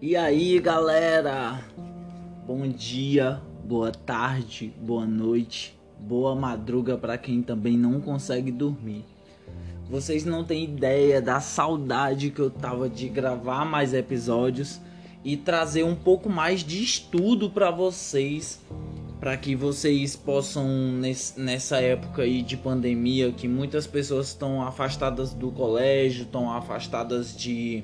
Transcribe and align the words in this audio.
E 0.00 0.14
aí, 0.14 0.60
galera? 0.60 1.60
Bom 2.46 2.68
dia, 2.68 3.42
boa 3.64 3.90
tarde, 3.90 4.72
boa 4.80 5.04
noite, 5.04 5.76
boa 5.98 6.36
madruga 6.36 6.96
para 6.96 7.18
quem 7.18 7.42
também 7.42 7.76
não 7.76 8.00
consegue 8.00 8.52
dormir. 8.52 9.04
Vocês 9.90 10.24
não 10.24 10.44
têm 10.44 10.62
ideia 10.62 11.20
da 11.20 11.40
saudade 11.40 12.30
que 12.30 12.38
eu 12.38 12.48
tava 12.48 12.88
de 12.88 13.08
gravar 13.08 13.64
mais 13.64 13.92
episódios 13.92 14.80
e 15.24 15.36
trazer 15.36 15.82
um 15.82 15.96
pouco 15.96 16.30
mais 16.30 16.62
de 16.62 16.80
estudo 16.80 17.50
para 17.50 17.72
vocês, 17.72 18.60
para 19.18 19.36
que 19.36 19.56
vocês 19.56 20.14
possam 20.14 20.64
nessa 21.36 21.78
época 21.80 22.22
aí 22.22 22.40
de 22.40 22.56
pandemia 22.56 23.32
que 23.32 23.48
muitas 23.48 23.84
pessoas 23.84 24.28
estão 24.28 24.62
afastadas 24.62 25.34
do 25.34 25.50
colégio, 25.50 26.22
estão 26.22 26.52
afastadas 26.52 27.36
de 27.36 27.82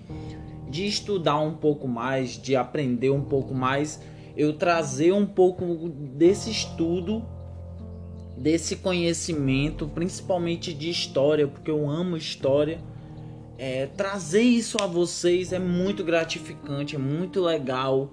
de 0.74 0.84
estudar 0.88 1.38
um 1.38 1.54
pouco 1.54 1.86
mais, 1.86 2.30
de 2.30 2.56
aprender 2.56 3.10
um 3.10 3.22
pouco 3.22 3.54
mais, 3.54 4.02
eu 4.36 4.52
trazer 4.54 5.12
um 5.12 5.24
pouco 5.24 5.64
desse 5.88 6.50
estudo, 6.50 7.24
desse 8.36 8.74
conhecimento, 8.74 9.86
principalmente 9.86 10.74
de 10.74 10.90
história, 10.90 11.46
porque 11.46 11.70
eu 11.70 11.88
amo 11.88 12.16
história. 12.16 12.80
É, 13.56 13.86
trazer 13.86 14.42
isso 14.42 14.76
a 14.82 14.86
vocês 14.88 15.52
é 15.52 15.60
muito 15.60 16.02
gratificante, 16.02 16.96
é 16.96 16.98
muito 16.98 17.40
legal. 17.40 18.10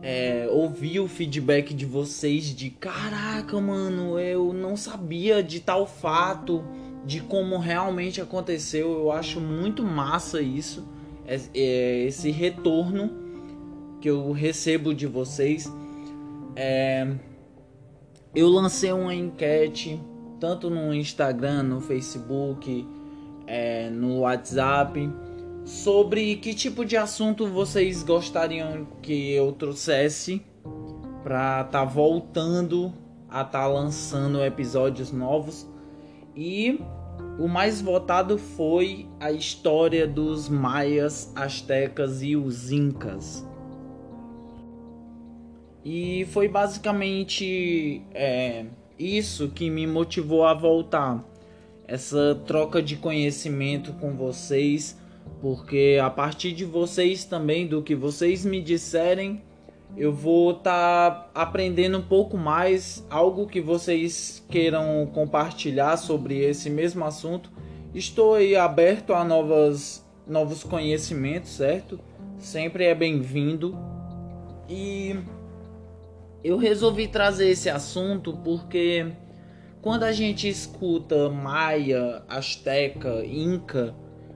É, 0.00 0.48
ouvir 0.48 1.00
o 1.00 1.08
feedback 1.08 1.74
de 1.74 1.84
vocês 1.84 2.44
de 2.44 2.70
caraca, 2.70 3.60
mano, 3.60 4.16
eu 4.16 4.52
não 4.52 4.76
sabia 4.76 5.42
de 5.42 5.58
tal 5.58 5.88
fato, 5.88 6.62
de 7.04 7.20
como 7.20 7.58
realmente 7.58 8.20
aconteceu. 8.20 8.92
Eu 8.92 9.10
acho 9.10 9.40
muito 9.40 9.82
massa 9.82 10.40
isso. 10.40 10.94
É, 11.26 12.04
esse 12.04 12.30
retorno 12.30 13.10
que 14.00 14.08
eu 14.08 14.30
recebo 14.32 14.94
de 14.94 15.06
vocês. 15.06 15.72
É, 16.54 17.06
eu 18.34 18.48
lancei 18.48 18.92
uma 18.92 19.14
enquete 19.14 20.00
tanto 20.38 20.68
no 20.68 20.94
Instagram, 20.94 21.62
no 21.62 21.80
Facebook, 21.80 22.86
é, 23.46 23.88
no 23.90 24.20
WhatsApp 24.20 25.10
sobre 25.64 26.36
que 26.36 26.54
tipo 26.54 26.84
de 26.84 26.96
assunto 26.96 27.48
vocês 27.48 28.02
gostariam 28.02 28.86
que 29.02 29.32
eu 29.32 29.50
trouxesse 29.52 30.40
para 31.24 31.64
tá 31.64 31.84
voltando 31.84 32.92
a 33.28 33.42
tá 33.42 33.66
lançando 33.66 34.44
episódios 34.44 35.10
novos 35.10 35.66
e 36.36 36.80
o 37.38 37.46
mais 37.46 37.80
votado 37.80 38.38
foi 38.38 39.06
a 39.20 39.30
história 39.30 40.06
dos 40.06 40.48
maias, 40.48 41.30
astecas 41.34 42.22
e 42.22 42.34
os 42.34 42.72
incas. 42.72 43.46
E 45.84 46.26
foi 46.32 46.48
basicamente 46.48 48.02
é, 48.12 48.66
isso 48.98 49.48
que 49.50 49.70
me 49.70 49.86
motivou 49.86 50.44
a 50.44 50.54
voltar. 50.54 51.24
Essa 51.86 52.34
troca 52.46 52.82
de 52.82 52.96
conhecimento 52.96 53.92
com 53.92 54.16
vocês, 54.16 54.98
porque 55.40 55.98
a 56.02 56.10
partir 56.10 56.52
de 56.52 56.64
vocês 56.64 57.24
também, 57.24 57.66
do 57.66 57.82
que 57.82 57.94
vocês 57.94 58.44
me 58.44 58.60
disserem, 58.60 59.42
eu 59.96 60.12
vou 60.12 60.50
estar 60.50 61.10
tá 61.10 61.30
aprendendo 61.34 61.96
um 61.98 62.02
pouco 62.02 62.36
mais, 62.36 63.04
algo 63.08 63.46
que 63.46 63.62
vocês 63.62 64.44
queiram 64.50 65.06
compartilhar 65.06 65.96
sobre 65.96 66.38
esse 66.38 66.68
mesmo 66.68 67.02
assunto. 67.04 67.50
Estou 67.94 68.34
aí 68.34 68.54
aberto 68.54 69.14
a 69.14 69.24
novas, 69.24 70.06
novos 70.26 70.62
conhecimentos, 70.62 71.50
certo? 71.52 71.98
Sempre 72.38 72.84
é 72.84 72.94
bem-vindo. 72.94 73.74
E 74.68 75.16
eu 76.44 76.58
resolvi 76.58 77.08
trazer 77.08 77.48
esse 77.48 77.70
assunto 77.70 78.36
porque 78.44 79.12
quando 79.80 80.02
a 80.02 80.12
gente 80.12 80.46
escuta 80.46 81.30
Maia, 81.30 82.22
Azteca, 82.28 83.24
Inca, 83.24 83.94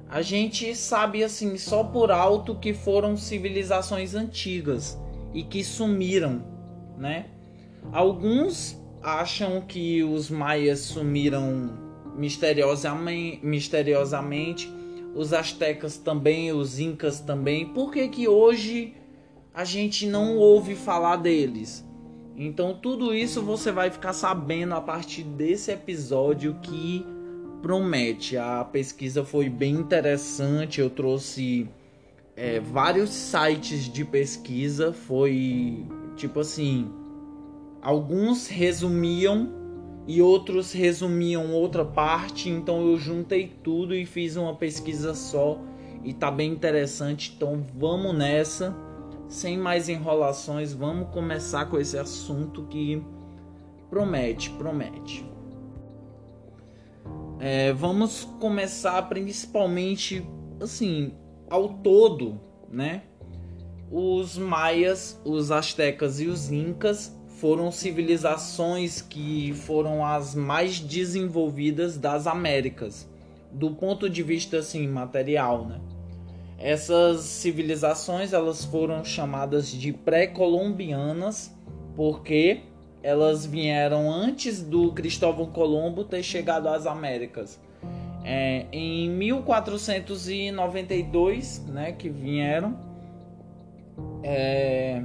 a 0.08 0.22
gente 0.22 0.74
sabe 0.74 1.22
assim 1.22 1.58
só 1.58 1.84
por 1.84 2.10
alto 2.10 2.54
que 2.54 2.72
foram 2.72 3.14
civilizações 3.14 4.14
antigas 4.14 4.98
e 5.32 5.42
que 5.42 5.62
sumiram, 5.62 6.42
né? 6.98 7.26
Alguns 7.92 8.78
acham 9.02 9.60
que 9.60 10.02
os 10.02 10.30
maias 10.30 10.80
sumiram 10.80 11.70
misteriosamente, 12.16 13.40
misteriosamente, 13.42 14.72
os 15.14 15.32
astecas 15.32 15.96
também, 15.96 16.52
os 16.52 16.78
incas 16.78 17.20
também. 17.20 17.66
Por 17.66 17.90
que 17.90 18.08
que 18.08 18.28
hoje 18.28 18.94
a 19.54 19.64
gente 19.64 20.06
não 20.06 20.36
ouve 20.36 20.74
falar 20.74 21.16
deles? 21.16 21.84
Então 22.36 22.74
tudo 22.74 23.14
isso 23.14 23.42
você 23.42 23.72
vai 23.72 23.90
ficar 23.90 24.12
sabendo 24.12 24.74
a 24.74 24.80
partir 24.80 25.22
desse 25.22 25.70
episódio 25.70 26.56
que 26.62 27.04
promete. 27.60 28.36
A 28.36 28.64
pesquisa 28.64 29.24
foi 29.24 29.48
bem 29.48 29.74
interessante, 29.74 30.80
eu 30.80 30.88
trouxe 30.88 31.68
é, 32.40 32.58
vários 32.58 33.10
sites 33.10 33.84
de 33.84 34.02
pesquisa. 34.02 34.94
Foi 34.94 35.84
tipo 36.16 36.40
assim: 36.40 36.90
alguns 37.82 38.48
resumiam 38.48 39.52
e 40.06 40.22
outros 40.22 40.72
resumiam 40.72 41.52
outra 41.52 41.84
parte. 41.84 42.48
Então 42.48 42.80
eu 42.80 42.96
juntei 42.96 43.52
tudo 43.62 43.94
e 43.94 44.06
fiz 44.06 44.36
uma 44.36 44.54
pesquisa 44.56 45.14
só. 45.14 45.60
E 46.02 46.14
tá 46.14 46.30
bem 46.30 46.50
interessante. 46.50 47.34
Então 47.36 47.62
vamos 47.76 48.16
nessa. 48.16 48.74
Sem 49.28 49.56
mais 49.56 49.88
enrolações, 49.88 50.72
vamos 50.72 51.10
começar 51.10 51.66
com 51.66 51.78
esse 51.78 51.96
assunto 51.96 52.64
que 52.64 53.00
promete, 53.88 54.50
promete. 54.50 55.24
É, 57.38 57.72
vamos 57.72 58.24
começar 58.40 59.00
principalmente 59.02 60.26
assim 60.60 61.12
ao 61.50 61.68
todo, 61.68 62.40
né? 62.70 63.02
Os 63.90 64.38
maias, 64.38 65.20
os 65.24 65.50
astecas 65.50 66.20
e 66.20 66.28
os 66.28 66.50
incas 66.52 67.14
foram 67.40 67.72
civilizações 67.72 69.02
que 69.02 69.52
foram 69.52 70.06
as 70.06 70.34
mais 70.34 70.78
desenvolvidas 70.78 71.98
das 71.98 72.26
Américas, 72.26 73.08
do 73.50 73.72
ponto 73.72 74.08
de 74.08 74.22
vista 74.22 74.58
assim 74.58 74.86
material, 74.86 75.66
né? 75.66 75.80
Essas 76.56 77.22
civilizações 77.22 78.32
elas 78.32 78.64
foram 78.64 79.02
chamadas 79.02 79.70
de 79.72 79.92
pré-colombianas 79.92 81.50
porque 81.96 82.60
elas 83.02 83.46
vieram 83.46 84.12
antes 84.12 84.62
do 84.62 84.92
Cristóvão 84.92 85.46
Colombo 85.46 86.04
ter 86.04 86.22
chegado 86.22 86.68
às 86.68 86.86
Américas. 86.86 87.58
É, 88.24 88.66
em 88.72 89.10
1492, 89.10 91.66
né, 91.66 91.92
que 91.92 92.08
vieram, 92.08 92.78
é, 94.22 95.02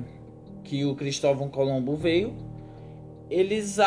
que 0.64 0.86
o 0.86 0.96
Cristóvão 0.96 1.50
Colombo 1.50 1.96
veio, 1.96 2.36
eles 3.30 3.78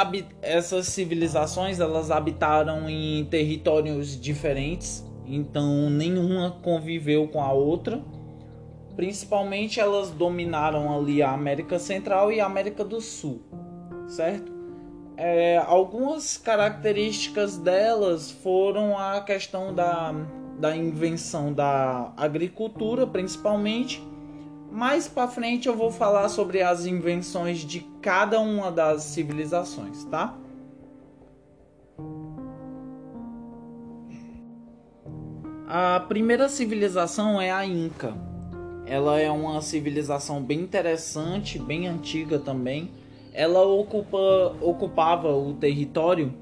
essas 0.43 0.89
civilizações 0.89 1.78
elas 1.78 2.11
habitaram 2.11 2.89
em 2.89 3.25
territórios 3.27 4.21
diferentes, 4.21 5.05
então 5.27 5.89
nenhuma 5.91 6.50
conviveu 6.62 7.28
com 7.28 7.43
a 7.43 7.53
outra. 7.53 8.03
Principalmente 8.97 9.78
elas 9.78 10.10
dominaram 10.10 10.99
ali 10.99 11.22
a 11.22 11.31
América 11.31 11.78
Central 11.78 12.33
e 12.33 12.41
a 12.41 12.47
América 12.47 12.84
do 12.84 13.00
Sul, 13.00 13.43
certo? 14.09 14.58
É, 15.21 15.56
algumas 15.67 16.39
características 16.39 17.56
delas 17.56 18.31
foram 18.31 18.97
a 18.97 19.21
questão 19.21 19.75
da, 19.75 20.15
da 20.60 20.77
invenção 20.77 21.53
da 21.53 22.13
agricultura, 22.16 23.04
principalmente. 23.04 24.01
Mais 24.71 25.09
para 25.09 25.27
frente 25.27 25.66
eu 25.66 25.75
vou 25.75 25.91
falar 25.91 26.28
sobre 26.28 26.63
as 26.63 26.87
invenções 26.87 27.59
de 27.59 27.81
cada 28.01 28.39
uma 28.39 28.71
das 28.71 29.03
civilizações, 29.03 30.04
tá? 30.04 30.39
A 35.66 35.98
primeira 36.09 36.48
civilização 36.48 37.41
é 37.41 37.51
a 37.51 37.66
Inca. 37.66 38.15
Ela 38.87 39.19
é 39.19 39.28
uma 39.28 39.60
civilização 39.63 40.41
bem 40.41 40.60
interessante, 40.60 41.59
bem 41.59 41.89
antiga 41.89 42.39
também 42.39 42.89
ela 43.39 43.65
ocupa, 43.65 44.19
ocupava 44.61 45.33
o 45.33 45.55
território 45.55 46.35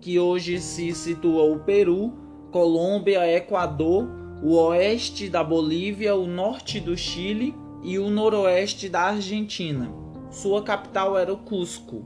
que 0.00 0.18
hoje 0.20 0.60
se 0.60 0.94
situa 0.94 1.42
o 1.42 1.58
Peru, 1.58 2.12
Colômbia, 2.52 3.28
Equador, 3.36 4.08
o 4.40 4.54
oeste 4.54 5.28
da 5.28 5.42
Bolívia, 5.42 6.14
o 6.14 6.28
norte 6.28 6.78
do 6.78 6.96
Chile 6.96 7.52
e 7.82 7.98
o 7.98 8.08
noroeste 8.08 8.88
da 8.88 9.00
Argentina. 9.00 9.90
Sua 10.30 10.62
capital 10.62 11.18
era 11.18 11.32
o 11.32 11.38
Cusco. 11.38 12.04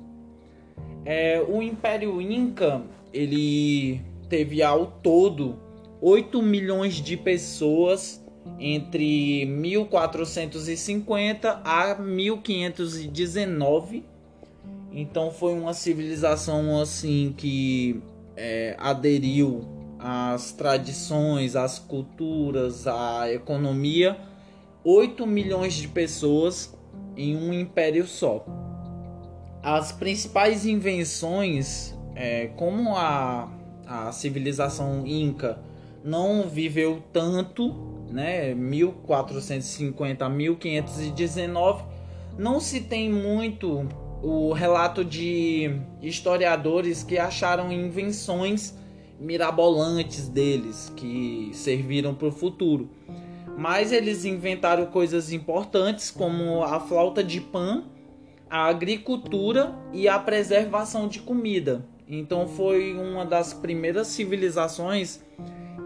É, 1.05 1.45
o 1.47 1.61
Império 1.61 2.19
Inca 2.19 2.81
ele 3.12 4.00
teve 4.31 4.62
ao 4.62 4.87
todo 5.03 5.59
8 6.00 6.41
milhões 6.41 6.95
de 6.95 7.19
pessoas 7.19 8.25
entre 8.59 9.45
1450 9.45 11.61
a 11.62 11.97
1519. 11.97 14.17
Então 14.93 15.31
foi 15.31 15.52
uma 15.55 15.75
civilização 15.75 16.81
assim 16.81 17.35
que 17.37 18.02
é, 18.37 18.75
aderiu 18.79 19.62
às 19.99 20.52
tradições, 20.52 21.56
às 21.56 21.79
culturas, 21.79 22.87
à 22.87 23.31
economia. 23.32 24.17
8 24.85 25.26
milhões 25.26 25.75
de 25.75 25.88
pessoas 25.88 26.75
em 27.17 27.37
um 27.37 27.52
império 27.52 28.06
só. 28.06 28.44
As 29.62 29.93
principais 29.93 30.64
invenções, 30.64 31.94
é, 32.14 32.46
como 32.56 32.96
a, 32.96 33.50
a 33.87 34.12
civilização 34.12 35.06
inca 35.06 35.58
não 36.05 36.49
viveu 36.49 37.02
tanto, 37.12 37.75
né, 38.08 38.55
1450 38.55 40.25
a 40.25 40.29
1519, 40.29 41.85
não 42.38 42.61
se 42.61 42.81
tem 42.82 43.11
muito 43.11 43.87
o 44.23 44.53
relato 44.53 45.05
de 45.05 45.81
historiadores 46.03 47.03
que 47.03 47.19
acharam 47.19 47.73
invenções 47.73 48.75
mirabolantes 49.19 50.29
deles 50.29 50.93
que 50.97 51.50
serviram 51.53 52.15
para 52.15 52.29
o 52.29 52.32
futuro. 52.32 52.91
Mas 53.56 53.91
eles 53.91 54.25
inventaram 54.25 54.87
coisas 54.87 55.32
importantes 55.32 56.11
como 56.11 56.62
a 56.62 56.79
flauta 56.79 57.25
de 57.25 57.41
pan, 57.41 57.85
a 58.49 58.67
agricultura 58.67 59.75
e 59.93 60.09
a 60.09 60.19
preservação 60.19 61.09
de 61.09 61.21
comida. 61.21 61.85
Então 62.06 62.47
foi 62.47 62.94
uma 62.94 63.25
das 63.25 63.53
primeiras 63.53 64.06
civilizações 64.06 65.21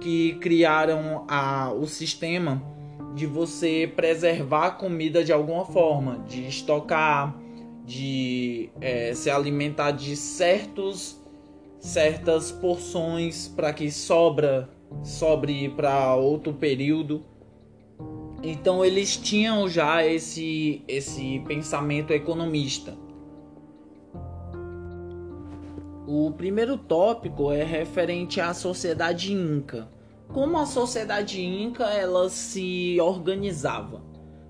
que 0.00 0.35
criaram 0.35 1.25
a, 1.28 1.73
o 1.73 1.87
sistema 1.87 2.62
de 3.14 3.26
você 3.26 3.90
preservar 3.94 4.67
a 4.67 4.70
comida 4.70 5.25
de 5.25 5.32
alguma 5.32 5.64
forma, 5.64 6.19
de 6.28 6.46
estocar, 6.46 7.37
de 7.92 8.70
é, 8.80 9.12
se 9.12 9.28
alimentar 9.28 9.90
de 9.90 10.16
certos 10.16 11.20
certas 11.78 12.50
porções 12.50 13.48
para 13.48 13.72
que 13.72 13.90
sobra 13.90 14.70
sobre 15.02 15.68
para 15.70 16.14
outro 16.14 16.54
período. 16.54 17.24
Então 18.42 18.84
eles 18.84 19.16
tinham 19.16 19.68
já 19.68 20.06
esse 20.06 20.82
esse 20.88 21.40
pensamento 21.40 22.12
economista. 22.12 22.96
O 26.06 26.30
primeiro 26.30 26.78
tópico 26.78 27.52
é 27.52 27.62
referente 27.62 28.40
à 28.40 28.54
sociedade 28.54 29.32
inca. 29.32 29.88
Como 30.28 30.56
a 30.56 30.64
sociedade 30.64 31.42
inca 31.44 31.84
ela 31.84 32.28
se 32.30 32.98
organizava, 33.00 34.02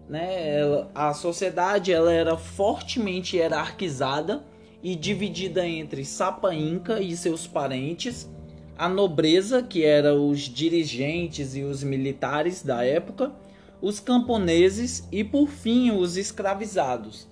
né? 0.09 0.59
Ela, 0.59 0.91
a 0.95 1.15
sociedade 1.15 1.93
ela 1.93 2.13
era 2.13 2.37
fortemente 2.37 3.37
hierarquizada 3.37 4.45
e 4.83 4.95
dividida 4.95 5.67
entre 5.67 6.05
Sapa 6.05 6.55
Inca 6.55 7.01
e 7.01 7.17
seus 7.17 7.47
parentes, 7.47 8.29
a 8.77 8.89
nobreza, 8.89 9.63
que 9.63 9.85
era 9.85 10.15
os 10.15 10.41
dirigentes 10.41 11.55
e 11.55 11.63
os 11.63 11.85
militares 11.85 12.63
da 12.63 12.85
época, 12.85 13.33
os 13.81 14.01
camponeses 14.01 15.07
e 15.13 15.23
por 15.23 15.49
fim 15.49 15.91
os 15.91 16.17
escravizados. 16.17 17.29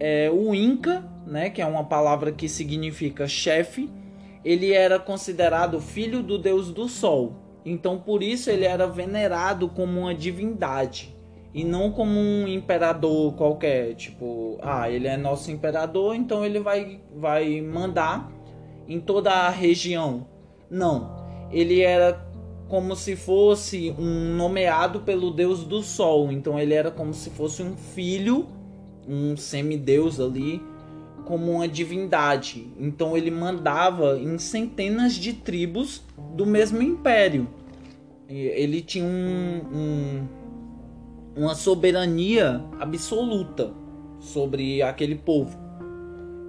É, 0.00 0.30
o 0.30 0.54
Inca 0.54 1.08
né, 1.26 1.50
que 1.50 1.62
é 1.62 1.66
uma 1.66 1.84
palavra 1.84 2.32
que 2.32 2.48
significa 2.48 3.26
chefe, 3.26 3.90
ele 4.44 4.72
era 4.72 4.98
considerado 4.98 5.80
filho 5.80 6.22
do 6.22 6.38
deus 6.38 6.70
do 6.70 6.88
sol. 6.88 7.34
Então, 7.64 7.98
por 7.98 8.22
isso, 8.22 8.50
ele 8.50 8.64
era 8.64 8.86
venerado 8.86 9.68
como 9.68 10.00
uma 10.00 10.14
divindade 10.14 11.13
e 11.54 11.64
não 11.64 11.92
como 11.92 12.18
um 12.18 12.48
imperador 12.48 13.34
qualquer. 13.34 13.94
Tipo, 13.94 14.58
ah, 14.60 14.90
ele 14.90 15.06
é 15.06 15.16
nosso 15.16 15.50
imperador, 15.50 16.14
então 16.14 16.44
ele 16.44 16.58
vai, 16.58 17.00
vai 17.14 17.60
mandar 17.60 18.30
em 18.88 19.00
toda 19.00 19.30
a 19.30 19.48
região. 19.48 20.26
Não, 20.68 21.14
ele 21.50 21.80
era 21.80 22.26
como 22.68 22.96
se 22.96 23.14
fosse 23.14 23.94
um 23.96 24.34
nomeado 24.36 25.00
pelo 25.00 25.30
deus 25.30 25.62
do 25.64 25.80
sol. 25.82 26.32
Então, 26.32 26.58
ele 26.58 26.74
era 26.74 26.90
como 26.90 27.14
se 27.14 27.30
fosse 27.30 27.62
um 27.62 27.76
filho, 27.76 28.46
um 29.06 29.36
semideus 29.36 30.18
ali 30.18 30.60
como 31.24 31.52
uma 31.52 31.68
divindade. 31.68 32.68
Então 32.78 33.16
ele 33.16 33.30
mandava 33.30 34.18
em 34.18 34.38
centenas 34.38 35.14
de 35.14 35.32
tribos 35.32 36.02
do 36.34 36.46
mesmo 36.46 36.82
império. 36.82 37.48
Ele 38.28 38.80
tinha 38.80 39.04
um, 39.04 39.62
um, 39.72 40.28
uma 41.36 41.54
soberania 41.54 42.64
absoluta 42.78 43.72
sobre 44.20 44.82
aquele 44.82 45.16
povo. 45.16 45.58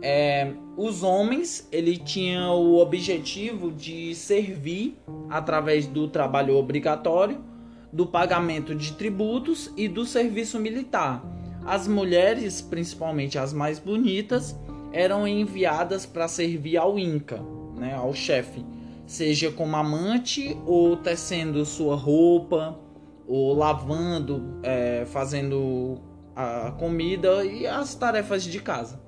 É, 0.01 0.51
os 0.77 1.03
homens 1.03 1.67
ele 1.71 1.97
tinha 1.97 2.51
o 2.51 2.77
objetivo 2.77 3.71
de 3.71 4.13
servir 4.13 4.97
através 5.29 5.87
do 5.87 6.07
trabalho 6.07 6.55
obrigatório, 6.55 7.43
do 7.91 8.05
pagamento 8.05 8.75
de 8.75 8.93
tributos 8.93 9.71
e 9.75 9.87
do 9.87 10.05
serviço 10.05 10.59
militar. 10.59 11.23
As 11.65 11.87
mulheres, 11.87 12.61
principalmente 12.61 13.39
as 13.39 13.53
mais 13.53 13.79
bonitas, 13.79 14.55
eram 14.91 15.27
enviadas 15.27 16.05
para 16.05 16.27
servir 16.27 16.77
ao 16.77 16.99
Inca, 16.99 17.41
né, 17.75 17.95
ao 17.95 18.13
chefe, 18.13 18.63
seja 19.07 19.51
como 19.51 19.75
amante 19.75 20.55
ou 20.65 20.95
tecendo 20.95 21.65
sua 21.65 21.95
roupa, 21.95 22.77
ou 23.27 23.53
lavando, 23.53 24.59
é, 24.63 25.05
fazendo 25.05 25.99
a 26.35 26.71
comida 26.71 27.45
e 27.45 27.65
as 27.65 27.95
tarefas 27.95 28.43
de 28.43 28.59
casa. 28.59 28.99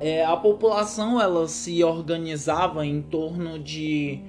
É, 0.00 0.24
a 0.24 0.36
população 0.36 1.20
ela 1.20 1.46
se 1.46 1.84
organizava 1.84 2.86
em 2.86 3.02
torno 3.02 3.58
de, 3.58 4.20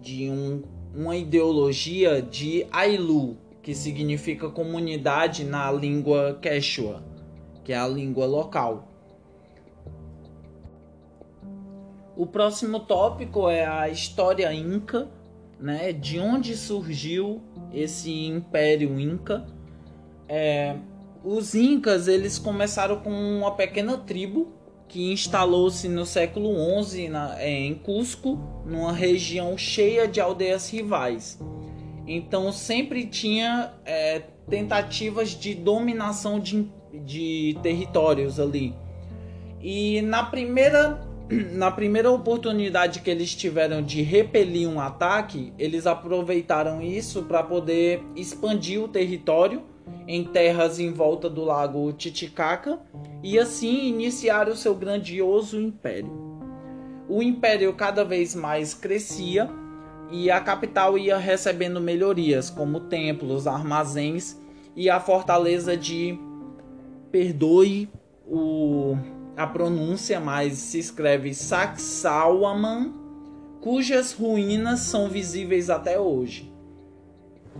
de 0.00 0.30
um, 0.30 0.62
uma 0.94 1.16
ideologia 1.16 2.22
de 2.22 2.66
Ailu, 2.70 3.36
que 3.62 3.74
significa 3.74 4.48
comunidade 4.48 5.44
na 5.44 5.70
língua 5.70 6.38
Quechua, 6.40 7.02
que 7.62 7.72
é 7.72 7.76
a 7.76 7.86
língua 7.86 8.26
local. 8.26 8.88
O 12.16 12.26
próximo 12.26 12.80
tópico 12.80 13.48
é 13.48 13.66
a 13.66 13.88
história 13.88 14.52
inca, 14.54 15.08
né? 15.58 15.92
De 15.92 16.20
onde 16.20 16.56
surgiu 16.56 17.42
esse 17.74 18.26
império 18.26 18.98
inca? 18.98 19.46
É, 20.28 20.76
os 21.24 21.54
incas 21.54 22.08
eles 22.08 22.38
começaram 22.38 23.00
com 23.00 23.10
uma 23.10 23.50
pequena 23.52 23.98
tribo 23.98 24.52
que 24.88 25.12
instalou-se 25.12 25.88
no 25.88 26.06
século 26.06 26.54
XI 26.84 27.08
na, 27.08 27.40
é, 27.40 27.50
em 27.50 27.74
Cusco, 27.74 28.38
numa 28.64 28.92
região 28.92 29.56
cheia 29.58 30.06
de 30.06 30.20
aldeias 30.20 30.70
rivais. 30.70 31.38
Então 32.06 32.52
sempre 32.52 33.06
tinha 33.06 33.72
é, 33.84 34.22
tentativas 34.48 35.30
de 35.30 35.54
dominação 35.54 36.38
de, 36.38 36.68
de 36.92 37.58
territórios 37.62 38.38
ali. 38.38 38.74
E 39.60 40.02
na 40.02 40.22
primeira 40.22 41.00
na 41.52 41.70
primeira 41.70 42.10
oportunidade 42.10 43.00
que 43.00 43.10
eles 43.10 43.34
tiveram 43.34 43.82
de 43.82 44.02
repelir 44.02 44.68
um 44.68 44.80
ataque, 44.80 45.52
eles 45.58 45.86
aproveitaram 45.86 46.82
isso 46.82 47.22
para 47.24 47.42
poder 47.42 48.02
expandir 48.14 48.82
o 48.82 48.88
território 48.88 49.62
em 50.06 50.24
terras 50.24 50.78
em 50.78 50.92
volta 50.92 51.30
do 51.30 51.44
lago 51.44 51.92
Titicaca 51.92 52.78
e 53.22 53.38
assim 53.38 53.86
iniciar 53.88 54.48
o 54.48 54.56
seu 54.56 54.74
grandioso 54.74 55.58
império. 55.60 56.12
O 57.08 57.22
império 57.22 57.72
cada 57.74 58.04
vez 58.04 58.34
mais 58.34 58.74
crescia 58.74 59.48
e 60.10 60.30
a 60.30 60.40
capital 60.40 60.98
ia 60.98 61.16
recebendo 61.16 61.80
melhorias, 61.80 62.50
como 62.50 62.80
templos, 62.80 63.46
armazéns 63.46 64.38
e 64.76 64.90
a 64.90 65.00
fortaleza 65.00 65.76
de 65.76 66.18
Perdoe 67.10 67.88
o 68.26 68.96
a 69.36 69.46
pronúncia, 69.46 70.20
mas 70.20 70.54
se 70.58 70.78
escreve 70.78 71.34
Sacsauaman, 71.34 72.92
cujas 73.60 74.12
ruínas 74.12 74.80
são 74.80 75.08
visíveis 75.08 75.70
até 75.70 75.98
hoje. 75.98 76.52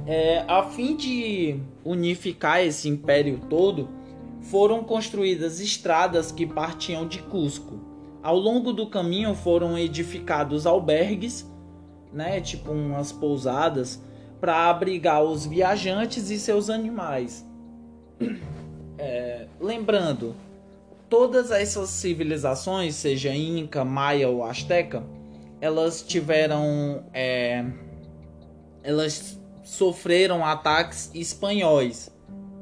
É, 0.07 0.45
a 0.49 0.63
fim 0.65 0.97
de 0.97 1.61
unificar 1.85 2.63
esse 2.63 2.89
império 2.89 3.41
todo, 3.49 3.89
foram 4.43 4.85
construídas 4.85 5.61
estradas 5.61 6.31
que 6.31 6.47
partiam 6.47 7.07
de 7.07 7.21
Cusco. 7.23 7.81
Ao 8.23 8.37
longo 8.37 8.73
do 8.73 8.87
caminho 8.87 9.35
foram 9.35 9.79
edificados 9.79 10.67
albergues, 10.67 11.51
né, 12.13 12.41
tipo 12.41 12.73
umas 12.73 13.13
pousadas, 13.13 14.03
para 14.41 14.69
abrigar 14.69 15.23
os 15.23 15.47
viajantes 15.47 16.31
e 16.31 16.39
seus 16.39 16.69
animais. 16.69 17.47
É, 18.97 19.49
lembrando, 19.61 20.35
todas 21.09 21.51
essas 21.51 21.91
civilizações, 21.91 22.95
seja 22.95 23.35
Inca, 23.35 23.85
Maia 23.85 24.29
ou 24.29 24.45
Azteca, 24.45 25.05
elas 25.61 26.03
tiveram. 26.03 27.05
É, 27.13 27.65
elas 28.83 29.41
sofreram 29.63 30.45
ataques 30.45 31.11
espanhóis, 31.15 32.11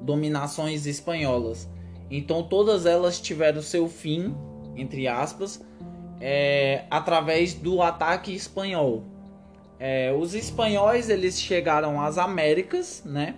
dominações 0.02 0.86
espanholas. 0.86 1.68
Então 2.10 2.42
todas 2.42 2.86
elas 2.86 3.20
tiveram 3.20 3.60
seu 3.60 3.88
fim, 3.88 4.34
entre 4.76 5.08
aspas, 5.08 5.60
é, 6.20 6.84
através 6.90 7.54
do 7.54 7.82
ataque 7.82 8.34
espanhol. 8.34 9.02
É, 9.80 10.12
os 10.12 10.32
espanhóis 10.34 11.10
eles 11.10 11.40
chegaram 11.40 12.00
às 12.00 12.18
Américas, 12.18 13.02
né? 13.04 13.36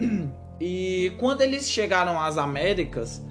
E 0.60 1.12
quando 1.20 1.42
eles 1.42 1.70
chegaram 1.70 2.20
às 2.20 2.36
Américas, 2.36 3.22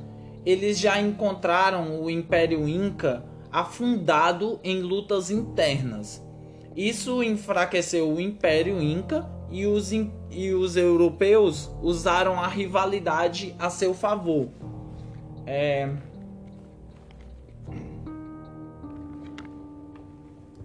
eles 0.48 0.80
já 0.80 0.98
encontraram 1.02 2.02
o 2.02 2.10
Império 2.10 2.70
Inca 2.70 3.22
afundado 3.52 4.62
em 4.64 4.80
lutas 4.82 5.30
internas. 5.30 6.26
Isso 6.74 7.22
enfraqueceu 7.22 8.10
o 8.10 8.22
Império 8.22 8.82
Inca 8.82 9.30
e 9.52 9.66
os, 9.66 9.92
e 9.92 10.54
os 10.54 10.78
europeus 10.78 11.70
usaram 11.82 12.40
a 12.40 12.48
rivalidade 12.48 13.54
a 13.60 13.70
seu 13.70 13.94
favor. 13.94 14.48
É... 15.46 15.90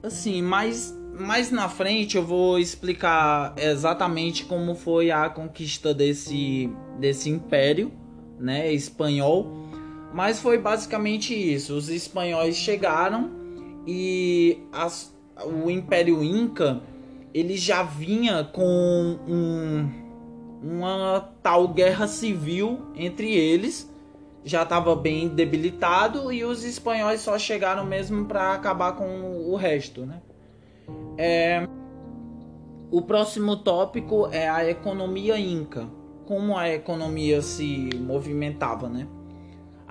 Assim, 0.00 0.40
mais, 0.42 0.96
mais 1.18 1.50
na 1.50 1.68
frente 1.68 2.16
eu 2.16 2.24
vou 2.24 2.56
explicar 2.56 3.52
exatamente 3.56 4.44
como 4.44 4.76
foi 4.76 5.10
a 5.10 5.28
conquista 5.28 5.92
desse, 5.92 6.70
desse 7.00 7.28
império 7.28 7.90
né, 8.38 8.72
espanhol. 8.72 9.61
Mas 10.12 10.38
foi 10.38 10.58
basicamente 10.58 11.34
isso. 11.34 11.74
Os 11.74 11.88
espanhóis 11.88 12.56
chegaram 12.56 13.30
e 13.86 14.58
as, 14.72 15.14
o 15.44 15.70
Império 15.70 16.22
Inca 16.22 16.82
ele 17.34 17.56
já 17.56 17.82
vinha 17.82 18.44
com 18.44 19.18
um, 19.26 19.88
uma 20.62 21.32
tal 21.42 21.68
guerra 21.68 22.06
civil 22.06 22.80
entre 22.94 23.34
eles, 23.34 23.90
já 24.44 24.62
estava 24.62 24.94
bem 24.94 25.28
debilitado 25.28 26.32
e 26.32 26.44
os 26.44 26.64
espanhóis 26.64 27.20
só 27.20 27.38
chegaram 27.38 27.84
mesmo 27.84 28.26
para 28.26 28.52
acabar 28.52 28.92
com 28.92 29.50
o 29.50 29.56
resto, 29.56 30.04
né? 30.04 30.20
É, 31.16 31.66
o 32.90 33.00
próximo 33.00 33.56
tópico 33.56 34.28
é 34.30 34.48
a 34.48 34.68
economia 34.68 35.38
inca, 35.38 35.88
como 36.26 36.56
a 36.56 36.68
economia 36.68 37.40
se 37.40 37.88
movimentava, 37.98 38.88
né? 38.88 39.06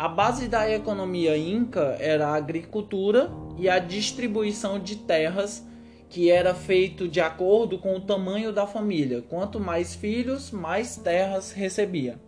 A 0.02 0.08
base 0.08 0.48
da 0.48 0.68
economia 0.68 1.38
inca 1.38 1.96
era 2.00 2.30
a 2.30 2.36
agricultura 2.36 3.30
e 3.56 3.70
a 3.70 3.78
distribuição 3.78 4.80
de 4.80 4.96
terras, 4.96 5.64
que 6.10 6.32
era 6.32 6.56
feito 6.56 7.08
de 7.08 7.22
acordo 7.22 7.78
com 7.78 7.96
o 7.96 8.02
tamanho 8.02 8.52
da 8.52 8.66
família. 8.66 9.22
Quanto 9.22 9.60
mais 9.60 9.94
filhos, 9.94 10.50
mais 10.50 10.98
terras 10.98 11.52
recebia. 11.52 12.20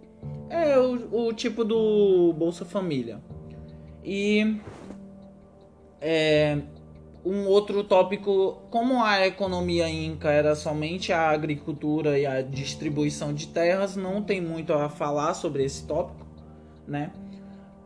É 0.52 0.78
o, 0.78 1.30
o 1.30 1.34
tipo 1.34 1.66
do 1.66 2.32
Bolsa 2.38 2.64
Família. 2.64 3.20
E 4.06 4.56
é, 6.00 6.60
um 7.26 7.48
outro 7.48 7.84
tópico, 7.84 8.62
como 8.70 9.04
a 9.04 9.26
economia 9.26 9.90
inca 9.90 10.30
era 10.30 10.54
somente 10.54 11.12
a 11.12 11.28
agricultura 11.28 12.20
e 12.20 12.26
a 12.28 12.40
distribuição 12.44 13.34
de 13.34 13.48
terras, 13.48 13.96
não 13.96 14.22
tem 14.22 14.40
muito 14.40 14.72
a 14.74 14.90
falar 14.90 15.34
sobre 15.34 15.64
esse 15.64 15.88
tópico, 15.88 16.28
né? 16.88 17.12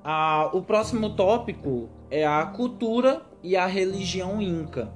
Ah, 0.09 0.49
o 0.53 0.61
próximo 0.61 1.09
tópico 1.09 1.89
é 2.09 2.25
a 2.25 2.45
cultura 2.45 3.23
e 3.43 3.57
a 3.57 3.65
religião 3.65 4.41
inca. 4.41 4.89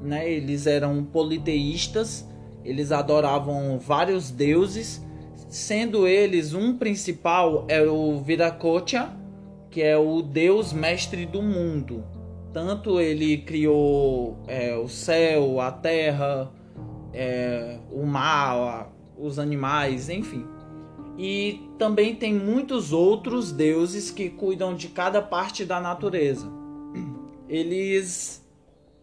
Né? 0.00 0.30
Eles 0.30 0.68
eram 0.68 1.02
politeístas, 1.02 2.24
eles 2.64 2.92
adoravam 2.92 3.76
vários 3.76 4.30
deuses, 4.30 5.04
sendo 5.48 6.06
eles 6.06 6.54
um 6.54 6.78
principal 6.78 7.64
era 7.66 7.92
o 7.92 8.20
Viracocha, 8.22 9.10
que 9.68 9.82
é 9.82 9.98
o 9.98 10.22
deus 10.22 10.72
mestre 10.72 11.26
do 11.26 11.42
mundo. 11.42 12.04
Tanto 12.52 13.00
ele 13.00 13.38
criou 13.38 14.36
é, 14.46 14.76
o 14.76 14.86
céu, 14.86 15.60
a 15.60 15.72
terra, 15.72 16.52
é, 17.12 17.80
o 17.90 18.06
mar, 18.06 18.92
os 19.18 19.40
animais, 19.40 20.08
enfim. 20.08 20.46
E 21.18 21.70
também 21.78 22.14
tem 22.14 22.34
muitos 22.34 22.92
outros 22.92 23.50
deuses 23.52 24.10
que 24.10 24.28
cuidam 24.28 24.74
de 24.74 24.88
cada 24.88 25.22
parte 25.22 25.64
da 25.64 25.80
natureza. 25.80 26.50
Eles 27.48 28.44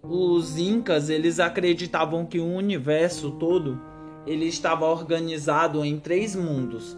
os 0.04 0.58
incas, 0.58 1.10
eles 1.10 1.40
acreditavam 1.40 2.26
que 2.26 2.40
o 2.40 2.46
universo 2.46 3.32
todo 3.32 3.80
ele 4.26 4.46
estava 4.46 4.86
organizado 4.86 5.84
em 5.84 6.00
três 6.00 6.36
mundos. 6.36 6.98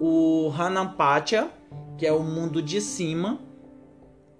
O 0.00 0.50
Hanampacha, 0.56 1.50
que 1.96 2.06
é 2.06 2.12
o 2.12 2.22
mundo 2.22 2.62
de 2.62 2.80
cima, 2.80 3.38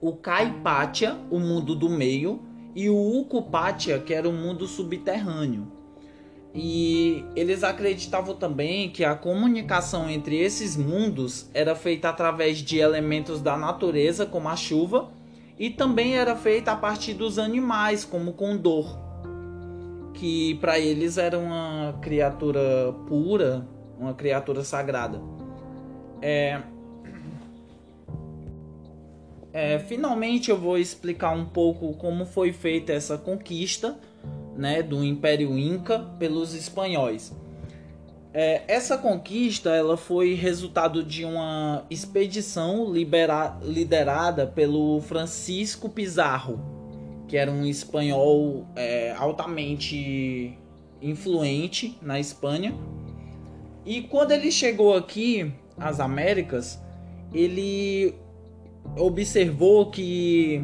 o 0.00 0.12
Kaipacha, 0.12 1.18
o 1.30 1.38
mundo 1.38 1.74
do 1.74 1.88
meio, 1.88 2.40
e 2.74 2.88
o 2.88 3.18
Ukupacha, 3.18 3.98
que 3.98 4.14
era 4.14 4.28
o 4.28 4.32
mundo 4.32 4.66
subterrâneo. 4.66 5.77
E 6.54 7.24
eles 7.36 7.62
acreditavam 7.62 8.34
também 8.34 8.90
que 8.90 9.04
a 9.04 9.14
comunicação 9.14 10.08
entre 10.08 10.36
esses 10.38 10.76
mundos 10.76 11.48
era 11.52 11.74
feita 11.74 12.08
através 12.08 12.58
de 12.58 12.78
elementos 12.78 13.40
da 13.40 13.56
natureza, 13.56 14.24
como 14.24 14.48
a 14.48 14.56
chuva, 14.56 15.10
e 15.58 15.70
também 15.70 16.16
era 16.16 16.34
feita 16.36 16.72
a 16.72 16.76
partir 16.76 17.14
dos 17.14 17.38
animais, 17.38 18.04
como 18.04 18.30
o 18.30 18.34
condor, 18.34 18.98
que 20.14 20.54
para 20.56 20.78
eles 20.78 21.18
era 21.18 21.38
uma 21.38 21.98
criatura 22.00 22.94
pura, 23.06 23.66
uma 23.98 24.14
criatura 24.14 24.64
sagrada. 24.64 25.20
É... 26.22 26.60
É, 29.50 29.78
finalmente 29.78 30.50
eu 30.50 30.58
vou 30.58 30.78
explicar 30.78 31.30
um 31.30 31.46
pouco 31.46 31.94
como 31.94 32.24
foi 32.24 32.52
feita 32.52 32.92
essa 32.92 33.16
conquista 33.18 33.98
né, 34.58 34.82
do 34.82 35.04
Império 35.04 35.56
Inca 35.56 36.00
pelos 36.18 36.52
espanhóis. 36.52 37.32
É, 38.34 38.62
essa 38.68 38.98
conquista 38.98 39.70
ela 39.70 39.96
foi 39.96 40.34
resultado 40.34 41.02
de 41.02 41.24
uma 41.24 41.86
expedição 41.88 42.92
libera, 42.92 43.56
liderada 43.62 44.46
pelo 44.46 45.00
Francisco 45.00 45.88
Pizarro, 45.88 46.60
que 47.28 47.36
era 47.36 47.50
um 47.50 47.64
espanhol 47.64 48.66
é, 48.74 49.12
altamente 49.12 50.58
influente 51.00 51.96
na 52.02 52.18
Espanha. 52.18 52.74
E 53.86 54.02
quando 54.02 54.32
ele 54.32 54.50
chegou 54.50 54.94
aqui 54.94 55.52
às 55.78 56.00
Américas, 56.00 56.78
ele 57.32 58.14
observou 58.96 59.86
que 59.86 60.62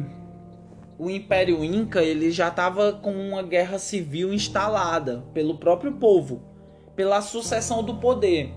o 0.97 1.09
Império 1.09 1.63
Inca 1.63 2.01
ele 2.01 2.31
já 2.31 2.47
estava 2.47 2.93
com 2.93 3.11
uma 3.11 3.43
guerra 3.43 3.77
civil 3.77 4.33
instalada 4.33 5.25
pelo 5.33 5.57
próprio 5.57 5.93
povo, 5.93 6.41
pela 6.95 7.21
sucessão 7.21 7.83
do 7.83 7.95
poder. 7.95 8.53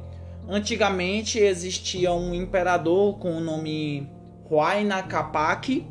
Antigamente 0.49 1.39
existia 1.39 2.13
um 2.13 2.33
imperador 2.33 3.19
com 3.19 3.37
o 3.37 3.41
nome 3.41 4.09
Huayna 4.51 5.03
Capac 5.03 5.85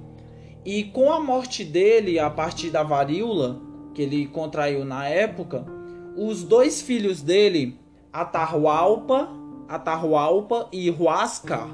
e 0.65 0.83
com 0.85 1.11
a 1.11 1.19
morte 1.19 1.63
dele 1.63 2.17
a 2.17 2.29
partir 2.29 2.69
da 2.69 2.81
varíola 2.81 3.61
que 3.93 4.01
ele 4.01 4.27
contraiu 4.27 4.85
na 4.85 5.07
época, 5.07 5.65
os 6.15 6.43
dois 6.43 6.81
filhos 6.81 7.21
dele, 7.21 7.79
Atahualpa, 8.11 9.29
Atahualpa 9.67 10.67
e 10.71 10.89
Huáscar, 10.89 11.67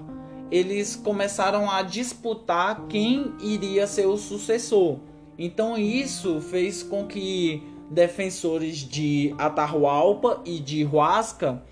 eles 0.51 0.95
começaram 0.95 1.69
a 1.69 1.81
disputar 1.81 2.88
quem 2.88 3.33
iria 3.39 3.88
ser 3.88 4.05
o 4.05 4.17
sucessor. 4.17 5.00
Então 5.38 5.77
isso 5.77 6.39
fez 6.41 6.83
com 6.83 7.05
que 7.05 7.63
defensores 7.89 8.77
de 8.77 9.33
Atahualpa 9.38 10.41
e 10.45 10.59
de 10.59 10.83
Huasca 10.85 11.63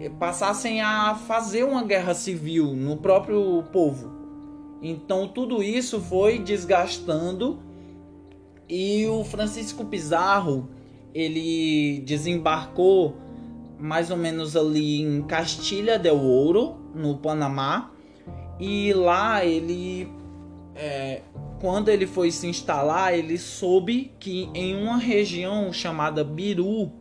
eh, 0.00 0.08
passassem 0.18 0.80
a 0.80 1.14
fazer 1.14 1.64
uma 1.64 1.84
guerra 1.84 2.14
civil 2.14 2.74
no 2.74 2.96
próprio 2.96 3.62
povo. 3.72 4.12
Então 4.82 5.28
tudo 5.28 5.62
isso 5.62 6.00
foi 6.00 6.38
desgastando 6.38 7.60
e 8.68 9.06
o 9.06 9.24
Francisco 9.24 9.84
Pizarro 9.84 10.68
ele 11.14 12.00
desembarcou 12.00 13.16
mais 13.78 14.10
ou 14.10 14.16
menos 14.16 14.56
ali 14.56 15.02
em 15.02 15.22
Castilha 15.22 15.98
del 15.98 16.18
Ouro, 16.18 16.76
no 16.94 17.18
Panamá, 17.18 17.93
e 18.58 18.92
lá 18.92 19.44
ele, 19.44 20.08
é, 20.74 21.22
quando 21.60 21.88
ele 21.88 22.06
foi 22.06 22.30
se 22.30 22.46
instalar, 22.46 23.16
ele 23.16 23.38
soube 23.38 24.12
que 24.18 24.48
em 24.54 24.76
uma 24.76 24.96
região 24.96 25.72
chamada 25.72 26.22
Biru 26.22 26.92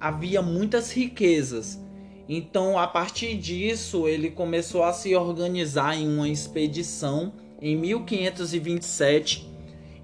havia 0.00 0.42
muitas 0.42 0.92
riquezas. 0.92 1.80
Então, 2.28 2.78
a 2.78 2.86
partir 2.86 3.36
disso, 3.36 4.08
ele 4.08 4.30
começou 4.30 4.82
a 4.82 4.92
se 4.92 5.14
organizar 5.14 5.96
em 5.96 6.08
uma 6.08 6.28
expedição 6.28 7.32
em 7.60 7.76
1527. 7.76 9.48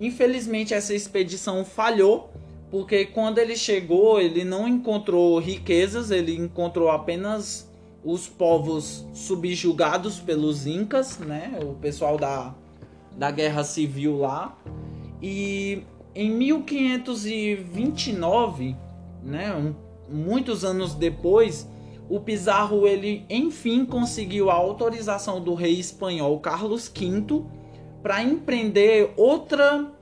Infelizmente, 0.00 0.75
essa 0.75 0.95
expedição 0.95 1.65
falhou 1.65 2.31
porque 2.71 3.07
quando 3.07 3.38
ele 3.38 3.57
chegou, 3.57 4.21
ele 4.21 4.45
não 4.45 4.69
encontrou 4.69 5.38
riquezas, 5.38 6.11
ele 6.11 6.37
encontrou 6.37 6.91
apenas 6.91 7.67
os 8.05 8.28
povos 8.28 9.05
subjugados 9.12 10.21
pelos 10.21 10.67
incas, 10.67 11.19
né? 11.19 11.59
O 11.62 11.75
pessoal 11.75 12.17
da, 12.17 12.55
da 13.17 13.31
guerra 13.31 13.62
civil 13.64 14.19
lá. 14.19 14.57
E 15.21 15.83
em 16.14 16.31
1529, 16.31 18.76
né, 19.23 19.55
um, 19.55 19.75
muitos 20.09 20.64
anos 20.64 20.95
depois, 20.95 21.69
o 22.09 22.19
Pizarro 22.21 22.87
ele 22.87 23.26
enfim 23.28 23.85
conseguiu 23.85 24.49
a 24.50 24.55
autorização 24.55 25.43
do 25.43 25.52
rei 25.55 25.78
espanhol 25.78 26.40
Carlos 26.40 26.88
V 26.88 27.45
para 28.02 28.23
empreender 28.23 29.12
outra 29.17 29.93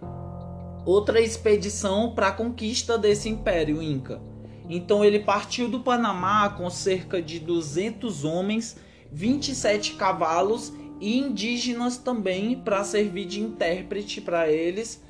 outra 0.85 1.21
expedição 1.21 2.12
para 2.15 2.29
a 2.29 2.33
conquista 2.33 2.97
desse 2.97 3.29
império 3.29 3.83
inca. 3.83 4.21
Então 4.68 5.04
ele 5.04 5.20
partiu 5.20 5.68
do 5.68 5.80
Panamá 5.80 6.49
com 6.50 6.68
cerca 6.68 7.23
de 7.23 7.38
200 7.38 8.25
homens, 8.25 8.76
27 9.12 9.94
cavalos 9.94 10.73
e 11.00 11.18
indígenas 11.18 11.96
também 11.96 12.56
para 12.56 12.82
servir 12.85 13.26
de 13.26 13.40
intérprete 13.40 14.20
para 14.20 14.50
eles. 14.50 15.02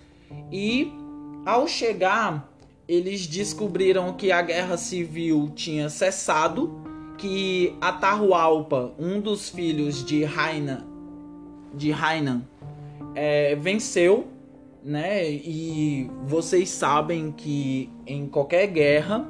E 0.53 0.93
ao 1.45 1.67
chegar, 1.67 2.53
eles 2.87 3.27
descobriram 3.27 4.13
que 4.13 4.31
a 4.31 4.43
guerra 4.43 4.77
civil 4.77 5.51
tinha 5.55 5.89
cessado, 5.89 6.83
que 7.17 7.75
Atahualpa, 7.81 8.93
um 8.99 9.21
dos 9.21 9.49
filhos 9.49 10.05
de 10.05 10.23
Raina, 10.23 10.87
de 11.73 11.93
Hainan, 11.93 12.43
é, 13.15 13.55
venceu 13.57 14.29
né? 14.87 15.29
E 15.29 16.09
vocês 16.25 16.69
sabem 16.69 17.33
que 17.33 17.91
em 18.07 18.29
qualquer 18.29 18.69
guerra 18.69 19.29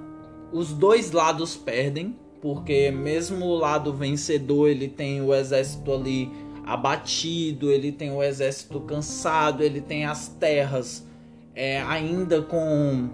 os 0.56 0.72
dois 0.72 1.10
lados 1.10 1.54
perdem, 1.54 2.16
porque 2.40 2.90
mesmo 2.90 3.44
o 3.44 3.54
lado 3.54 3.92
vencedor 3.92 4.68
ele 4.68 4.88
tem 4.88 5.20
o 5.20 5.34
exército 5.34 5.92
ali 5.92 6.32
abatido, 6.64 7.70
ele 7.70 7.92
tem 7.92 8.10
o 8.10 8.22
exército 8.22 8.80
cansado, 8.80 9.62
ele 9.62 9.82
tem 9.82 10.06
as 10.06 10.28
terras 10.28 11.06
é, 11.54 11.82
ainda 11.82 12.40
com, 12.40 13.10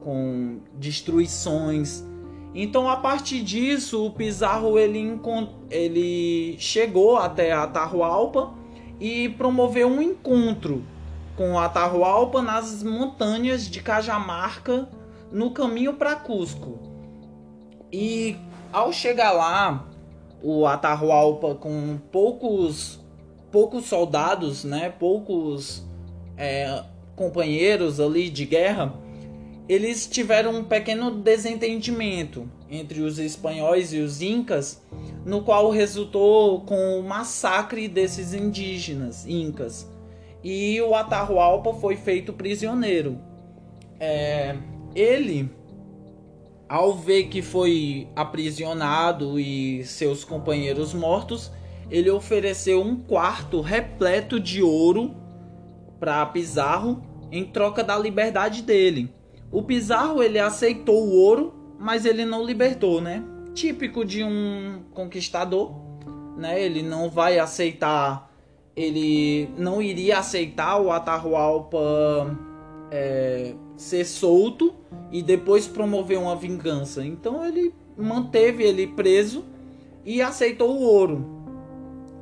com 0.00 0.60
destruições. 0.74 2.04
Então 2.54 2.88
a 2.88 2.96
partir 2.96 3.42
disso 3.42 4.06
o 4.06 4.10
Pizarro 4.12 4.78
ele, 4.78 5.20
ele 5.70 6.56
chegou 6.58 7.16
até 7.16 7.52
Atahualpa 7.52 8.54
e 9.00 9.28
promoveu 9.30 9.88
um 9.88 10.00
encontro 10.00 10.84
com 11.36 11.58
Atahualpa 11.58 12.40
nas 12.40 12.82
montanhas 12.82 13.68
de 13.68 13.80
Cajamarca, 13.80 14.88
no 15.30 15.50
caminho 15.50 15.94
para 15.94 16.16
Cusco. 16.16 16.78
E 17.92 18.36
ao 18.72 18.92
chegar 18.92 19.32
lá, 19.32 19.88
o 20.42 20.66
Atahualpa 20.66 21.54
com 21.54 21.98
poucos 22.10 23.00
poucos 23.50 23.86
soldados, 23.86 24.62
né, 24.62 24.90
poucos 24.90 25.82
é, 26.36 26.84
companheiros 27.16 27.98
ali 27.98 28.28
de 28.28 28.44
guerra, 28.44 28.92
eles 29.66 30.06
tiveram 30.06 30.54
um 30.54 30.64
pequeno 30.64 31.10
desentendimento 31.10 32.46
entre 32.70 33.00
os 33.00 33.18
espanhóis 33.18 33.94
e 33.94 34.00
os 34.00 34.20
incas, 34.20 34.82
no 35.24 35.40
qual 35.40 35.70
resultou 35.70 36.60
com 36.60 37.00
o 37.00 37.02
massacre 37.02 37.88
desses 37.88 38.34
indígenas 38.34 39.26
incas 39.26 39.88
e 40.42 40.80
o 40.80 40.94
Atahualpa 40.94 41.74
foi 41.74 41.96
feito 41.96 42.32
prisioneiro. 42.32 43.18
É, 43.98 44.56
ele, 44.94 45.50
ao 46.68 46.94
ver 46.94 47.24
que 47.24 47.42
foi 47.42 48.08
aprisionado 48.14 49.38
e 49.38 49.84
seus 49.84 50.24
companheiros 50.24 50.94
mortos, 50.94 51.50
ele 51.90 52.10
ofereceu 52.10 52.82
um 52.82 52.96
quarto 52.96 53.60
repleto 53.60 54.38
de 54.38 54.62
ouro 54.62 55.14
para 55.98 56.24
Pizarro 56.26 57.02
em 57.30 57.44
troca 57.44 57.82
da 57.82 57.96
liberdade 57.98 58.62
dele. 58.62 59.12
O 59.50 59.62
Pizarro 59.62 60.22
ele 60.22 60.38
aceitou 60.38 61.06
o 61.06 61.14
ouro, 61.14 61.54
mas 61.78 62.04
ele 62.04 62.24
não 62.24 62.44
libertou, 62.44 63.00
né? 63.00 63.24
Típico 63.54 64.04
de 64.04 64.22
um 64.22 64.82
conquistador, 64.92 65.72
né? 66.36 66.62
Ele 66.62 66.82
não 66.82 67.08
vai 67.08 67.38
aceitar 67.38 68.28
ele 68.78 69.50
não 69.58 69.82
iria 69.82 70.18
aceitar 70.20 70.80
o 70.80 70.92
Atahualpa 70.92 72.38
é, 72.92 73.52
ser 73.78 74.04
solto 74.04 74.74
e 75.10 75.22
depois 75.22 75.66
promover 75.66 76.18
uma 76.18 76.36
vingança. 76.36 77.02
Então 77.02 77.42
ele 77.46 77.74
manteve 77.96 78.62
ele 78.62 78.86
preso 78.86 79.46
e 80.04 80.20
aceitou 80.20 80.76
o 80.76 80.82
ouro. 80.82 81.24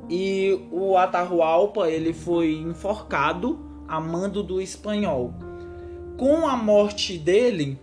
E 0.09 0.57
o 0.71 0.95
Atahualpa 0.95 1.89
ele 1.89 2.13
foi 2.13 2.53
enforcado 2.53 3.59
a 3.85 3.99
mando 3.99 4.41
do 4.41 4.61
espanhol. 4.61 5.33
Com 6.15 6.47
a 6.47 6.55
morte 6.55 7.17
dele, 7.17 7.77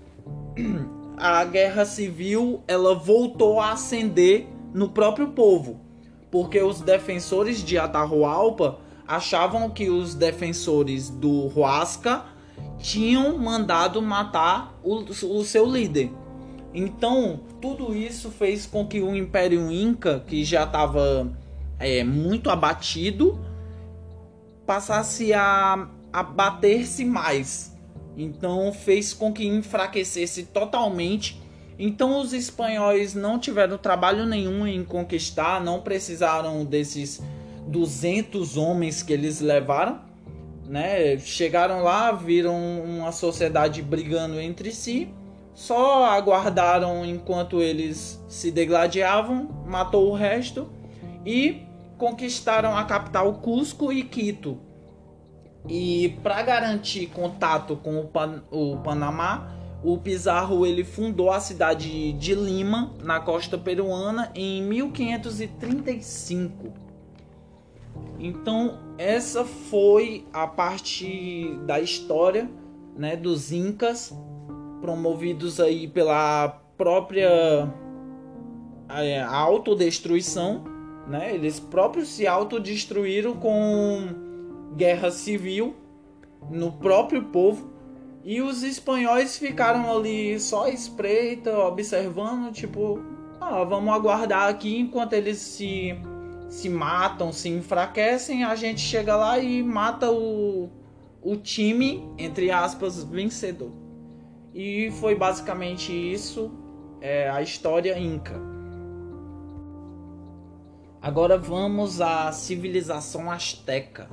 a 1.19 1.45
guerra 1.45 1.85
civil 1.85 2.63
ela 2.67 2.95
voltou 2.95 3.61
a 3.61 3.73
ascender 3.73 4.47
no 4.73 4.89
próprio 4.89 5.29
povo 5.29 5.85
porque 6.35 6.61
os 6.61 6.81
defensores 6.81 7.63
de 7.63 7.79
Atahualpa 7.79 8.81
achavam 9.07 9.71
que 9.71 9.89
os 9.89 10.17
defensores 10.17 11.09
do 11.09 11.47
Huasca 11.57 12.25
tinham 12.85 13.39
mandado 13.39 14.03
matar 14.03 14.79
o, 14.83 14.97
o 14.97 15.45
seu 15.45 15.65
líder. 15.65 16.11
Então, 16.75 17.41
tudo 17.61 17.95
isso 17.95 18.31
fez 18.31 18.67
com 18.67 18.87
que 18.87 19.01
o 19.01 19.17
Império 19.17 19.71
Inca, 19.71 20.21
que 20.27 20.45
já 20.45 20.65
estava 20.65 21.33
é, 21.79 22.05
muito 22.05 22.51
abatido, 22.51 23.41
passasse 24.67 25.33
a, 25.33 25.89
a 26.13 26.23
bater-se 26.23 27.05
mais. 27.05 27.75
Então, 28.17 28.71
fez 28.73 29.15
com 29.15 29.33
que 29.33 29.47
enfraquecesse 29.47 30.45
totalmente 30.45 31.43
então 31.79 32.21
os 32.21 32.33
espanhóis 32.33 33.15
não 33.15 33.39
tiveram 33.39 33.77
trabalho 33.77 34.25
nenhum 34.25 34.67
em 34.67 34.85
conquistar, 34.85 35.63
não 35.63 35.81
precisaram 35.81 36.65
desses 36.65 37.21
200 37.67 38.57
homens 38.57 39.03
que 39.03 39.13
eles 39.13 39.41
levaram, 39.41 40.01
né? 40.67 41.19
Chegaram 41.19 41.83
lá, 41.83 42.13
viram 42.13 42.57
uma 42.83 43.13
sociedade 43.13 43.83
brigando 43.83 44.41
entre 44.41 44.73
si, 44.73 45.13
só 45.55 46.07
aguardaram 46.07 47.05
enquanto 47.05 47.61
eles 47.63 48.19
se 48.29 48.51
degladiavam, 48.51 49.63
matou 49.67 50.11
o 50.11 50.15
resto 50.15 50.69
e 51.25 51.63
conquistaram 51.97 52.77
a 52.77 52.83
capital 52.85 53.35
Cusco 53.35 53.93
e 53.93 54.03
Quito. 54.03 54.59
E 55.69 56.19
para 56.23 56.43
garantir 56.43 57.07
contato 57.07 57.77
com 57.77 58.01
o, 58.01 58.09
Pan 58.09 58.43
o 58.51 58.79
Panamá, 58.79 59.53
o 59.83 59.99
Pizarro 59.99 60.67
ele 60.67 60.83
fundou 60.83 61.31
a 61.31 61.39
cidade 61.41 62.13
de 62.15 62.35
Lima, 62.35 62.93
na 63.03 63.21
costa 63.21 63.57
peruana, 63.57 64.33
em 64.35 64.61
1535. 64.63 66.84
Então, 68.19 68.79
essa 68.97 69.45
foi 69.45 70.27
a 70.33 70.47
parte 70.47 71.59
da 71.67 71.81
história, 71.81 72.49
né, 72.97 73.17
dos 73.17 73.53
incas, 73.53 74.17
promovidos 74.81 75.61
aí 75.61 75.89
pela 75.89 76.49
própria 76.77 77.73
é, 78.89 79.23
autodestruição, 79.23 80.65
né? 81.07 81.35
Eles 81.35 81.59
próprios 81.59 82.09
se 82.09 82.27
autodestruíram 82.27 83.35
com 83.35 84.09
guerra 84.77 85.11
civil 85.11 85.75
no 86.51 86.73
próprio 86.73 87.25
povo 87.25 87.71
e 88.25 88.41
os 88.41 88.63
espanhóis 88.63 89.37
ficaram 89.37 89.95
ali 89.95 90.39
só 90.41 90.69
espreita, 90.69 91.59
observando, 91.59 92.53
tipo, 92.53 92.99
ah, 93.41 93.65
vamos 93.65 93.93
aguardar 93.93 94.49
aqui 94.49 94.79
enquanto 94.79 95.13
eles 95.13 95.39
se, 95.39 95.95
se 96.55 96.69
matam, 96.69 97.33
se 97.33 97.49
enfraquecem, 97.49 98.45
a 98.45 98.55
gente 98.55 98.81
chega 98.81 99.17
lá 99.17 99.41
e 99.41 99.61
mata 99.61 100.09
o, 100.13 100.71
o 101.21 101.37
time, 101.37 102.09
entre 102.17 102.49
aspas, 102.53 103.03
vencedor. 103.03 103.73
E 104.55 104.89
foi 105.01 105.17
basicamente 105.17 105.93
isso, 105.93 106.53
é, 107.01 107.29
a 107.29 107.43
história 107.43 107.99
inca. 107.99 108.41
Agora 111.03 111.37
vamos 111.37 112.01
à 112.01 112.31
civilização 112.31 113.33
asteca. 113.33 114.09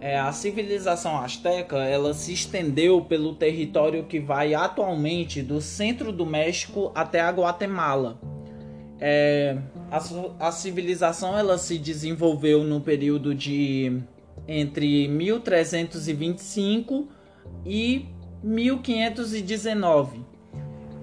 É, 0.00 0.16
a 0.16 0.30
civilização 0.30 1.18
asteca 1.18 1.78
ela 1.78 2.14
se 2.14 2.32
estendeu 2.32 3.04
pelo 3.04 3.34
território 3.34 4.04
que 4.04 4.20
vai 4.20 4.54
atualmente 4.54 5.42
do 5.42 5.60
centro 5.60 6.12
do 6.12 6.24
México 6.24 6.92
até 6.94 7.20
a 7.20 7.30
Guatemala. 7.30 8.20
É, 9.00 9.58
a, 9.92 10.48
a 10.48 10.50
civilização 10.50 11.36
ela 11.36 11.58
se 11.58 11.76
desenvolveu 11.76 12.64
no 12.64 12.80
período 12.80 13.34
de 13.34 14.00
entre 14.48 15.06
1325 15.06 17.08
e 17.66 18.06
1519. 18.42 20.24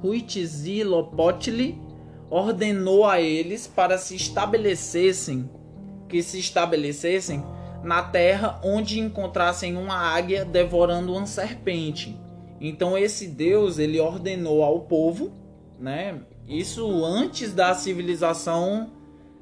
Huitzilopochtli 0.04 1.82
ordenou 2.30 3.06
a 3.06 3.22
eles 3.22 3.68
para 3.68 3.98
se 3.98 4.16
estabelecessem, 4.16 5.50
que 6.10 6.22
se 6.22 6.40
estabelecessem 6.40 7.42
na 7.84 8.04
terra 8.04 8.60
onde 8.64 9.00
encontrassem 9.00 9.78
uma 9.78 9.96
águia 9.96 10.44
devorando 10.44 11.14
uma 11.14 11.26
serpente. 11.26 12.20
Então 12.60 12.98
esse 12.98 13.28
Deus 13.28 13.78
ele 13.78 14.00
ordenou 14.00 14.64
ao 14.64 14.82
povo, 14.82 15.32
né? 15.80 16.20
Isso 16.48 17.06
antes 17.06 17.54
da 17.54 17.76
civilização 17.76 18.90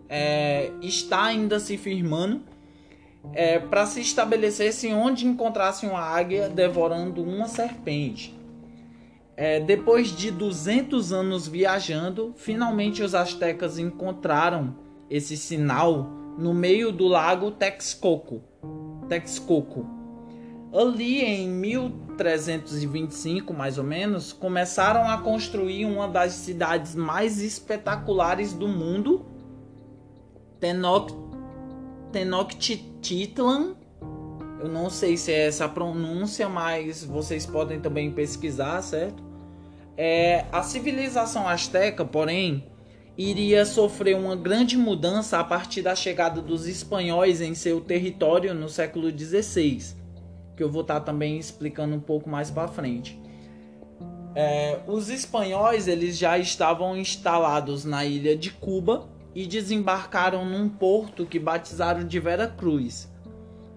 é, 0.09 0.71
está 0.81 1.25
ainda 1.25 1.59
se 1.59 1.77
firmando 1.77 2.41
é, 3.33 3.59
para 3.59 3.85
se 3.85 4.01
estabelecessem 4.01 4.93
onde 4.93 5.25
encontrassem 5.25 5.89
uma 5.89 6.01
águia 6.01 6.49
devorando 6.49 7.23
uma 7.23 7.47
serpente. 7.47 8.35
É, 9.37 9.59
depois 9.59 10.15
de 10.15 10.31
200 10.31 11.11
anos 11.11 11.47
viajando, 11.47 12.33
finalmente 12.37 13.03
os 13.03 13.13
astecas 13.13 13.77
encontraram 13.77 14.75
esse 15.09 15.35
sinal 15.35 16.09
no 16.37 16.53
meio 16.53 16.91
do 16.91 17.07
lago 17.07 17.51
Texcoco. 17.51 18.41
Texcoco. 19.09 19.85
Ali 20.73 21.21
em 21.21 21.49
1325, 21.49 23.53
mais 23.53 23.77
ou 23.77 23.83
menos, 23.83 24.33
começaram 24.33 25.09
a 25.09 25.17
construir 25.17 25.85
uma 25.85 26.07
das 26.07 26.33
cidades 26.33 26.95
mais 26.95 27.41
espetaculares 27.41 28.53
do 28.53 28.67
mundo, 28.67 29.24
Tenoch 30.65 31.13
Tenochtitlan. 32.11 33.75
Eu 34.59 34.67
não 34.67 34.89
sei 34.89 35.15
se 35.15 35.31
é 35.31 35.45
essa 35.45 35.69
pronúncia, 35.69 36.49
mas 36.49 37.03
vocês 37.03 37.45
podem 37.45 37.79
também 37.79 38.11
pesquisar, 38.11 38.81
certo? 38.81 39.23
É, 39.95 40.45
a 40.51 40.63
civilização 40.63 41.47
asteca, 41.47 42.03
porém, 42.03 42.65
iria 43.15 43.63
sofrer 43.63 44.15
uma 44.15 44.35
grande 44.35 44.75
mudança 44.75 45.39
a 45.39 45.43
partir 45.43 45.83
da 45.83 45.95
chegada 45.95 46.41
dos 46.41 46.67
espanhóis 46.67 47.41
em 47.41 47.53
seu 47.53 47.79
território 47.79 48.55
no 48.55 48.67
século 48.67 49.11
XVI, 49.15 49.93
que 50.57 50.63
eu 50.63 50.71
vou 50.71 50.81
estar 50.81 51.01
também 51.01 51.37
explicando 51.37 51.95
um 51.95 51.99
pouco 51.99 52.27
mais 52.27 52.49
para 52.49 52.67
frente. 52.67 53.21
É, 54.33 54.79
os 54.87 55.09
espanhóis 55.09 55.87
eles 55.87 56.17
já 56.17 56.39
estavam 56.39 56.97
instalados 56.97 57.85
na 57.85 58.03
ilha 58.03 58.35
de 58.35 58.49
Cuba 58.49 59.14
e 59.35 59.45
desembarcaram 59.45 60.45
num 60.45 60.69
porto 60.69 61.25
que 61.25 61.37
batizaram 61.37 62.07
de 62.07 62.19
Vera 62.21 62.47
Cruz. 62.47 63.13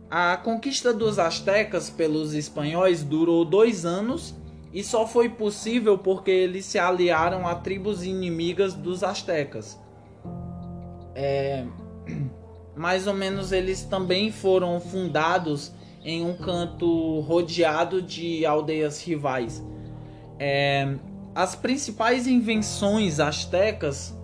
A 0.08 0.36
conquista 0.36 0.94
dos 0.94 1.18
astecas 1.18 1.90
pelos 1.90 2.32
espanhóis 2.32 3.02
durou 3.02 3.44
dois 3.44 3.84
anos 3.84 4.34
e 4.72 4.84
só 4.84 5.06
foi 5.06 5.28
possível 5.28 5.98
porque 5.98 6.30
eles 6.30 6.64
se 6.64 6.78
aliaram 6.78 7.46
a 7.46 7.56
tribos 7.56 8.04
inimigas 8.04 8.72
dos 8.72 9.02
astecas. 9.02 9.78
É, 11.14 11.66
mais 12.76 13.08
ou 13.08 13.14
menos 13.14 13.50
eles 13.50 13.82
também 13.82 14.30
foram 14.30 14.80
fundados 14.80 15.72
em 16.04 16.24
um 16.24 16.36
canto 16.36 17.20
rodeado 17.20 18.00
de 18.00 18.46
aldeias 18.46 19.02
rivais. 19.02 19.62
É, 20.38 20.94
as 21.34 21.54
principais 21.56 22.26
invenções 22.26 23.20
astecas 23.20 24.17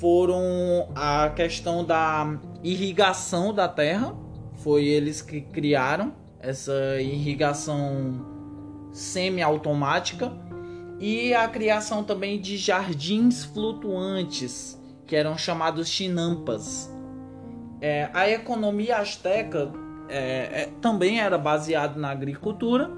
foram 0.00 0.88
a 0.94 1.30
questão 1.30 1.84
da 1.84 2.38
irrigação 2.62 3.52
da 3.52 3.68
terra, 3.68 4.14
foi 4.54 4.84
eles 4.84 5.20
que 5.22 5.40
criaram 5.40 6.12
essa 6.40 7.00
irrigação 7.00 8.34
semi-automática 8.92 10.32
e 10.98 11.34
a 11.34 11.48
criação 11.48 12.04
também 12.04 12.40
de 12.40 12.56
jardins 12.56 13.44
flutuantes, 13.44 14.80
que 15.06 15.16
eram 15.16 15.36
chamados 15.36 15.88
chinampas. 15.88 16.90
É, 17.80 18.08
a 18.14 18.28
economia 18.30 18.98
asteca 18.98 19.70
é, 20.08 20.62
é, 20.62 20.70
também 20.80 21.20
era 21.20 21.36
baseada 21.36 21.98
na 21.98 22.10
agricultura. 22.10 22.90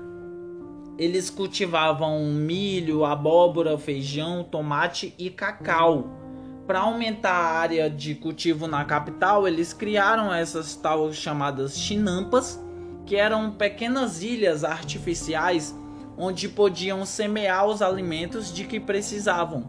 Eles 0.98 1.28
cultivavam 1.28 2.24
milho, 2.26 3.04
abóbora, 3.04 3.76
feijão, 3.76 4.44
tomate 4.44 5.14
e 5.18 5.28
cacau. 5.30 6.25
Para 6.66 6.80
aumentar 6.80 7.30
a 7.30 7.58
área 7.58 7.88
de 7.88 8.14
cultivo 8.16 8.66
na 8.66 8.84
capital, 8.84 9.46
eles 9.46 9.72
criaram 9.72 10.34
essas 10.34 10.74
tal 10.74 11.12
chamadas 11.12 11.78
chinampas, 11.78 12.60
que 13.04 13.14
eram 13.14 13.52
pequenas 13.52 14.22
ilhas 14.22 14.64
artificiais 14.64 15.72
onde 16.18 16.48
podiam 16.48 17.06
semear 17.06 17.66
os 17.66 17.82
alimentos 17.82 18.52
de 18.52 18.64
que 18.64 18.80
precisavam. 18.80 19.68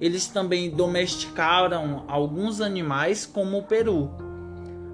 Eles 0.00 0.28
também 0.28 0.70
domesticaram 0.70 2.04
alguns 2.08 2.62
animais, 2.62 3.26
como 3.26 3.58
o 3.58 3.62
peru. 3.64 4.10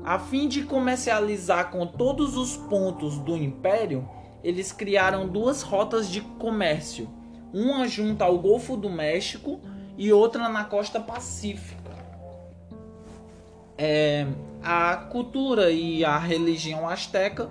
A 0.04 0.18
fim 0.18 0.48
de 0.48 0.64
comercializar 0.64 1.70
com 1.70 1.87
todos 1.87 2.37
os 2.37 2.56
pontos 2.56 3.18
do 3.18 3.37
império, 3.37 4.09
eles 4.42 4.72
criaram 4.72 5.28
duas 5.28 5.62
rotas 5.62 6.09
de 6.09 6.20
comércio, 6.20 7.09
uma 7.52 7.87
junto 7.87 8.22
ao 8.22 8.37
Golfo 8.37 8.76
do 8.76 8.90
México 8.90 9.61
e 9.96 10.12
outra 10.12 10.48
na 10.48 10.64
costa 10.64 11.00
pacífica. 11.00 11.96
É, 13.78 14.26
a 14.62 14.96
cultura 14.96 15.70
e 15.70 16.04
a 16.04 16.18
religião 16.18 16.88
asteca 16.88 17.50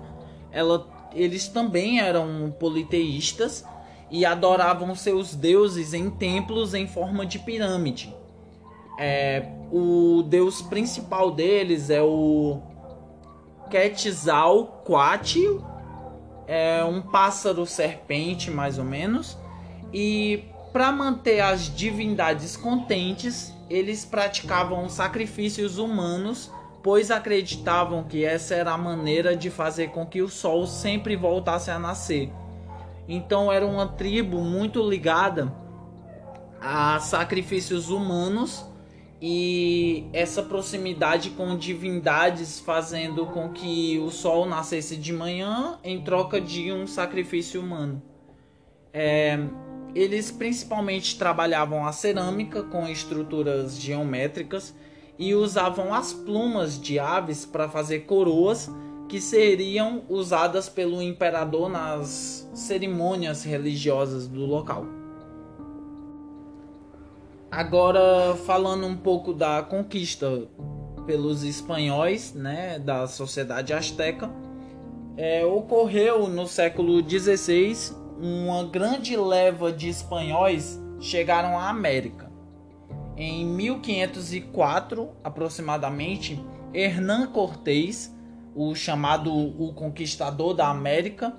ela 0.50 0.86
eles 1.14 1.48
também 1.48 2.00
eram 2.00 2.54
politeístas 2.58 3.64
e 4.10 4.24
adoravam 4.24 4.94
seus 4.94 5.34
deuses 5.34 5.94
em 5.94 6.10
templos 6.10 6.74
em 6.74 6.86
forma 6.86 7.24
de 7.24 7.38
pirâmide. 7.38 8.14
É, 8.98 9.48
o 9.72 10.22
deus 10.22 10.62
principal 10.62 11.30
deles 11.30 11.90
é 11.90 12.02
o 12.02 12.60
Quetzalcoatl, 13.70 15.58
é 16.46 16.84
um 16.84 17.02
pássaro 17.02 17.66
serpente 17.66 18.50
mais 18.50 18.78
ou 18.78 18.84
menos. 18.84 19.36
E 19.92 20.44
para 20.76 20.92
manter 20.92 21.40
as 21.40 21.74
divindades 21.74 22.54
contentes, 22.54 23.50
eles 23.70 24.04
praticavam 24.04 24.90
sacrifícios 24.90 25.78
humanos, 25.78 26.52
pois 26.82 27.10
acreditavam 27.10 28.04
que 28.04 28.26
essa 28.26 28.54
era 28.54 28.72
a 28.72 28.76
maneira 28.76 29.34
de 29.34 29.48
fazer 29.48 29.88
com 29.88 30.04
que 30.04 30.20
o 30.20 30.28
sol 30.28 30.66
sempre 30.66 31.16
voltasse 31.16 31.70
a 31.70 31.78
nascer. 31.78 32.30
Então 33.08 33.50
era 33.50 33.66
uma 33.66 33.86
tribo 33.88 34.42
muito 34.42 34.86
ligada 34.86 35.50
a 36.60 37.00
sacrifícios 37.00 37.88
humanos 37.88 38.62
e 39.18 40.06
essa 40.12 40.42
proximidade 40.42 41.30
com 41.30 41.56
divindades 41.56 42.60
fazendo 42.60 43.24
com 43.24 43.48
que 43.48 43.98
o 44.00 44.10
sol 44.10 44.44
nascesse 44.44 44.98
de 44.98 45.10
manhã 45.10 45.78
em 45.82 46.02
troca 46.02 46.38
de 46.38 46.70
um 46.70 46.86
sacrifício 46.86 47.62
humano. 47.62 48.02
É, 48.92 49.38
eles 49.96 50.30
principalmente 50.30 51.18
trabalhavam 51.18 51.86
a 51.86 51.90
cerâmica 51.90 52.62
com 52.62 52.86
estruturas 52.86 53.80
geométricas 53.80 54.74
e 55.18 55.34
usavam 55.34 55.94
as 55.94 56.12
plumas 56.12 56.78
de 56.78 56.98
aves 56.98 57.46
para 57.46 57.66
fazer 57.66 58.00
coroas 58.00 58.70
que 59.08 59.18
seriam 59.18 60.02
usadas 60.10 60.68
pelo 60.68 61.00
imperador 61.00 61.70
nas 61.70 62.46
cerimônias 62.52 63.42
religiosas 63.42 64.26
do 64.26 64.44
local. 64.44 64.84
Agora 67.50 68.36
falando 68.44 68.86
um 68.86 68.96
pouco 68.98 69.32
da 69.32 69.62
conquista 69.62 70.46
pelos 71.06 71.42
espanhóis, 71.42 72.34
né, 72.34 72.78
da 72.78 73.06
sociedade 73.06 73.72
asteca, 73.72 74.30
é, 75.16 75.42
ocorreu 75.46 76.28
no 76.28 76.46
século 76.46 77.00
XVI 77.00 78.04
uma 78.18 78.64
grande 78.64 79.16
leva 79.16 79.72
de 79.72 79.88
espanhóis 79.88 80.80
chegaram 81.00 81.58
à 81.58 81.68
América. 81.68 82.30
Em 83.16 83.46
1504, 83.46 85.10
aproximadamente, 85.22 86.42
Hernán 86.72 87.28
Cortés, 87.28 88.12
o 88.54 88.74
chamado 88.74 89.30
o 89.32 89.72
conquistador 89.74 90.54
da 90.54 90.68
América, 90.68 91.36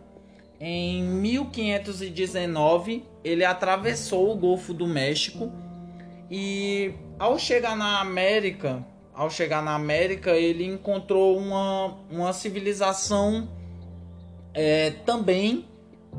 em 0.59 1.03
1519 1.03 3.05
ele 3.23 3.45
atravessou 3.45 4.31
o 4.31 4.35
Golfo 4.35 4.73
do 4.73 4.87
México 4.87 5.51
e 6.31 6.95
ao 7.19 7.37
chegar 7.37 7.77
na 7.77 7.99
América, 7.99 8.83
ao 9.13 9.29
chegar 9.29 9.61
na 9.63 9.75
América, 9.75 10.31
ele 10.31 10.65
encontrou 10.65 11.37
uma, 11.37 11.99
uma 12.09 12.33
civilização 12.33 13.47
é, 14.53 14.91
também 15.05 15.65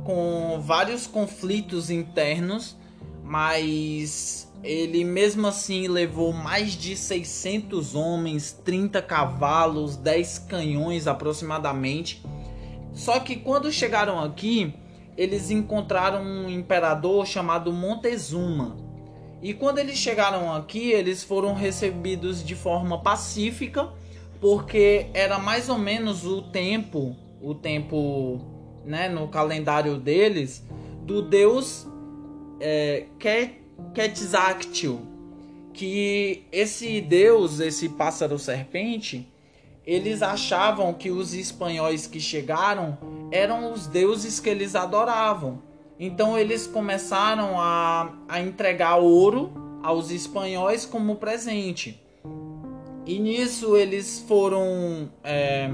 com 0.05 0.61
vários 0.61 1.07
conflitos 1.07 1.91
internos, 1.91 2.77
mas 3.23 4.53
ele 4.63 5.05
mesmo 5.05 5.47
assim 5.47 5.87
levou 5.87 6.33
mais 6.33 6.73
de 6.73 6.97
600 6.97 7.95
homens, 7.95 8.53
30 8.65 9.01
cavalos, 9.03 9.97
10 9.97 10.39
canhões 10.41 11.07
aproximadamente. 11.07 12.25
Só 12.93 13.21
que 13.21 13.37
quando 13.37 13.71
chegaram 13.71 14.19
aqui, 14.19 14.75
eles 15.17 15.51
encontraram 15.51 16.23
um 16.23 16.49
imperador 16.49 17.27
chamado 17.27 17.73
Montezuma 17.73 18.89
e 19.41 19.55
quando 19.55 19.79
eles 19.79 19.97
chegaram 19.97 20.53
aqui, 20.53 20.91
eles 20.91 21.23
foram 21.23 21.55
recebidos 21.55 22.45
de 22.45 22.57
forma 22.57 23.01
pacífica, 23.01 23.89
porque 24.41 25.07
era 25.15 25.39
mais 25.39 25.69
ou 25.69 25.79
menos 25.79 26.27
o 26.27 26.43
tempo, 26.43 27.15
o 27.41 27.55
tempo, 27.55 28.41
né, 28.89 29.07
no 29.07 29.29
calendário 29.29 29.99
deles, 29.99 30.65
do 31.03 31.21
deus 31.21 31.87
é, 32.59 33.05
Quetzalcoatl, 33.95 34.97
que 35.75 36.47
esse 36.51 37.03
deus, 37.03 37.61
esse 37.61 37.91
pássaro 37.91 38.39
serpente, 38.39 39.31
eles 39.87 40.23
achavam 40.23 40.95
que 40.95 41.11
os 41.11 41.35
espanhóis 41.35 42.07
que 42.07 42.19
chegaram 42.19 42.97
eram 43.31 43.73
os 43.73 43.87
deuses 43.87 44.41
que 44.41 44.49
eles 44.49 44.75
adoravam. 44.75 45.63
Então 46.01 46.39
eles 46.39 46.67
começaram 46.67 47.61
a, 47.61 48.15
a 48.27 48.41
entregar 48.41 48.97
ouro 48.97 49.53
aos 49.83 50.11
espanhóis 50.11 50.87
como 50.87 51.17
presente. 51.17 52.03
E 53.05 53.19
nisso 53.19 53.77
eles 53.77 54.25
foram 54.27 55.11
é, 55.23 55.71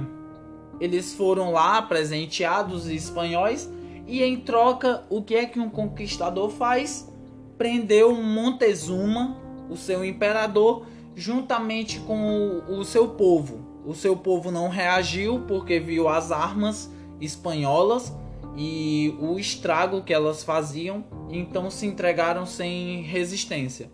eles 0.81 1.15
foram 1.15 1.53
lá 1.53 1.81
presenteados 1.83 2.85
os 2.85 2.91
espanhóis 2.91 3.71
e 4.07 4.23
em 4.23 4.37
troca 4.37 5.05
o 5.09 5.23
que 5.23 5.35
é 5.35 5.47
que 5.47 5.59
um 5.59 5.71
conquistador 5.71 6.51
faz? 6.51 7.11
Prendeu 7.57 8.15
Montezuma, 8.15 9.37
o 9.71 9.77
seu 9.77 10.05
imperador, 10.05 10.87
juntamente 11.15 12.01
com 12.01 12.63
o, 12.69 12.79
o 12.81 12.85
seu 12.85 13.09
povo. 13.09 13.61
O 13.87 13.95
seu 13.95 14.17
povo 14.17 14.51
não 14.51 14.69
reagiu 14.69 15.45
porque 15.47 15.79
viu 15.79 16.09
as 16.09 16.33
armas 16.33 16.91
espanholas 17.21 18.13
e 18.57 19.15
o 19.21 19.39
estrago 19.39 20.03
que 20.03 20.13
elas 20.13 20.45
faziam, 20.45 21.05
então 21.29 21.71
se 21.71 21.87
entregaram 21.87 22.47
sem 22.47 23.03
resistência. 23.03 23.91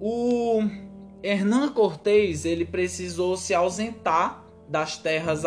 O 0.00 0.62
Hernán 1.22 1.68
Cortés 1.70 2.44
ele 2.44 2.64
precisou 2.64 3.36
se 3.36 3.54
ausentar 3.54 4.43
das 4.68 4.96
terras 4.96 5.44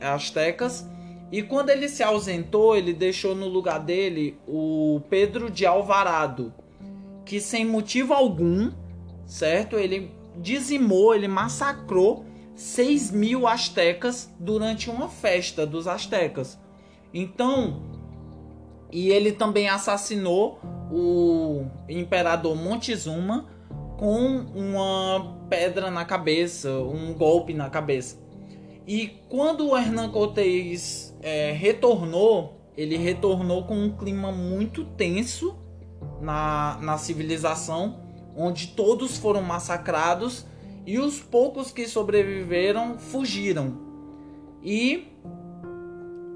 astecas 0.00 0.88
e 1.30 1.42
quando 1.42 1.70
ele 1.70 1.88
se 1.88 2.02
ausentou, 2.02 2.74
ele 2.74 2.92
deixou 2.92 3.34
no 3.34 3.46
lugar 3.48 3.78
dele 3.78 4.38
o 4.46 5.00
Pedro 5.10 5.50
de 5.50 5.66
Alvarado, 5.66 6.54
que 7.24 7.38
sem 7.38 7.66
motivo 7.66 8.14
algum, 8.14 8.72
certo? 9.26 9.76
Ele 9.76 10.10
dizimou, 10.36 11.14
ele 11.14 11.28
massacrou 11.28 12.24
6 12.54 13.10
mil 13.10 13.46
astecas 13.46 14.34
durante 14.40 14.88
uma 14.88 15.08
festa 15.08 15.66
dos 15.66 15.86
astecas. 15.86 16.58
Então, 17.12 17.82
e 18.90 19.10
ele 19.10 19.32
também 19.32 19.68
assassinou 19.68 20.58
o 20.90 21.66
imperador 21.90 22.56
Montezuma 22.56 23.46
com 23.98 24.46
uma 24.54 25.36
pedra 25.50 25.90
na 25.90 26.06
cabeça, 26.06 26.70
um 26.70 27.12
golpe 27.12 27.52
na 27.52 27.68
cabeça. 27.68 28.27
E 28.88 29.20
quando 29.28 29.68
o 29.68 29.76
Hernán 29.76 30.10
Cortés 30.10 31.14
é, 31.20 31.52
retornou, 31.52 32.58
ele 32.74 32.96
retornou 32.96 33.64
com 33.64 33.76
um 33.76 33.94
clima 33.94 34.32
muito 34.32 34.82
tenso 34.82 35.58
na, 36.22 36.78
na 36.80 36.96
civilização, 36.96 38.00
onde 38.34 38.68
todos 38.68 39.18
foram 39.18 39.42
massacrados 39.42 40.46
e 40.86 40.98
os 40.98 41.20
poucos 41.20 41.70
que 41.70 41.86
sobreviveram 41.86 42.98
fugiram. 42.98 43.76
E 44.64 45.08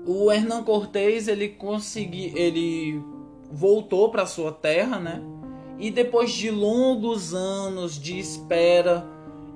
o 0.06 0.30
Hernán 0.30 0.62
Cortés 0.62 1.28
ele 1.28 1.48
conseguiu, 1.48 2.36
ele 2.36 3.02
voltou 3.50 4.10
para 4.10 4.26
sua 4.26 4.52
terra, 4.52 5.00
né? 5.00 5.22
E 5.78 5.90
depois 5.90 6.30
de 6.30 6.50
longos 6.50 7.32
anos 7.32 7.98
de 7.98 8.18
espera, 8.18 9.08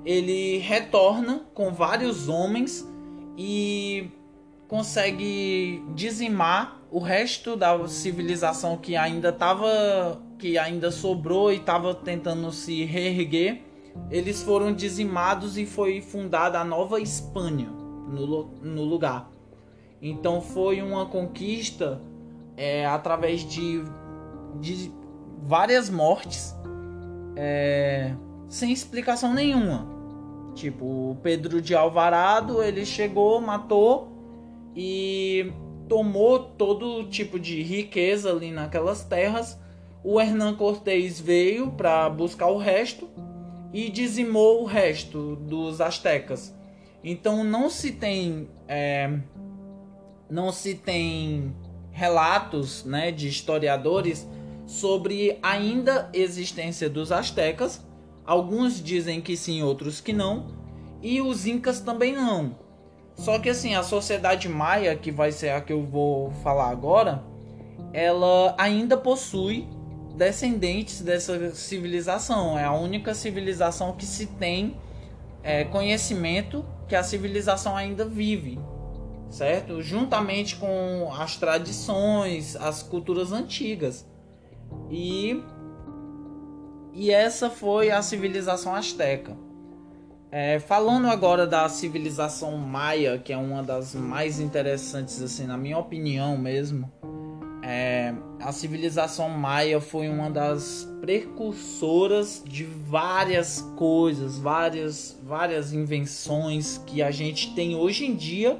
ele 0.07 0.59
retorna 0.59 1.41
com 1.53 1.69
vários 1.73 2.29
homens 2.29 2.87
e 3.37 4.09
consegue 4.65 5.83
dizimar 5.93 6.81
o 6.89 6.99
resto 6.99 7.57
da 7.57 7.85
civilização 7.89 8.77
que 8.77 8.95
ainda 8.95 9.29
estava 9.29 10.21
que 10.39 10.57
ainda 10.57 10.91
sobrou 10.91 11.51
e 11.51 11.57
estava 11.57 11.93
tentando 11.93 12.53
se 12.53 12.85
reerguer. 12.85 13.63
Eles 14.09 14.41
foram 14.41 14.71
dizimados 14.71 15.57
e 15.57 15.65
foi 15.65 15.99
fundada 15.99 16.57
a 16.57 16.63
Nova 16.63 17.01
Espanha 17.01 17.67
no, 18.07 18.45
no 18.61 18.83
lugar. 18.83 19.29
Então 20.01 20.39
foi 20.39 20.81
uma 20.81 21.07
conquista 21.07 22.01
é, 22.55 22.85
através 22.85 23.41
de, 23.41 23.83
de 24.61 24.89
várias 25.43 25.89
mortes 25.89 26.55
é, 27.35 28.13
sem 28.47 28.71
explicação 28.71 29.33
nenhuma. 29.33 29.96
Tipo, 30.57 31.11
o 31.11 31.17
Pedro 31.21 31.61
de 31.61 31.75
Alvarado 31.75 32.63
ele 32.63 32.83
chegou, 32.83 33.39
matou 33.39 34.11
e 34.75 35.53
tomou 35.87 36.39
todo 36.39 37.03
tipo 37.03 37.39
de 37.39 37.61
riqueza 37.61 38.31
ali 38.31 38.49
naquelas 38.49 39.03
terras. 39.03 39.59
O 40.03 40.19
Hernán 40.19 40.55
Cortés 40.55 41.19
veio 41.19 41.69
para 41.73 42.09
buscar 42.09 42.47
o 42.47 42.57
resto 42.57 43.07
e 43.71 43.87
dizimou 43.87 44.63
o 44.63 44.65
resto 44.65 45.35
dos 45.35 45.79
astecas. 45.79 46.55
Então 47.03 47.43
não 47.43 47.69
se 47.69 47.91
tem 47.91 48.49
é, 48.67 49.15
não 50.27 50.51
se 50.51 50.73
tem 50.73 51.55
relatos 51.91 52.83
né, 52.83 53.11
de 53.11 53.27
historiadores 53.27 54.27
sobre 54.65 55.37
ainda 55.43 56.09
existência 56.13 56.89
dos 56.89 57.11
astecas, 57.11 57.86
Alguns 58.27 58.83
dizem 58.83 59.21
que 59.21 59.37
sim, 59.37 59.63
outros 59.63 60.01
que 60.01 60.11
não. 60.13 60.47
E 61.01 61.21
os 61.21 61.47
incas 61.47 61.79
também 61.79 62.13
não. 62.13 62.55
Só 63.15 63.39
que 63.39 63.49
assim, 63.49 63.73
a 63.73 63.81
sociedade 63.81 64.49
maia, 64.49 64.95
que 64.95 65.11
vai 65.11 65.31
ser 65.31 65.49
a 65.49 65.61
que 65.61 65.73
eu 65.73 65.83
vou 65.83 66.31
falar 66.43 66.69
agora, 66.69 67.23
ela 67.93 68.53
ainda 68.57 68.97
possui 68.97 69.67
descendentes 70.15 71.01
dessa 71.01 71.55
civilização. 71.55 72.59
É 72.59 72.65
a 72.65 72.73
única 72.73 73.13
civilização 73.13 73.93
que 73.93 74.05
se 74.05 74.25
tem 74.25 74.75
é, 75.41 75.63
conhecimento 75.63 76.65
que 76.87 76.95
a 76.95 77.03
civilização 77.03 77.75
ainda 77.75 78.05
vive, 78.05 78.59
certo? 79.29 79.81
Juntamente 79.81 80.55
com 80.55 81.09
as 81.17 81.37
tradições, 81.37 82.55
as 82.55 82.83
culturas 82.83 83.31
antigas. 83.31 84.05
E, 84.89 85.41
e 86.97 87.11
essa 87.11 87.47
foi 87.47 87.91
a 87.91 88.01
civilização 88.01 88.73
asteca. 88.73 89.37
É, 90.31 90.59
falando 90.59 91.07
agora 91.07 91.45
da 91.45 91.69
civilização 91.69 92.57
maia, 92.57 93.19
que 93.19 93.31
é 93.31 93.37
uma 93.37 93.61
das 93.61 93.93
mais 93.93 94.39
interessantes, 94.39 95.21
assim, 95.21 95.45
na 95.45 95.55
minha 95.55 95.77
opinião 95.77 96.35
mesmo, 96.35 96.91
é, 97.61 98.15
a 98.39 98.51
civilização 98.51 99.29
maia 99.29 99.79
foi 99.79 100.09
uma 100.09 100.27
das 100.31 100.91
precursoras 100.99 102.43
de 102.43 102.63
várias 102.63 103.61
coisas, 103.77 104.39
várias, 104.39 105.19
várias 105.23 105.73
invenções 105.73 106.79
que 106.87 107.03
a 107.03 107.11
gente 107.11 107.53
tem 107.53 107.75
hoje 107.75 108.05
em 108.05 108.15
dia, 108.15 108.59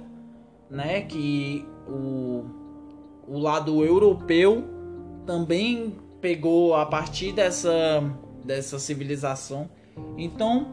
né? 0.70 1.02
Que 1.02 1.66
o, 1.88 2.46
o 3.28 3.40
lado 3.40 3.84
europeu 3.84 4.64
também 5.26 5.96
pegou 6.22 6.76
a 6.76 6.86
partir 6.86 7.32
dessa, 7.32 8.04
dessa 8.48 8.80
civilização. 8.80 9.70
Então, 10.18 10.72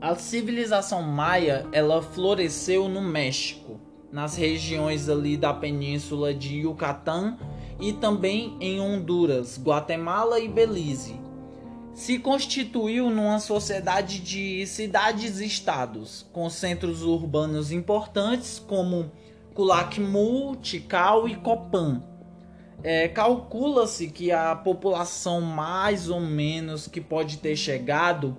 a 0.00 0.14
civilização 0.14 1.02
maia 1.02 1.66
ela 1.72 2.00
floresceu 2.00 2.88
no 2.88 3.02
México 3.02 3.80
nas 4.12 4.36
regiões 4.36 5.08
ali 5.08 5.36
da 5.36 5.52
península 5.52 6.32
de 6.32 6.60
Yucatán 6.60 7.36
e 7.80 7.92
também 7.92 8.56
em 8.60 8.80
Honduras, 8.80 9.60
Guatemala 9.62 10.40
e 10.40 10.48
Belize. 10.48 11.16
Se 11.92 12.18
constituiu 12.18 13.10
numa 13.10 13.40
sociedade 13.40 14.20
de 14.20 14.64
cidades-estados, 14.66 16.24
com 16.32 16.48
centros 16.48 17.02
urbanos 17.02 17.72
importantes 17.72 18.58
como 18.58 19.10
Culacmu, 19.52 20.56
Tikal 20.62 21.28
e 21.28 21.34
Copan. 21.34 22.02
É, 22.82 23.08
Calcula-se 23.08 24.08
que 24.08 24.30
a 24.30 24.54
população 24.54 25.40
mais 25.40 26.08
ou 26.08 26.20
menos 26.20 26.86
que 26.86 27.00
pode 27.00 27.38
ter 27.38 27.56
chegado, 27.56 28.36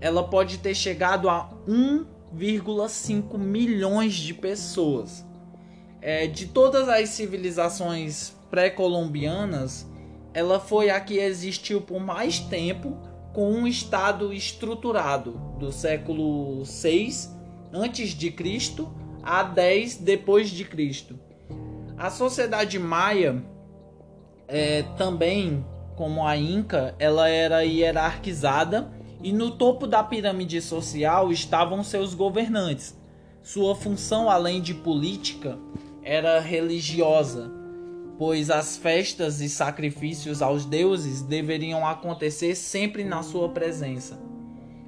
ela 0.00 0.22
pode 0.22 0.58
ter 0.58 0.74
chegado 0.74 1.28
a 1.28 1.48
1 1.66 2.20
1,5 2.34 3.36
milhões 3.38 4.14
de 4.14 4.32
pessoas. 4.32 5.24
É, 6.00 6.26
de 6.26 6.46
todas 6.46 6.88
as 6.88 7.10
civilizações 7.10 8.32
pré-colombianas, 8.50 9.86
ela 10.32 10.58
foi 10.58 10.90
a 10.90 11.00
que 11.00 11.18
existiu 11.18 11.80
por 11.80 12.00
mais 12.00 12.38
tempo 12.38 12.96
com 13.32 13.52
um 13.52 13.66
estado 13.66 14.32
estruturado 14.32 15.32
do 15.58 15.70
século 15.70 16.64
6 16.64 17.36
antes 17.72 18.10
de 18.10 18.30
Cristo 18.30 18.92
a 19.22 19.42
10 19.42 19.96
depois 19.96 20.48
de 20.48 20.64
Cristo. 20.64 21.18
A 21.98 22.10
sociedade 22.10 22.78
maia 22.78 23.44
é, 24.50 24.82
também, 24.98 25.64
como 25.96 26.26
a 26.26 26.36
Inca, 26.36 26.94
ela 26.98 27.28
era 27.28 27.64
hierarquizada 27.64 28.90
e 29.22 29.32
no 29.32 29.52
topo 29.52 29.86
da 29.86 30.02
pirâmide 30.02 30.60
social 30.60 31.30
estavam 31.30 31.84
seus 31.84 32.14
governantes. 32.14 32.98
Sua 33.42 33.74
função, 33.74 34.28
além 34.28 34.60
de 34.60 34.74
política, 34.74 35.58
era 36.02 36.40
religiosa, 36.40 37.50
pois 38.18 38.50
as 38.50 38.76
festas 38.76 39.40
e 39.40 39.48
sacrifícios 39.48 40.42
aos 40.42 40.64
deuses 40.64 41.22
deveriam 41.22 41.86
acontecer 41.86 42.54
sempre 42.54 43.04
na 43.04 43.22
sua 43.22 43.48
presença. 43.48 44.18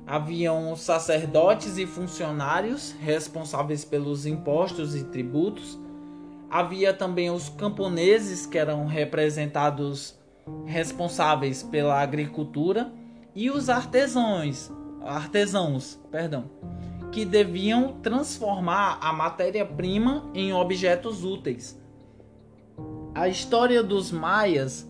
Haviam 0.07 0.75
sacerdotes 0.75 1.79
e 1.79 1.87
funcionários 1.87 2.95
responsáveis 3.01 3.85
pelos 3.85 4.27
impostos 4.27 4.97
e 4.97 5.05
tributos. 5.05 5.79
Havia 6.53 6.93
também 6.93 7.31
os 7.31 7.49
camponeses, 7.49 8.45
que 8.45 8.59
eram 8.59 8.85
representados 8.85 10.15
responsáveis 10.67 11.63
pela 11.63 11.99
agricultura 11.99 12.93
e 13.35 13.51
os 13.51 13.71
artesãos, 13.71 14.71
artesãos, 15.01 15.99
perdão, 16.11 16.51
que 17.11 17.25
deviam 17.25 17.95
transformar 18.03 18.99
a 19.01 19.15
matéria-prima 19.15 20.31
em 20.35 20.53
objetos 20.53 21.25
úteis. 21.25 21.81
A 23.15 23.29
história 23.29 23.83
dos 23.83 24.13
maias 24.13 24.87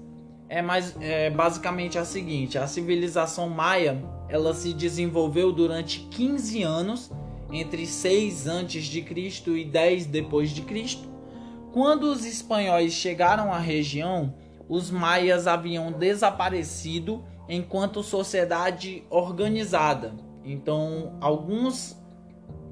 é 0.49 0.61
mais 0.61 0.97
é 1.01 1.31
basicamente 1.31 1.97
a 1.97 2.05
seguinte: 2.05 2.59
a 2.59 2.67
civilização 2.67 3.49
maia 3.49 4.03
ela 4.29 4.53
se 4.53 4.73
desenvolveu 4.73 5.53
durante 5.53 6.01
15 6.11 6.61
anos 6.65 7.13
entre 7.53 7.87
6 7.87 8.49
antes 8.49 8.85
de 8.87 9.01
Cristo 9.01 9.57
e 9.57 9.65
10 9.65 10.07
depois 10.07 10.51
de 10.51 10.63
Cristo. 10.63 11.12
Quando 11.73 12.05
os 12.05 12.27
espanhóis 12.27 12.93
chegaram 12.93 13.51
à 13.51 13.59
região, 13.59 14.35
os 14.69 14.91
maias 14.91 15.47
haviam 15.47 15.91
desaparecido 15.91 17.25
enquanto 17.49 18.03
sociedade 18.03 19.05
organizada. 19.09 20.15
Então, 20.45 21.17
alguns 21.21 21.97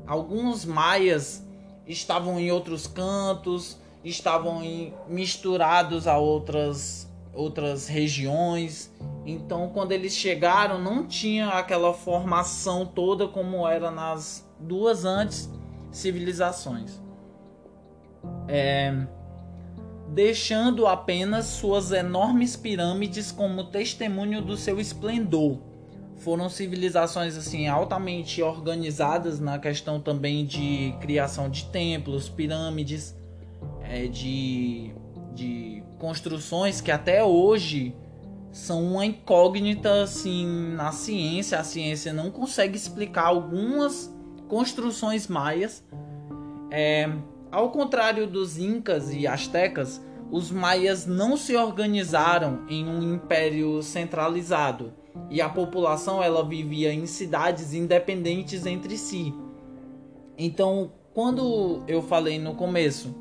alguns 0.06 0.64
maias 0.64 1.46
estavam 1.86 2.38
em 2.38 2.50
outros 2.50 2.86
cantos, 2.86 3.78
estavam 4.04 4.62
em, 4.62 4.92
misturados 5.08 6.06
a 6.06 6.18
outras 6.18 7.08
outras 7.32 7.86
regiões. 7.86 8.92
Então, 9.24 9.70
quando 9.72 9.92
eles 9.92 10.14
chegaram, 10.14 10.78
não 10.78 11.06
tinha 11.06 11.48
aquela 11.48 11.94
formação 11.94 12.84
toda 12.84 13.28
como 13.28 13.66
era 13.66 13.90
nas 13.90 14.46
duas 14.58 15.04
antes 15.06 15.48
civilizações. 15.90 16.99
É, 18.50 19.06
deixando 20.08 20.86
apenas 20.86 21.46
suas 21.46 21.92
enormes 21.92 22.56
pirâmides 22.56 23.30
como 23.30 23.64
testemunho 23.64 24.42
do 24.42 24.56
seu 24.56 24.80
esplendor. 24.80 25.58
Foram 26.16 26.50
civilizações 26.50 27.36
assim 27.36 27.66
altamente 27.66 28.42
organizadas 28.42 29.40
na 29.40 29.58
questão 29.58 30.00
também 30.00 30.44
de 30.44 30.94
criação 31.00 31.48
de 31.48 31.64
templos, 31.66 32.28
pirâmides, 32.28 33.16
é, 33.82 34.06
de, 34.06 34.92
de 35.34 35.82
construções 35.98 36.80
que 36.80 36.90
até 36.90 37.24
hoje 37.24 37.94
são 38.52 38.82
uma 38.84 39.06
incógnita 39.06 40.02
assim 40.02 40.46
na 40.74 40.92
ciência. 40.92 41.58
A 41.58 41.64
ciência 41.64 42.12
não 42.12 42.30
consegue 42.30 42.76
explicar 42.76 43.26
algumas 43.26 44.12
construções 44.48 45.28
maias. 45.28 45.84
É, 46.70 47.08
ao 47.50 47.70
contrário 47.70 48.26
dos 48.26 48.58
incas 48.58 49.12
e 49.12 49.26
astecas, 49.26 50.00
os 50.30 50.50
maias 50.50 51.06
não 51.06 51.36
se 51.36 51.56
organizaram 51.56 52.60
em 52.68 52.86
um 52.86 53.14
império 53.14 53.82
centralizado 53.82 54.92
e 55.28 55.40
a 55.40 55.48
população 55.48 56.22
ela 56.22 56.44
vivia 56.44 56.92
em 56.92 57.06
cidades 57.06 57.74
independentes 57.74 58.64
entre 58.64 58.96
si. 58.96 59.34
Então, 60.38 60.92
quando 61.12 61.82
eu 61.88 62.00
falei 62.00 62.38
no 62.38 62.54
começo 62.54 63.14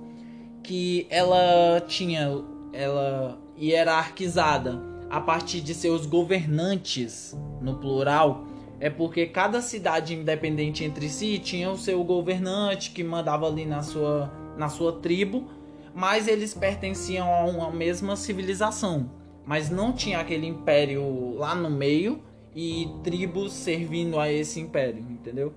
que 0.64 1.08
ela 1.10 1.82
tinha 1.88 2.30
ela 2.72 3.40
hierarquizada 3.60 4.80
a 5.10 5.20
partir 5.20 5.62
de 5.62 5.74
seus 5.74 6.06
governantes 6.06 7.36
no 7.60 7.76
plural, 7.80 8.46
é 8.80 8.90
porque 8.90 9.26
cada 9.26 9.62
cidade 9.62 10.16
independente 10.16 10.84
entre 10.84 11.10
si 11.10 11.38
tinha 11.38 11.70
o 11.70 11.78
seu 11.78 12.04
governante 12.04 12.92
que 12.92 13.04
mandava 13.04 13.46
ali 13.46 13.66
na 13.66 13.82
sua, 13.82 14.32
na 14.58 14.70
sua 14.70 14.94
tribo, 14.94 15.50
mas 15.94 16.28
eles 16.28 16.54
pertenciam 16.54 17.28
a 17.32 17.44
uma 17.44 17.72
mesma 17.72 18.16
civilização. 18.16 19.12
Mas 19.46 19.70
não 19.70 19.92
tinha 19.92 20.20
aquele 20.20 20.48
império 20.48 21.36
lá 21.36 21.54
no 21.56 21.70
meio 21.70 22.22
e 22.56 22.88
tribos 23.04 23.52
servindo 23.52 24.20
a 24.20 24.32
esse 24.32 24.60
império, 24.60 25.06
entendeu? 25.10 25.54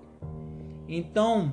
Então, 0.89 1.53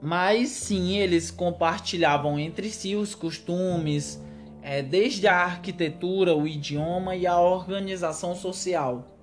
mas 0.00 0.50
sim, 0.50 0.96
eles 0.96 1.30
compartilhavam 1.30 2.38
entre 2.38 2.68
si 2.70 2.94
os 2.94 3.14
costumes, 3.14 4.22
é, 4.62 4.82
desde 4.82 5.26
a 5.26 5.36
arquitetura, 5.36 6.36
o 6.36 6.46
idioma 6.46 7.16
e 7.16 7.26
a 7.26 7.40
organização 7.40 8.34
social. 8.34 9.13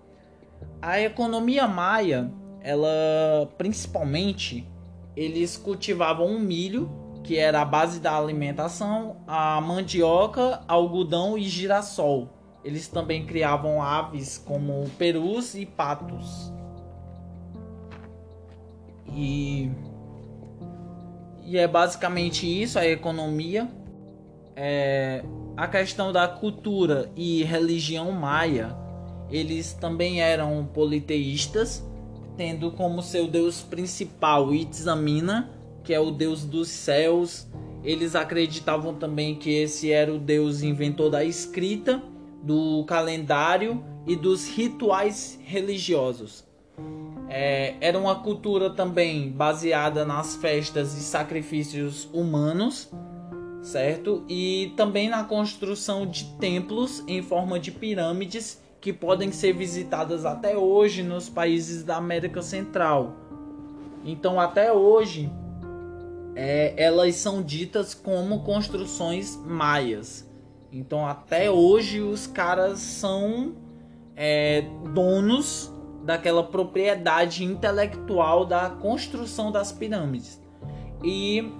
A 0.82 1.00
economia 1.00 1.68
maia, 1.68 2.32
ela 2.60 3.48
principalmente, 3.58 4.68
eles 5.16 5.58
cultivavam 5.58 6.28
o 6.28 6.40
milho, 6.40 6.92
que 7.24 7.38
era 7.38 7.62
a 7.62 7.66
base 7.66 8.00
da 8.00 8.18
alimentação, 8.18 9.18
a 9.28 9.62
mandioca, 9.62 10.62
algodão 10.68 11.38
e 11.38 11.44
girassol, 11.44 12.30
eles 12.64 12.88
também 12.88 13.26
criavam 13.26 13.82
aves 13.82 14.38
como 14.38 14.90
perus 14.98 15.56
e 15.56 15.66
patos. 15.66 16.52
E, 19.14 19.72
e 21.44 21.58
é 21.58 21.68
basicamente 21.68 22.46
isso 22.46 22.78
a 22.78 22.86
economia. 22.86 23.70
É, 24.56 25.24
a 25.58 25.68
questão 25.68 26.12
da 26.12 26.28
cultura 26.28 27.10
e 27.16 27.44
religião 27.44 28.12
maia, 28.12 28.76
eles 29.32 29.74
também 29.74 30.22
eram 30.22 30.70
politeístas, 30.74 31.84
tendo 32.36 32.72
como 32.72 33.02
seu 33.02 33.28
deus 33.28 33.62
principal 33.62 34.54
Itzamina, 34.54 35.50
que 35.84 35.94
é 35.94 36.00
o 36.00 36.12
deus 36.12 36.44
dos 36.44 36.68
céus. 36.68 37.48
Eles 37.84 38.16
acreditavam 38.16 38.94
também 38.94 39.36
que 39.36 39.50
esse 39.50 39.92
era 39.92 40.14
o 40.14 40.20
deus 40.20 40.62
inventor 40.62 41.10
da 41.10 41.24
escrita, 41.24 42.04
do 42.44 42.84
calendário 42.86 43.84
e 44.06 44.16
dos 44.16 44.48
rituais 44.48 45.40
religiosos. 45.44 46.44
É, 47.30 47.76
era 47.80 47.98
uma 47.98 48.16
cultura 48.16 48.70
também 48.70 49.32
baseada 49.32 50.04
nas 50.04 50.36
festas 50.36 50.94
e 50.98 51.00
sacrifícios 51.00 52.10
humanos, 52.12 52.92
certo? 53.62 54.26
E 54.28 54.74
também 54.76 55.08
na 55.08 55.24
construção 55.24 56.06
de 56.06 56.26
templos 56.40 57.02
em 57.08 57.22
forma 57.22 57.58
de 57.58 57.72
pirâmides 57.72 58.61
que 58.82 58.92
podem 58.92 59.32
ser 59.32 59.54
visitadas 59.54 60.26
até 60.26 60.58
hoje 60.58 61.04
nos 61.04 61.30
países 61.30 61.84
da 61.84 61.98
América 61.98 62.42
Central. 62.42 63.16
Então, 64.04 64.40
até 64.40 64.74
hoje, 64.74 65.32
é, 66.36 66.74
elas 66.76 67.16
são 67.16 67.44
ditas 67.44 67.94
como 67.94 68.44
construções 68.44 69.38
maias. 69.46 70.28
Então, 70.72 71.06
até 71.06 71.52
hoje, 71.52 72.02
os 72.02 72.26
caras 72.26 72.80
são 72.80 73.54
é, 74.16 74.64
donos 74.94 75.72
daquela 76.04 76.44
propriedade 76.44 77.44
intelectual 77.44 78.46
da 78.46 78.68
construção 78.68 79.52
das 79.52 79.72
pirâmides. 79.72 80.42
E, 81.04 81.52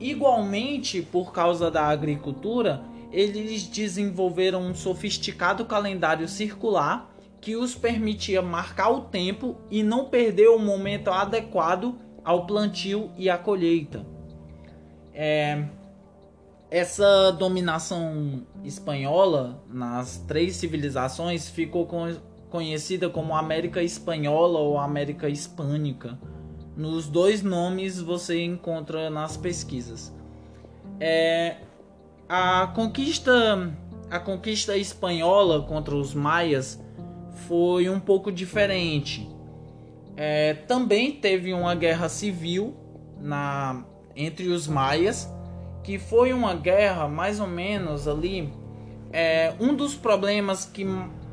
igualmente, 0.00 1.02
por 1.02 1.32
causa 1.32 1.70
da 1.70 1.84
agricultura, 1.84 2.82
eles 3.12 3.64
desenvolveram 3.64 4.62
um 4.62 4.74
sofisticado 4.74 5.64
calendário 5.66 6.26
circular 6.26 7.12
que 7.40 7.56
os 7.56 7.74
permitia 7.74 8.40
marcar 8.40 8.90
o 8.90 9.02
tempo 9.02 9.56
e 9.70 9.82
não 9.82 10.06
perder 10.06 10.48
o 10.48 10.58
momento 10.58 11.08
adequado 11.08 11.98
ao 12.24 12.46
plantio 12.46 13.10
e 13.16 13.28
à 13.28 13.36
colheita. 13.36 14.06
É, 15.12 15.64
essa 16.70 17.30
dominação 17.32 18.46
espanhola 18.64 19.62
nas 19.68 20.18
três 20.18 20.56
civilizações 20.56 21.48
ficou 21.48 21.86
conhecida 22.48 23.10
como 23.10 23.34
América 23.34 23.82
Espanhola 23.82 24.58
ou 24.58 24.78
América 24.78 25.28
Hispânica. 25.28 26.18
Nos 26.76 27.08
dois 27.08 27.42
nomes 27.42 28.00
você 28.00 28.42
encontra 28.42 29.10
nas 29.10 29.36
pesquisas. 29.36 30.14
É, 30.98 31.56
a 32.34 32.66
conquista 32.68 33.76
a 34.10 34.18
conquista 34.18 34.74
espanhola 34.74 35.64
contra 35.64 35.94
os 35.94 36.14
maias 36.14 36.82
foi 37.46 37.90
um 37.90 38.00
pouco 38.00 38.32
diferente. 38.32 39.28
É, 40.16 40.54
também 40.54 41.12
teve 41.12 41.52
uma 41.52 41.74
guerra 41.74 42.08
civil 42.08 42.74
na 43.20 43.84
entre 44.16 44.48
os 44.48 44.66
maias, 44.66 45.30
que 45.84 45.98
foi 45.98 46.32
uma 46.32 46.54
guerra 46.54 47.06
mais 47.06 47.38
ou 47.38 47.46
menos 47.46 48.08
ali. 48.08 48.50
É, 49.12 49.52
um 49.60 49.74
dos 49.74 49.94
problemas 49.94 50.64
que 50.64 50.86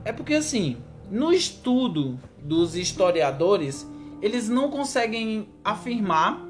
é 0.03 0.11
porque 0.11 0.33
assim 0.33 0.75
no 1.09 1.31
estudo 1.31 2.19
dos 2.43 2.75
historiadores 2.75 3.89
eles 4.21 4.49
não 4.49 4.69
conseguem 4.69 5.47
afirmar 5.63 6.45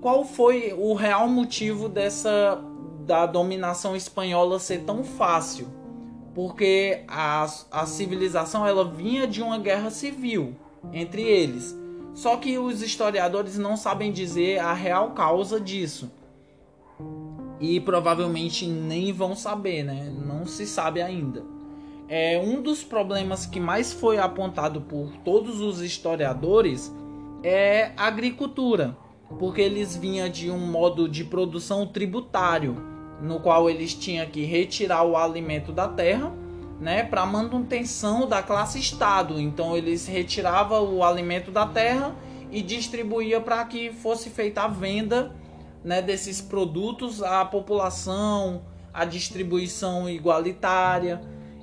qual 0.00 0.24
foi 0.24 0.74
o 0.76 0.92
real 0.92 1.28
motivo 1.28 1.88
dessa 1.88 2.60
da 3.06 3.24
dominação 3.24 3.94
espanhola 3.94 4.58
ser 4.58 4.80
tão 4.80 5.04
fácil, 5.04 5.68
porque 6.34 7.04
a, 7.06 7.46
a 7.70 7.86
civilização 7.86 8.66
ela 8.66 8.84
vinha 8.84 9.28
de 9.28 9.40
uma 9.40 9.58
guerra 9.58 9.90
civil 9.90 10.56
entre 10.92 11.22
eles. 11.22 11.74
Só 12.14 12.36
que 12.36 12.58
os 12.58 12.82
historiadores 12.82 13.56
não 13.56 13.76
sabem 13.76 14.10
dizer 14.10 14.58
a 14.58 14.72
real 14.72 15.12
causa 15.12 15.60
disso. 15.60 16.10
E 17.60 17.78
provavelmente 17.78 18.66
nem 18.66 19.12
vão 19.12 19.36
saber, 19.36 19.84
né? 19.84 20.12
Não 20.26 20.44
se 20.44 20.66
sabe 20.66 21.00
ainda. 21.00 21.44
É 22.08 22.40
um 22.42 22.60
dos 22.60 22.82
problemas 22.82 23.46
que 23.46 23.60
mais 23.60 23.92
foi 23.92 24.18
apontado 24.18 24.80
por 24.80 25.12
todos 25.18 25.60
os 25.60 25.80
historiadores 25.80 26.92
é 27.42 27.92
a 27.96 28.06
agricultura, 28.06 28.96
porque 29.38 29.60
eles 29.60 29.96
vinham 29.96 30.28
de 30.28 30.50
um 30.50 30.58
modo 30.58 31.08
de 31.08 31.24
produção 31.24 31.86
tributário 31.86 32.95
no 33.20 33.40
qual 33.40 33.68
eles 33.70 33.94
tinham 33.94 34.26
que 34.26 34.44
retirar 34.44 35.04
o 35.04 35.16
alimento 35.16 35.72
da 35.72 35.88
terra, 35.88 36.32
né, 36.80 37.02
para 37.02 37.24
manutenção 37.24 38.26
da 38.26 38.42
classe 38.42 38.78
Estado. 38.78 39.40
Então 39.40 39.76
eles 39.76 40.06
retiravam 40.06 40.94
o 40.94 41.02
alimento 41.02 41.50
da 41.50 41.66
terra 41.66 42.14
e 42.50 42.62
distribuía 42.62 43.40
para 43.40 43.64
que 43.64 43.92
fosse 43.92 44.30
feita 44.30 44.62
a 44.62 44.68
venda, 44.68 45.34
né, 45.82 46.02
desses 46.02 46.40
produtos 46.40 47.22
à 47.22 47.44
população, 47.44 48.62
a 48.92 49.04
distribuição 49.04 50.08
igualitária 50.08 51.20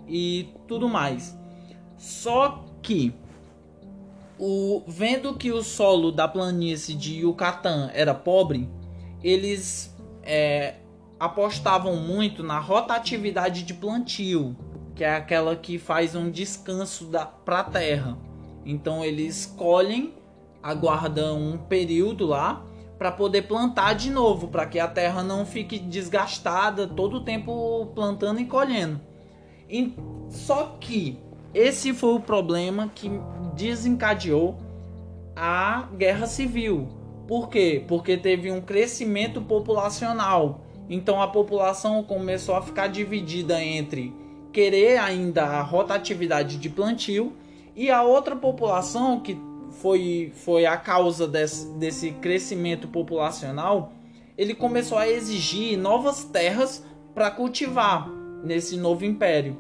e 0.07 0.49
tudo 0.67 0.89
mais. 0.89 1.37
Só 1.97 2.63
que 2.81 3.13
o 4.37 4.83
vendo 4.87 5.35
que 5.35 5.51
o 5.51 5.61
solo 5.61 6.11
da 6.11 6.27
planície 6.27 6.95
de 6.95 7.19
Yucatán 7.19 7.89
era 7.93 8.13
pobre, 8.13 8.69
eles 9.23 9.95
é, 10.23 10.75
apostavam 11.23 11.95
muito 11.95 12.43
na 12.43 12.59
rotatividade 12.59 13.63
de 13.63 13.73
plantio, 13.73 14.57
que 14.93 15.05
é 15.05 15.15
aquela 15.15 15.55
que 15.55 15.79
faz 15.79 16.15
um 16.15 16.29
descanso 16.29 17.09
para 17.45 17.59
a 17.61 17.63
terra. 17.63 18.17
Então 18.65 19.05
eles 19.05 19.45
colhem, 19.45 20.13
aguardam 20.61 21.39
um 21.39 21.57
período 21.57 22.25
lá 22.25 22.65
para 22.97 23.09
poder 23.09 23.43
plantar 23.43 23.93
de 23.93 24.11
novo, 24.11 24.49
para 24.49 24.65
que 24.65 24.77
a 24.77 24.87
terra 24.87 25.23
não 25.23 25.45
fique 25.45 25.79
desgastada 25.79 26.87
todo 26.87 27.17
o 27.17 27.23
tempo 27.23 27.85
plantando 27.95 28.41
e 28.41 28.45
colhendo. 28.45 28.99
E, 29.69 29.95
só 30.27 30.75
que 30.77 31.17
esse 31.53 31.93
foi 31.93 32.15
o 32.15 32.19
problema 32.19 32.91
que 32.93 33.09
desencadeou 33.55 34.57
a 35.37 35.87
guerra 35.97 36.27
civil. 36.27 36.89
Por 37.29 37.47
quê? 37.47 37.81
Porque 37.87 38.17
teve 38.17 38.51
um 38.51 38.59
crescimento 38.59 39.41
populacional 39.41 40.65
então 40.89 41.21
a 41.21 41.27
população 41.27 42.03
começou 42.03 42.55
a 42.55 42.61
ficar 42.61 42.87
dividida 42.87 43.61
entre 43.61 44.13
querer 44.51 44.99
ainda 44.99 45.43
a 45.43 45.61
rotatividade 45.61 46.57
de 46.57 46.69
plantio 46.69 47.33
e 47.75 47.89
a 47.89 48.03
outra 48.03 48.35
população 48.35 49.19
que 49.19 49.37
foi, 49.71 50.31
foi 50.35 50.65
a 50.65 50.77
causa 50.77 51.27
desse, 51.27 51.67
desse 51.73 52.11
crescimento 52.11 52.87
populacional, 52.87 53.91
ele 54.37 54.53
começou 54.53 54.97
a 54.97 55.09
exigir 55.09 55.77
novas 55.77 56.23
terras 56.23 56.85
para 57.13 57.31
cultivar 57.31 58.07
nesse 58.43 58.77
novo 58.77 59.05
império. 59.05 59.57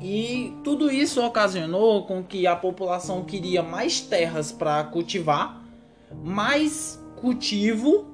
E 0.00 0.52
tudo 0.64 0.90
isso 0.90 1.24
ocasionou 1.24 2.04
com 2.04 2.22
que 2.22 2.46
a 2.46 2.56
população 2.56 3.24
queria 3.24 3.62
mais 3.62 4.00
terras 4.00 4.50
para 4.50 4.82
cultivar, 4.84 5.62
mais 6.22 7.00
cultivo 7.16 8.06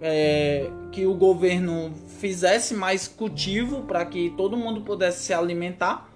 é, 0.00 0.70
que 0.92 1.06
o 1.06 1.14
governo 1.14 1.92
fizesse 2.18 2.74
mais 2.74 3.06
cultivo 3.06 3.82
para 3.82 4.04
que 4.04 4.30
todo 4.36 4.56
mundo 4.56 4.80
pudesse 4.80 5.24
se 5.24 5.32
alimentar. 5.32 6.10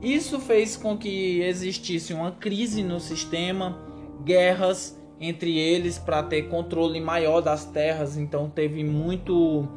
Isso 0.00 0.38
fez 0.38 0.76
com 0.76 0.96
que 0.96 1.40
existisse 1.40 2.12
uma 2.12 2.32
crise 2.32 2.82
no 2.82 3.00
sistema, 3.00 3.78
guerras 4.24 4.98
entre 5.20 5.58
eles 5.58 5.98
para 5.98 6.22
ter 6.22 6.48
controle 6.48 7.00
maior 7.00 7.40
das 7.40 7.64
terras. 7.64 8.16
Então 8.16 8.50
teve 8.50 8.84
muito, 8.84 9.68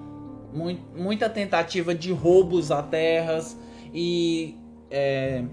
muito 0.53 0.81
muita 0.95 1.29
tentativa 1.29 1.95
de 1.95 2.11
roubos 2.11 2.71
a 2.71 2.83
terras 2.83 3.57
e 3.93 4.55
é, 4.91 5.43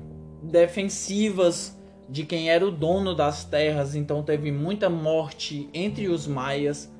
defensivas 0.42 1.78
de 2.08 2.24
quem 2.24 2.50
era 2.50 2.66
o 2.66 2.70
dono 2.70 3.14
das 3.14 3.44
terras. 3.44 3.94
Então 3.94 4.22
teve 4.22 4.50
muita 4.50 4.90
morte 4.90 5.68
entre 5.72 6.08
os 6.08 6.26
maias 6.26 6.92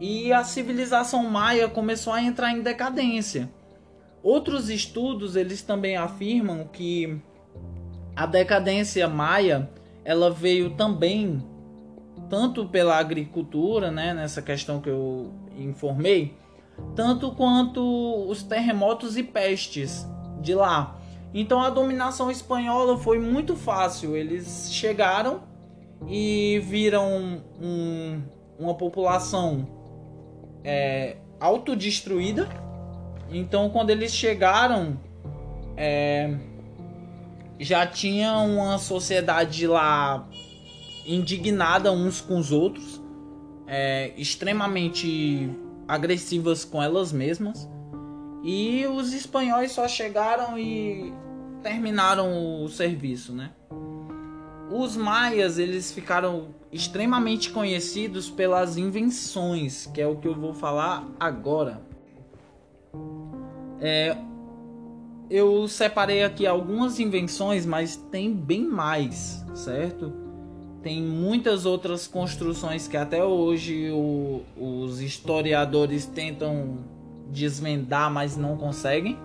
e 0.00 0.32
a 0.32 0.44
civilização 0.44 1.24
maia 1.24 1.68
começou 1.68 2.12
a 2.12 2.22
entrar 2.22 2.52
em 2.52 2.62
decadência. 2.62 3.50
Outros 4.22 4.68
estudos 4.68 5.36
eles 5.36 5.62
também 5.62 5.96
afirmam 5.96 6.66
que 6.66 7.20
a 8.14 8.26
decadência 8.26 9.08
maia 9.08 9.70
ela 10.04 10.30
veio 10.30 10.70
também 10.70 11.42
tanto 12.28 12.66
pela 12.66 12.96
agricultura, 12.96 13.90
né, 13.90 14.12
nessa 14.12 14.42
questão 14.42 14.80
que 14.80 14.90
eu 14.90 15.32
informei, 15.56 16.36
tanto 16.94 17.32
quanto 17.32 17.80
os 18.28 18.42
terremotos 18.42 19.16
e 19.16 19.22
pestes 19.22 20.06
de 20.40 20.54
lá. 20.54 20.98
Então 21.32 21.60
a 21.60 21.70
dominação 21.70 22.30
espanhola 22.30 22.96
foi 22.96 23.18
muito 23.18 23.54
fácil. 23.54 24.16
Eles 24.16 24.70
chegaram 24.72 25.42
e 26.06 26.60
viram 26.64 27.42
um, 27.60 28.22
uma 28.58 28.74
população 28.74 29.66
é, 30.64 31.16
autodestruída. 31.40 32.48
Então 33.30 33.70
quando 33.70 33.90
eles 33.90 34.14
chegaram, 34.14 34.98
é, 35.76 36.34
já 37.58 37.86
tinha 37.86 38.38
uma 38.38 38.78
sociedade 38.78 39.66
lá 39.66 40.28
indignada 41.06 41.90
uns 41.90 42.20
com 42.20 42.38
os 42.38 42.52
outros, 42.52 43.02
é, 43.66 44.12
extremamente 44.16 45.50
agressivas 45.86 46.64
com 46.64 46.82
elas 46.82 47.12
mesmas. 47.12 47.68
E 48.44 48.86
os 48.86 49.12
espanhóis 49.12 49.72
só 49.72 49.88
chegaram 49.88 50.58
e 50.58 51.12
terminaram 51.62 52.62
o 52.62 52.68
serviço, 52.68 53.32
né? 53.32 53.50
Os 54.70 54.96
maias, 54.96 55.58
eles 55.58 55.90
ficaram 55.90 56.48
extremamente 56.70 57.50
conhecidos 57.50 58.28
pelas 58.28 58.76
invenções, 58.76 59.86
que 59.86 60.00
é 60.00 60.06
o 60.06 60.16
que 60.16 60.28
eu 60.28 60.34
vou 60.34 60.52
falar 60.52 61.06
agora. 61.18 61.80
É, 63.80 64.16
eu 65.30 65.66
separei 65.68 66.22
aqui 66.22 66.46
algumas 66.46 67.00
invenções, 67.00 67.64
mas 67.64 67.96
tem 67.96 68.32
bem 68.32 68.64
mais, 68.64 69.44
certo? 69.54 70.12
Tem 70.82 71.02
muitas 71.02 71.66
outras 71.66 72.06
construções 72.06 72.86
que 72.86 72.96
até 72.96 73.24
hoje 73.24 73.90
o, 73.90 74.42
os 74.56 75.00
historiadores 75.00 76.06
tentam 76.06 76.78
desvendar, 77.30 78.10
mas 78.10 78.36
não 78.36 78.56
conseguem, 78.56 79.18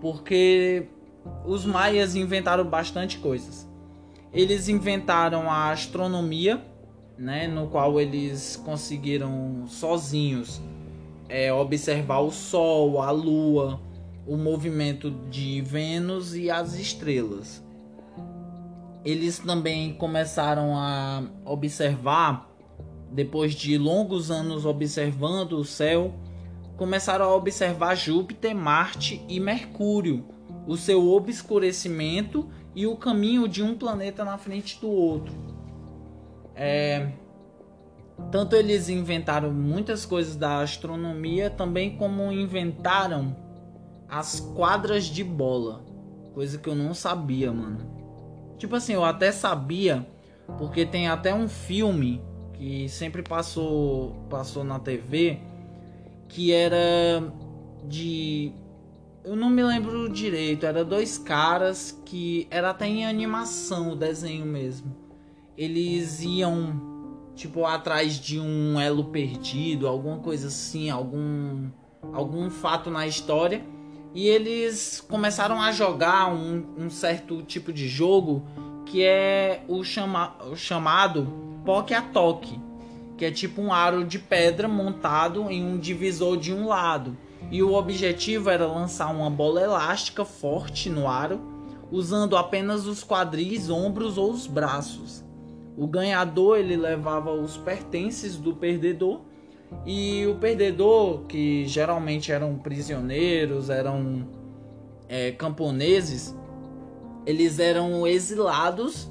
porque 0.00 0.86
os 1.44 1.64
maias 1.64 2.14
inventaram 2.14 2.64
bastante 2.64 3.18
coisas. 3.18 3.68
Eles 4.34 4.68
inventaram 4.68 5.48
a 5.48 5.70
astronomia, 5.70 6.60
né, 7.16 7.46
no 7.46 7.68
qual 7.68 8.00
eles 8.00 8.60
conseguiram 8.64 9.64
sozinhos 9.68 10.60
é, 11.28 11.52
observar 11.52 12.18
o 12.18 12.30
Sol, 12.30 13.00
a 13.00 13.10
Lua, 13.12 13.80
o 14.26 14.36
movimento 14.36 15.10
de 15.30 15.60
Vênus 15.60 16.34
e 16.34 16.50
as 16.50 16.74
estrelas. 16.74 17.62
Eles 19.04 19.38
também 19.38 19.94
começaram 19.94 20.74
a 20.76 21.22
observar, 21.44 22.50
depois 23.12 23.54
de 23.54 23.78
longos 23.78 24.30
anos 24.30 24.66
observando 24.66 25.52
o 25.52 25.64
céu, 25.64 26.12
começaram 26.76 27.26
a 27.26 27.34
observar 27.34 27.94
Júpiter, 27.94 28.54
Marte 28.54 29.22
e 29.28 29.38
Mercúrio, 29.38 30.24
o 30.66 30.76
seu 30.76 31.06
obscurecimento 31.12 32.48
e 32.74 32.86
o 32.86 32.96
caminho 32.96 33.48
de 33.48 33.62
um 33.62 33.76
planeta 33.76 34.24
na 34.24 34.36
frente 34.36 34.80
do 34.80 34.88
outro. 34.88 35.34
É, 36.54 37.12
tanto 38.30 38.56
eles 38.56 38.88
inventaram 38.88 39.52
muitas 39.52 40.04
coisas 40.04 40.36
da 40.36 40.60
astronomia, 40.60 41.50
também 41.50 41.96
como 41.96 42.30
inventaram 42.32 43.36
as 44.08 44.40
quadras 44.40 45.04
de 45.04 45.24
bola, 45.24 45.84
coisa 46.32 46.58
que 46.58 46.68
eu 46.68 46.74
não 46.74 46.94
sabia, 46.94 47.52
mano. 47.52 47.78
Tipo 48.58 48.76
assim, 48.76 48.92
eu 48.92 49.04
até 49.04 49.32
sabia, 49.32 50.06
porque 50.58 50.86
tem 50.86 51.08
até 51.08 51.34
um 51.34 51.48
filme 51.48 52.22
que 52.52 52.88
sempre 52.88 53.22
passou 53.22 54.14
passou 54.30 54.62
na 54.62 54.78
TV 54.78 55.40
que 56.28 56.52
era 56.52 57.32
de 57.86 58.52
eu 59.24 59.34
não 59.34 59.48
me 59.48 59.62
lembro 59.62 60.08
direito, 60.08 60.66
era 60.66 60.84
dois 60.84 61.16
caras 61.16 61.98
que 62.04 62.46
era 62.50 62.70
até 62.70 62.86
em 62.86 63.06
animação 63.06 63.92
o 63.92 63.96
desenho 63.96 64.44
mesmo. 64.44 64.94
Eles 65.56 66.22
iam 66.22 67.24
tipo 67.34 67.64
atrás 67.64 68.20
de 68.20 68.38
um 68.38 68.78
elo 68.78 69.04
perdido, 69.04 69.88
alguma 69.88 70.18
coisa 70.18 70.48
assim, 70.48 70.90
algum 70.90 71.70
algum 72.12 72.50
fato 72.50 72.90
na 72.90 73.06
história. 73.06 73.64
E 74.14 74.28
eles 74.28 75.00
começaram 75.00 75.60
a 75.60 75.72
jogar 75.72 76.32
um, 76.32 76.64
um 76.76 76.90
certo 76.90 77.42
tipo 77.42 77.72
de 77.72 77.88
jogo 77.88 78.44
que 78.86 79.02
é 79.02 79.64
o, 79.66 79.82
chama, 79.82 80.36
o 80.50 80.54
chamado 80.54 81.26
Poke 81.64 81.94
a 81.94 82.02
Toque 82.02 82.60
que 83.16 83.24
é 83.24 83.30
tipo 83.30 83.62
um 83.62 83.72
aro 83.72 84.04
de 84.04 84.18
pedra 84.18 84.68
montado 84.68 85.50
em 85.50 85.64
um 85.64 85.78
divisor 85.78 86.36
de 86.36 86.52
um 86.52 86.66
lado. 86.66 87.16
E 87.54 87.62
o 87.62 87.74
objetivo 87.74 88.50
era 88.50 88.66
lançar 88.66 89.14
uma 89.14 89.30
bola 89.30 89.62
elástica 89.62 90.24
forte 90.24 90.90
no 90.90 91.06
aro, 91.06 91.40
usando 91.88 92.36
apenas 92.36 92.84
os 92.84 93.04
quadris, 93.04 93.70
ombros 93.70 94.18
ou 94.18 94.32
os 94.32 94.48
braços. 94.48 95.24
O 95.76 95.86
ganhador 95.86 96.58
ele 96.58 96.76
levava 96.76 97.30
os 97.30 97.56
pertences 97.56 98.36
do 98.36 98.56
perdedor 98.56 99.20
e 99.86 100.26
o 100.26 100.34
perdedor, 100.34 101.26
que 101.28 101.64
geralmente 101.68 102.32
eram 102.32 102.56
prisioneiros, 102.56 103.70
eram 103.70 104.26
é, 105.08 105.30
camponeses, 105.30 106.36
eles 107.24 107.60
eram 107.60 108.04
exilados 108.04 109.08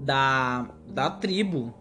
da, 0.00 0.68
da 0.88 1.08
tribo 1.10 1.72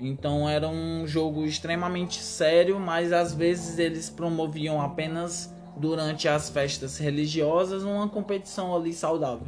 então 0.00 0.48
era 0.48 0.66
um 0.66 1.06
jogo 1.06 1.44
extremamente 1.44 2.22
sério, 2.22 2.80
mas 2.80 3.12
às 3.12 3.34
vezes 3.34 3.78
eles 3.78 4.08
promoviam 4.08 4.80
apenas 4.80 5.54
durante 5.80 6.28
as 6.28 6.50
festas 6.50 6.98
religiosas 6.98 7.82
uma 7.82 8.08
competição 8.08 8.76
ali 8.76 8.92
saudável. 8.92 9.46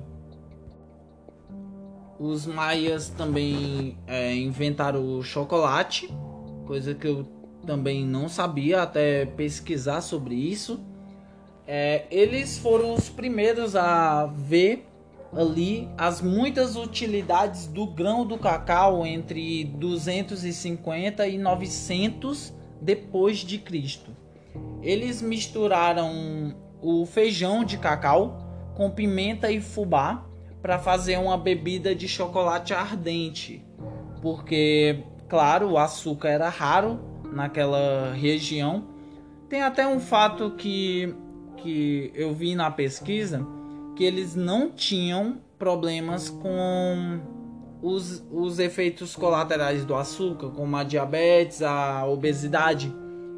Os 2.19 2.47
maias 2.47 3.11
também 3.11 3.99
é, 4.07 4.35
inventaram 4.35 5.19
o 5.19 5.23
chocolate, 5.23 6.09
coisa 6.67 6.95
que 6.95 7.07
eu 7.07 7.27
também 7.67 8.05
não 8.05 8.29
sabia 8.29 8.83
até 8.83 9.27
pesquisar 9.27 10.01
sobre 10.01 10.35
isso. 10.35 10.81
É, 11.67 12.07
eles 12.11 12.59
foram 12.59 12.95
os 12.95 13.09
primeiros 13.09 13.77
a 13.77 14.27
ver 14.27 14.87
ali 15.35 15.89
as 15.97 16.21
muitas 16.21 16.77
utilidades 16.77 17.67
do 17.67 17.87
grão 17.87 18.27
do 18.27 18.39
cacau 18.39 19.07
entre 19.07 19.65
250 19.65 21.27
e 21.27 21.39
900 21.39 22.53
depois 22.81 23.39
de 23.39 23.59
Cristo. 23.59 24.22
Eles 24.83 25.23
misturaram 25.23 26.55
o 26.81 27.07
feijão 27.07 27.65
de 27.65 27.79
cacau 27.79 28.39
com 28.75 28.91
pimenta 28.91 29.51
e 29.51 29.61
fubá 29.61 30.27
para 30.61 30.79
fazer 30.79 31.19
uma 31.19 31.37
bebida 31.37 31.95
de 31.95 32.09
chocolate 32.09 32.73
ardente, 32.73 33.65
porque 34.21 35.05
claro, 35.29 35.71
o 35.71 35.79
açúcar 35.79 36.29
era 36.29 36.49
raro 36.49 37.01
naquela 37.33 38.13
região. 38.13 38.89
Tem 39.49 39.63
até 39.63 39.87
um 39.87 40.01
fato 40.01 40.53
que 40.53 41.15
que 41.63 42.11
eu 42.15 42.35
vi 42.35 42.55
na 42.55 42.71
pesquisa 42.71 43.47
que 43.95 44.05
eles 44.05 44.35
não 44.35 44.71
tinham 44.71 45.39
problemas 45.59 46.29
com 46.29 47.21
os, 47.81 48.25
os 48.31 48.59
efeitos 48.59 49.15
colaterais 49.15 49.85
do 49.85 49.95
açúcar, 49.95 50.51
como 50.51 50.77
a 50.77 50.83
diabetes, 50.83 51.63
a 51.63 52.05
obesidade. 52.07 52.93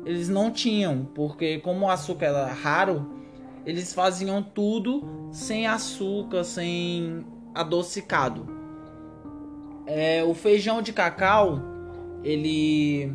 Eles 0.04 0.28
não 0.28 0.50
tinham, 0.50 1.08
porque 1.14 1.58
como 1.58 1.86
o 1.86 1.90
açúcar 1.90 2.26
era 2.26 2.46
raro, 2.46 3.10
eles 3.64 3.94
faziam 3.94 4.42
tudo 4.42 5.02
sem 5.32 5.66
açúcar, 5.66 6.44
sem 6.44 7.24
adocicado. 7.54 8.46
É, 9.86 10.22
o 10.24 10.34
feijão 10.34 10.82
de 10.82 10.92
cacau, 10.92 11.60
ele 12.22 13.14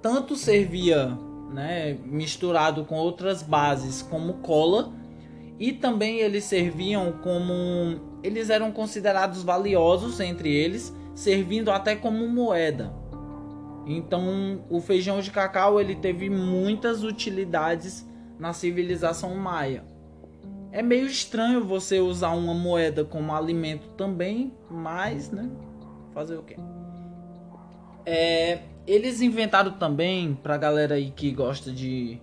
tanto 0.00 0.36
servia 0.36 1.18
né, 1.52 1.98
misturado 2.04 2.84
com 2.84 2.96
outras 2.96 3.42
bases 3.42 4.02
como 4.02 4.34
cola, 4.34 4.92
e 5.58 5.72
também 5.72 6.18
eles 6.18 6.44
serviam 6.44 7.12
como 7.22 8.00
eles 8.22 8.50
eram 8.50 8.72
considerados 8.72 9.42
valiosos 9.42 10.18
entre 10.20 10.52
eles, 10.52 10.94
servindo 11.14 11.70
até 11.70 11.94
como 11.94 12.28
moeda. 12.28 12.92
Então, 13.86 14.64
o 14.70 14.80
feijão 14.80 15.20
de 15.20 15.30
cacau 15.30 15.80
ele 15.80 15.94
teve 15.94 16.30
muitas 16.30 17.02
utilidades 17.02 18.06
na 18.38 18.52
civilização 18.52 19.34
maia. 19.34 19.84
É 20.70 20.82
meio 20.82 21.06
estranho 21.06 21.64
você 21.64 22.00
usar 22.00 22.30
uma 22.30 22.54
moeda 22.54 23.04
como 23.04 23.34
alimento 23.34 23.88
também, 23.90 24.52
mas, 24.70 25.30
né? 25.30 25.50
Fazer 26.14 26.36
o 26.36 26.42
quê? 26.42 26.56
É, 28.06 28.60
eles 28.86 29.20
inventaram 29.20 29.72
também, 29.72 30.34
pra 30.34 30.56
galera 30.56 30.94
aí 30.94 31.10
que 31.10 31.30
gosta 31.30 31.70
de 31.70 32.20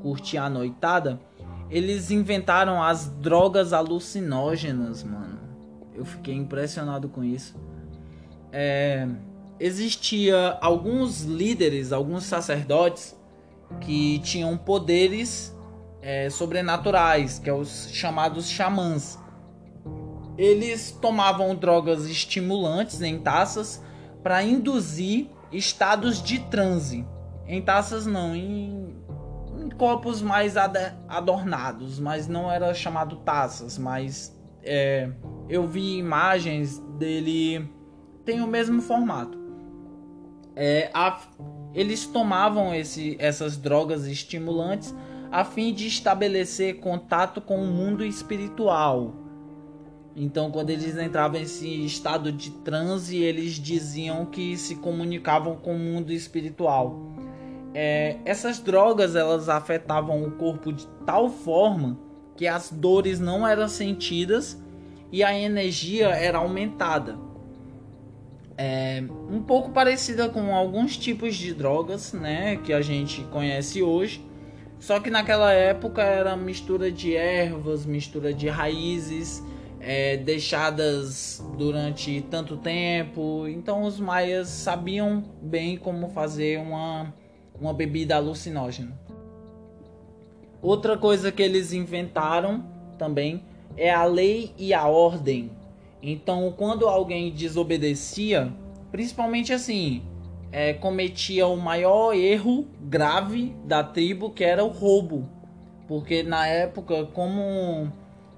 curtir 0.00 0.38
a 0.38 0.48
noitada, 0.48 1.20
eles 1.70 2.10
inventaram 2.10 2.82
as 2.82 3.08
drogas 3.20 3.72
alucinógenas, 3.72 5.02
mano. 5.02 5.40
Eu 5.94 6.04
fiquei 6.04 6.34
impressionado 6.34 7.08
com 7.08 7.22
isso. 7.22 7.54
É, 8.50 9.06
existia 9.64 10.58
alguns 10.60 11.22
líderes, 11.22 11.90
alguns 11.90 12.24
sacerdotes 12.24 13.16
que 13.80 14.18
tinham 14.18 14.58
poderes 14.58 15.56
é, 16.02 16.28
sobrenaturais, 16.28 17.38
que 17.38 17.48
é 17.48 17.54
os 17.54 17.88
chamados 17.90 18.50
xamãs. 18.50 19.18
eles 20.36 20.90
tomavam 20.90 21.54
drogas 21.54 22.04
estimulantes 22.06 23.00
em 23.00 23.18
taças 23.18 23.82
para 24.22 24.42
induzir 24.42 25.28
estados 25.50 26.22
de 26.22 26.40
transe. 26.40 27.06
Em 27.46 27.62
taças 27.62 28.04
não, 28.04 28.36
em, 28.36 28.94
em 29.58 29.70
copos 29.70 30.20
mais 30.20 30.56
adornados, 31.08 31.98
mas 31.98 32.28
não 32.28 32.52
era 32.52 32.74
chamado 32.74 33.16
taças, 33.16 33.78
mas 33.78 34.38
é, 34.62 35.08
eu 35.48 35.66
vi 35.66 35.96
imagens 35.96 36.78
dele 36.98 37.72
tem 38.26 38.42
o 38.42 38.46
mesmo 38.46 38.82
formato. 38.82 39.43
É, 40.56 40.90
a, 40.94 41.20
eles 41.74 42.06
tomavam 42.06 42.74
esse, 42.74 43.16
essas 43.18 43.56
drogas 43.56 44.06
estimulantes 44.06 44.94
a 45.30 45.44
fim 45.44 45.74
de 45.74 45.88
estabelecer 45.88 46.78
contato 46.78 47.40
com 47.40 47.56
o 47.56 47.66
mundo 47.66 48.04
espiritual. 48.04 49.12
Então, 50.16 50.48
quando 50.50 50.70
eles 50.70 50.96
entravam 50.96 51.40
nesse 51.40 51.84
estado 51.84 52.30
de 52.30 52.50
transe, 52.50 53.16
eles 53.16 53.54
diziam 53.54 54.24
que 54.26 54.56
se 54.56 54.76
comunicavam 54.76 55.56
com 55.56 55.74
o 55.74 55.78
mundo 55.78 56.12
espiritual. 56.12 57.12
É, 57.74 58.18
essas 58.24 58.60
drogas 58.60 59.16
elas 59.16 59.48
afetavam 59.48 60.22
o 60.22 60.30
corpo 60.32 60.72
de 60.72 60.86
tal 61.04 61.28
forma 61.28 61.98
que 62.36 62.46
as 62.46 62.70
dores 62.70 63.18
não 63.18 63.44
eram 63.46 63.66
sentidas 63.66 64.62
e 65.10 65.24
a 65.24 65.36
energia 65.36 66.10
era 66.10 66.38
aumentada. 66.38 67.18
É 68.56 69.02
um 69.28 69.42
pouco 69.42 69.70
parecida 69.70 70.28
com 70.28 70.54
alguns 70.54 70.96
tipos 70.96 71.34
de 71.34 71.52
drogas, 71.52 72.12
né, 72.12 72.56
que 72.56 72.72
a 72.72 72.80
gente 72.80 73.22
conhece 73.24 73.82
hoje. 73.82 74.24
Só 74.78 75.00
que 75.00 75.10
naquela 75.10 75.52
época 75.52 76.02
era 76.02 76.36
mistura 76.36 76.92
de 76.92 77.16
ervas, 77.16 77.86
mistura 77.86 78.32
de 78.32 78.48
raízes, 78.48 79.42
é, 79.80 80.16
deixadas 80.16 81.42
durante 81.56 82.20
tanto 82.30 82.56
tempo. 82.56 83.46
Então 83.48 83.82
os 83.82 83.98
maias 83.98 84.48
sabiam 84.48 85.24
bem 85.42 85.76
como 85.76 86.08
fazer 86.10 86.58
uma, 86.58 87.12
uma 87.60 87.72
bebida 87.72 88.16
alucinógena. 88.16 88.98
Outra 90.62 90.96
coisa 90.96 91.32
que 91.32 91.42
eles 91.42 91.72
inventaram 91.72 92.64
também 92.98 93.42
é 93.76 93.90
a 93.90 94.04
lei 94.04 94.52
e 94.56 94.72
a 94.72 94.86
ordem 94.86 95.50
então, 96.06 96.52
quando 96.54 96.86
alguém 96.86 97.32
desobedecia, 97.32 98.52
principalmente 98.92 99.54
assim, 99.54 100.02
é, 100.52 100.74
cometia 100.74 101.46
o 101.46 101.56
maior 101.56 102.14
erro 102.14 102.66
grave 102.78 103.56
da 103.64 103.82
tribo, 103.82 104.28
que 104.28 104.44
era 104.44 104.62
o 104.62 104.68
roubo. 104.68 105.26
Porque 105.88 106.22
na 106.22 106.46
época, 106.46 107.06
como 107.06 107.90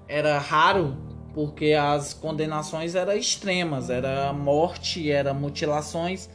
era 0.07 0.39
raro, 0.39 0.95
porque 1.33 1.73
as 1.73 2.13
condenações 2.13 2.95
eram 2.95 3.11
extremas, 3.11 3.89
era 3.89 4.31
morte, 4.31 5.11
era 5.11 5.33
mutilações. 5.33 6.29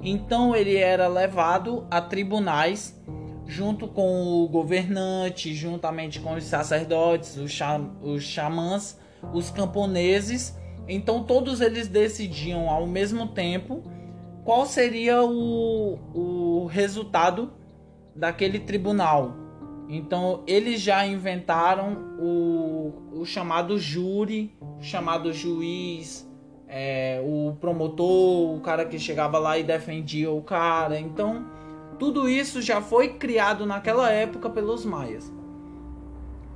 Então 0.00 0.56
ele 0.56 0.76
era 0.76 1.08
levado 1.08 1.86
a 1.90 2.00
tribunais 2.00 2.98
junto 3.46 3.86
com 3.86 4.42
o 4.42 4.48
governante, 4.48 5.52
juntamente 5.52 6.20
com 6.20 6.32
os 6.36 6.44
sacerdotes, 6.44 7.36
os, 7.36 7.52
os 8.00 8.22
xamãs, 8.22 8.98
os 9.34 9.50
camponeses 9.50 10.58
então 10.90 11.22
todos 11.22 11.60
eles 11.60 11.86
decidiam 11.88 12.68
ao 12.68 12.86
mesmo 12.86 13.28
tempo 13.28 13.82
qual 14.44 14.66
seria 14.66 15.22
o, 15.22 15.98
o 16.12 16.66
resultado 16.66 17.52
daquele 18.14 18.58
tribunal. 18.58 19.36
Então 19.88 20.42
eles 20.46 20.80
já 20.80 21.06
inventaram 21.06 22.16
o, 22.18 22.92
o 23.12 23.24
chamado 23.24 23.78
júri, 23.78 24.52
chamado 24.80 25.32
juiz, 25.32 26.28
é, 26.68 27.22
o 27.24 27.56
promotor, 27.60 28.56
o 28.56 28.60
cara 28.60 28.84
que 28.84 28.98
chegava 28.98 29.38
lá 29.38 29.58
e 29.58 29.62
defendia 29.62 30.30
o 30.30 30.42
cara. 30.42 30.98
Então 30.98 31.46
tudo 31.98 32.28
isso 32.28 32.60
já 32.60 32.80
foi 32.80 33.14
criado 33.14 33.66
naquela 33.66 34.10
época 34.10 34.50
pelos 34.50 34.84
maias. 34.84 35.32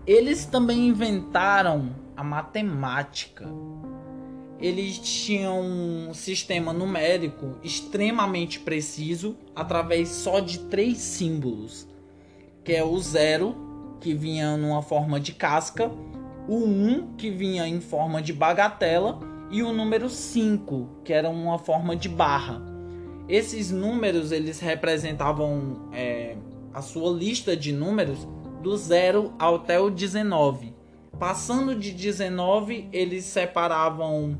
Eles 0.07 0.45
também 0.47 0.89
inventaram 0.89 1.95
a 2.16 2.22
matemática 2.22 3.47
eles 4.61 4.99
tinham 4.99 5.61
um 5.61 6.15
sistema 6.15 6.73
numérico 6.73 7.59
extremamente 7.63 8.61
preciso 8.61 9.37
através 9.55 10.09
só 10.09 10.41
de 10.41 10.61
três 10.61 10.99
símbolos, 10.99 11.87
que 12.63 12.73
é 12.73 12.85
o 12.85 12.99
zero, 12.99 13.57
que 14.01 14.15
vinha 14.15 14.57
numa 14.57 14.83
forma 14.83 15.19
de 15.19 15.33
casca, 15.33 15.91
o 16.47 16.57
1, 16.57 16.59
um, 16.59 17.17
que 17.17 17.31
vinha 17.31 17.67
em 17.67 17.81
forma 17.81 18.21
de 18.21 18.33
bagatela, 18.33 19.19
e 19.51 19.63
o 19.63 19.73
número 19.73 20.09
5, 20.09 21.01
que 21.05 21.13
era 21.13 21.29
uma 21.29 21.59
forma 21.59 21.95
de 21.95 22.09
barra. 22.09 22.63
Esses 23.29 23.71
números 23.71 24.33
eles 24.33 24.61
representavam 24.61 25.89
é, 25.93 26.37
a 26.73 26.83
sua 26.83 27.11
lista 27.11 27.57
de 27.57 27.73
números 27.73 28.27
do 28.63 28.77
0 28.77 29.33
até 29.39 29.79
o 29.79 29.91
19. 29.91 30.75
Passando 31.19 31.75
de 31.75 31.93
19, 31.93 32.89
eles 32.93 33.25
separavam 33.25 34.39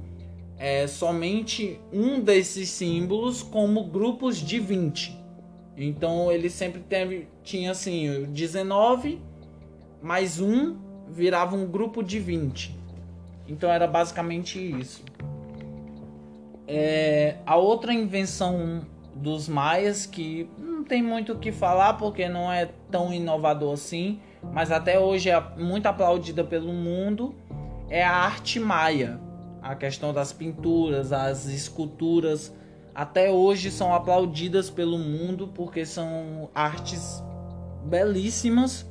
é, 0.59 0.87
somente 0.87 1.81
um 1.93 2.21
desses 2.21 2.69
símbolos 2.71 3.43
como 3.43 3.85
grupos 3.85 4.39
de 4.39 4.59
20. 4.59 5.17
Então 5.77 6.31
ele 6.31 6.49
sempre 6.49 6.81
teve, 6.81 7.29
tinha 7.43 7.73
assim, 7.73 8.25
19 8.25 9.21
mais 10.01 10.39
um 10.41 10.77
virava 11.09 11.57
um 11.57 11.67
grupo 11.67 12.03
de 12.03 12.19
20. 12.19 12.79
Então 13.49 13.71
era 13.71 13.87
basicamente 13.87 14.59
isso. 14.59 15.03
É, 16.67 17.37
a 17.47 17.57
outra 17.57 17.93
invenção 17.93 18.87
dos 19.15 19.49
maias 19.49 20.07
que 20.07 20.49
não 20.59 20.83
tem 20.83 21.03
muito 21.03 21.33
o 21.33 21.39
que 21.39 21.53
falar 21.53 21.95
porque 21.95 22.29
não 22.29 22.51
é 22.51 22.71
tão 22.91 23.13
inovador 23.13 23.75
assim, 23.75 24.21
mas 24.53 24.71
até 24.71 24.99
hoje 24.99 25.31
é 25.31 25.41
muito 25.57 25.87
aplaudida 25.87 26.45
pelo 26.45 26.73
mundo, 26.73 27.35
é 27.89 28.03
a 28.05 28.13
arte 28.13 28.59
maia 28.59 29.21
a 29.65 29.75
questão 29.75 30.13
das 30.13 30.31
pinturas, 30.31 31.11
as 31.11 31.47
esculturas, 31.47 32.55
até 32.95 33.31
hoje 33.31 33.71
são 33.71 33.95
aplaudidas 33.95 34.69
pelo 34.69 34.99
mundo 34.99 35.49
porque 35.55 35.87
são 35.87 36.51
artes 36.55 37.25
belíssimas. 37.87 38.87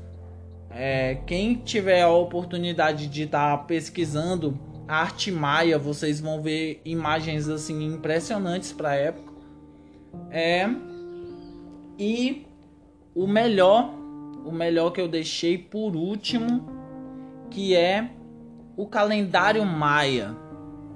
É, 0.71 1.19
quem 1.27 1.53
tiver 1.53 2.01
a 2.01 2.09
oportunidade 2.09 3.05
de 3.05 3.21
estar 3.21 3.55
tá 3.55 3.63
pesquisando 3.63 4.59
a 4.87 5.01
arte 5.01 5.31
maia, 5.31 5.77
vocês 5.77 6.19
vão 6.19 6.41
ver 6.41 6.81
imagens 6.83 7.47
assim 7.47 7.85
impressionantes 7.85 8.73
para 8.73 8.89
a 8.89 8.95
época. 8.95 9.31
É 10.31 10.67
e 11.99 12.47
o 13.13 13.27
melhor, 13.27 13.93
o 14.45 14.51
melhor 14.51 14.91
que 14.91 15.01
eu 15.01 15.07
deixei 15.07 15.57
por 15.57 15.95
último, 15.95 16.67
que 17.49 17.75
é 17.75 18.09
o 18.75 18.87
calendário 18.87 19.65
maia 19.65 20.35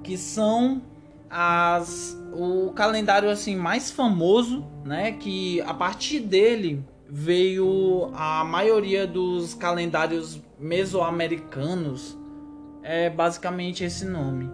que 0.02 0.16
são 0.16 0.80
as 1.28 2.16
o 2.32 2.72
calendário 2.72 3.28
assim 3.28 3.56
mais 3.56 3.90
famoso, 3.90 4.64
né, 4.84 5.12
que 5.12 5.60
a 5.62 5.74
partir 5.74 6.20
dele 6.20 6.82
veio 7.08 8.10
a 8.14 8.44
maioria 8.44 9.06
dos 9.06 9.54
calendários 9.54 10.40
mesoamericanos, 10.58 12.16
é 12.82 13.10
basicamente 13.10 13.82
esse 13.82 14.04
nome. 14.04 14.50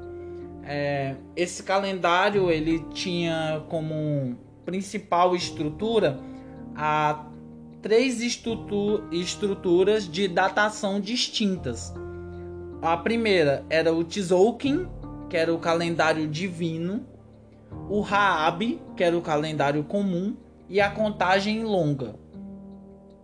É, 0.64 1.16
esse 1.36 1.62
calendário 1.62 2.50
ele 2.50 2.80
tinha 2.92 3.62
como 3.68 4.36
principal 4.64 5.36
estrutura 5.36 6.18
a 6.74 7.26
três 7.84 8.22
estruturas 9.12 10.10
de 10.10 10.26
datação 10.26 10.98
distintas. 10.98 11.92
A 12.80 12.96
primeira 12.96 13.62
era 13.68 13.92
o 13.92 14.02
Tzolk'in, 14.02 14.88
que 15.28 15.36
era 15.36 15.52
o 15.52 15.58
calendário 15.58 16.26
divino, 16.26 17.04
o 17.90 18.00
Raab, 18.00 18.80
que 18.96 19.04
era 19.04 19.14
o 19.14 19.20
calendário 19.20 19.84
comum, 19.84 20.34
e 20.66 20.80
a 20.80 20.88
contagem 20.88 21.62
longa. 21.62 22.14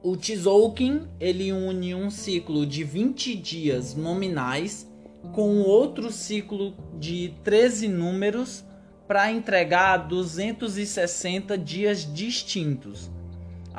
O 0.03 0.15
Tzolk'in, 0.15 1.09
ele 1.19 1.55
une 1.55 1.95
um 1.95 2.11
ciclo 2.11 2.67
de 2.67 2.85
20 2.85 3.35
dias 3.37 3.95
nominais 3.95 4.87
com 5.33 5.63
outro 5.63 6.13
ciclo 6.13 6.75
de 6.99 7.33
13 7.43 7.89
números 7.89 8.63
para 9.09 9.33
entregar 9.33 10.07
260 10.07 11.57
dias 11.57 12.01
distintos. 12.13 13.11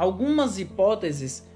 Algumas 0.01 0.57
hipóteses 0.57 1.47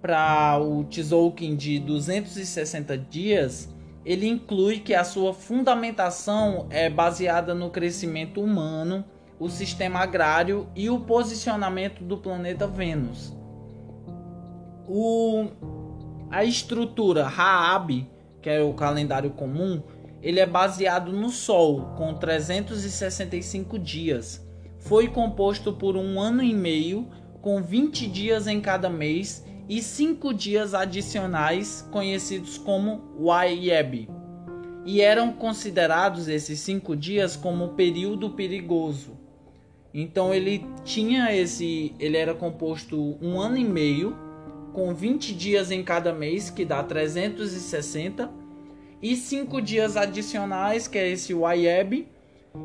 para 0.00 0.58
o 0.58 0.82
Tzolk'in 0.82 1.54
de 1.54 1.78
260 1.78 2.98
dias 2.98 3.72
ele 4.04 4.26
inclui 4.26 4.80
que 4.80 4.92
a 4.92 5.04
sua 5.04 5.32
fundamentação 5.32 6.66
é 6.68 6.90
baseada 6.90 7.54
no 7.54 7.70
crescimento 7.70 8.42
humano, 8.42 9.04
o 9.38 9.48
sistema 9.48 10.00
agrário 10.00 10.66
e 10.74 10.90
o 10.90 10.98
posicionamento 10.98 12.02
do 12.02 12.18
planeta 12.18 12.66
Vênus. 12.66 13.32
O, 14.88 15.46
a 16.28 16.42
estrutura 16.42 17.28
Raab, 17.28 18.10
que 18.42 18.50
é 18.50 18.60
o 18.60 18.74
calendário 18.74 19.30
comum, 19.30 19.80
ele 20.20 20.40
é 20.40 20.46
baseado 20.46 21.12
no 21.12 21.30
Sol, 21.30 21.92
com 21.96 22.14
365 22.14 23.78
dias. 23.78 24.44
Foi 24.80 25.06
composto 25.06 25.72
por 25.72 25.96
um 25.96 26.20
ano 26.20 26.42
e 26.42 26.52
meio, 26.52 27.08
com 27.42 27.60
20 27.60 28.06
dias 28.06 28.46
em 28.46 28.60
cada 28.60 28.88
mês 28.88 29.44
e 29.68 29.82
5 29.82 30.32
dias 30.32 30.74
adicionais, 30.74 31.86
conhecidos 31.90 32.56
como 32.56 33.02
Wayeb. 33.20 34.08
E 34.86 35.00
eram 35.00 35.32
considerados 35.32 36.28
esses 36.28 36.60
5 36.60 36.96
dias 36.96 37.36
como 37.36 37.70
período 37.70 38.30
perigoso. 38.30 39.18
Então 39.92 40.32
ele 40.32 40.64
tinha 40.84 41.34
esse, 41.34 41.94
ele 41.98 42.16
era 42.16 42.32
composto 42.32 43.18
um 43.20 43.40
ano 43.40 43.56
e 43.56 43.64
meio, 43.64 44.16
com 44.72 44.94
20 44.94 45.34
dias 45.34 45.70
em 45.70 45.82
cada 45.82 46.14
mês, 46.14 46.48
que 46.48 46.64
dá 46.64 46.82
360, 46.82 48.30
e 49.02 49.16
5 49.16 49.60
dias 49.60 49.96
adicionais, 49.96 50.86
que 50.86 50.96
é 50.96 51.10
esse 51.10 51.34
Wayeb, 51.34 52.08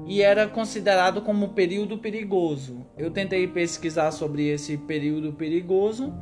e 0.05 0.21
era 0.21 0.47
considerado 0.47 1.21
como 1.21 1.49
período 1.49 1.97
perigoso. 1.97 2.85
Eu 2.97 3.11
tentei 3.11 3.47
pesquisar 3.47 4.11
sobre 4.11 4.47
esse 4.47 4.77
período 4.77 5.33
perigoso 5.33 6.13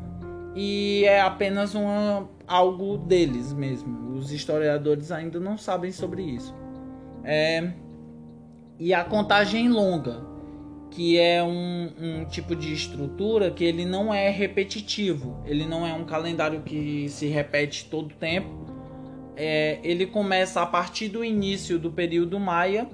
e 0.55 1.03
é 1.05 1.21
apenas 1.21 1.75
uma, 1.75 2.29
algo 2.47 2.97
deles 2.97 3.53
mesmo. 3.53 4.13
Os 4.15 4.31
historiadores 4.31 5.11
ainda 5.11 5.39
não 5.39 5.57
sabem 5.57 5.91
sobre 5.91 6.23
isso. 6.23 6.55
É, 7.23 7.71
e 8.79 8.93
a 8.93 9.03
contagem 9.03 9.69
longa, 9.69 10.21
que 10.91 11.17
é 11.17 11.43
um, 11.43 11.91
um, 11.99 12.25
tipo 12.25 12.55
de 12.55 12.71
estrutura 12.73 13.51
que 13.51 13.63
ele 13.63 13.85
não 13.85 14.13
é 14.13 14.29
repetitivo, 14.29 15.41
ele 15.45 15.65
não 15.65 15.85
é 15.85 15.93
um 15.93 16.05
calendário 16.05 16.61
que 16.61 17.09
se 17.09 17.27
repete 17.27 17.85
todo 17.89 18.11
o 18.11 18.15
tempo. 18.15 18.65
É, 19.35 19.79
ele 19.83 20.05
começa 20.05 20.61
a 20.61 20.65
partir 20.65 21.09
do 21.09 21.23
início 21.25 21.77
do 21.77 21.91
período 21.91 22.39
Maia 22.39 22.87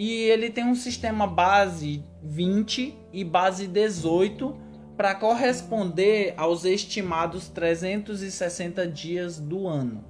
e 0.00 0.30
ele 0.30 0.48
tem 0.48 0.64
um 0.64 0.74
sistema 0.74 1.26
base 1.26 2.02
20 2.22 2.96
e 3.12 3.22
base 3.22 3.66
18 3.66 4.56
para 4.96 5.14
corresponder 5.14 6.32
aos 6.38 6.64
estimados 6.64 7.50
360 7.50 8.88
dias 8.88 9.38
do 9.38 9.68
ano. 9.68 10.02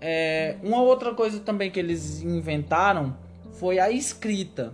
É, 0.00 0.56
uma 0.62 0.80
outra 0.82 1.12
coisa 1.12 1.40
também 1.40 1.68
que 1.68 1.80
eles 1.80 2.22
inventaram 2.22 3.16
foi 3.54 3.80
a 3.80 3.90
escrita 3.90 4.72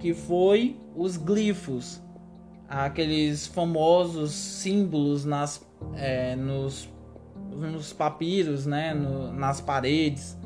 que 0.00 0.12
foi 0.12 0.76
os 0.96 1.16
glifos, 1.16 2.02
aqueles 2.68 3.46
famosos 3.46 4.32
símbolos 4.32 5.24
nas, 5.24 5.64
é, 5.94 6.34
nos, 6.34 6.88
nos 7.52 7.92
papiros, 7.92 8.66
né, 8.66 8.92
no, 8.94 9.32
nas 9.32 9.60
paredes. 9.60 10.36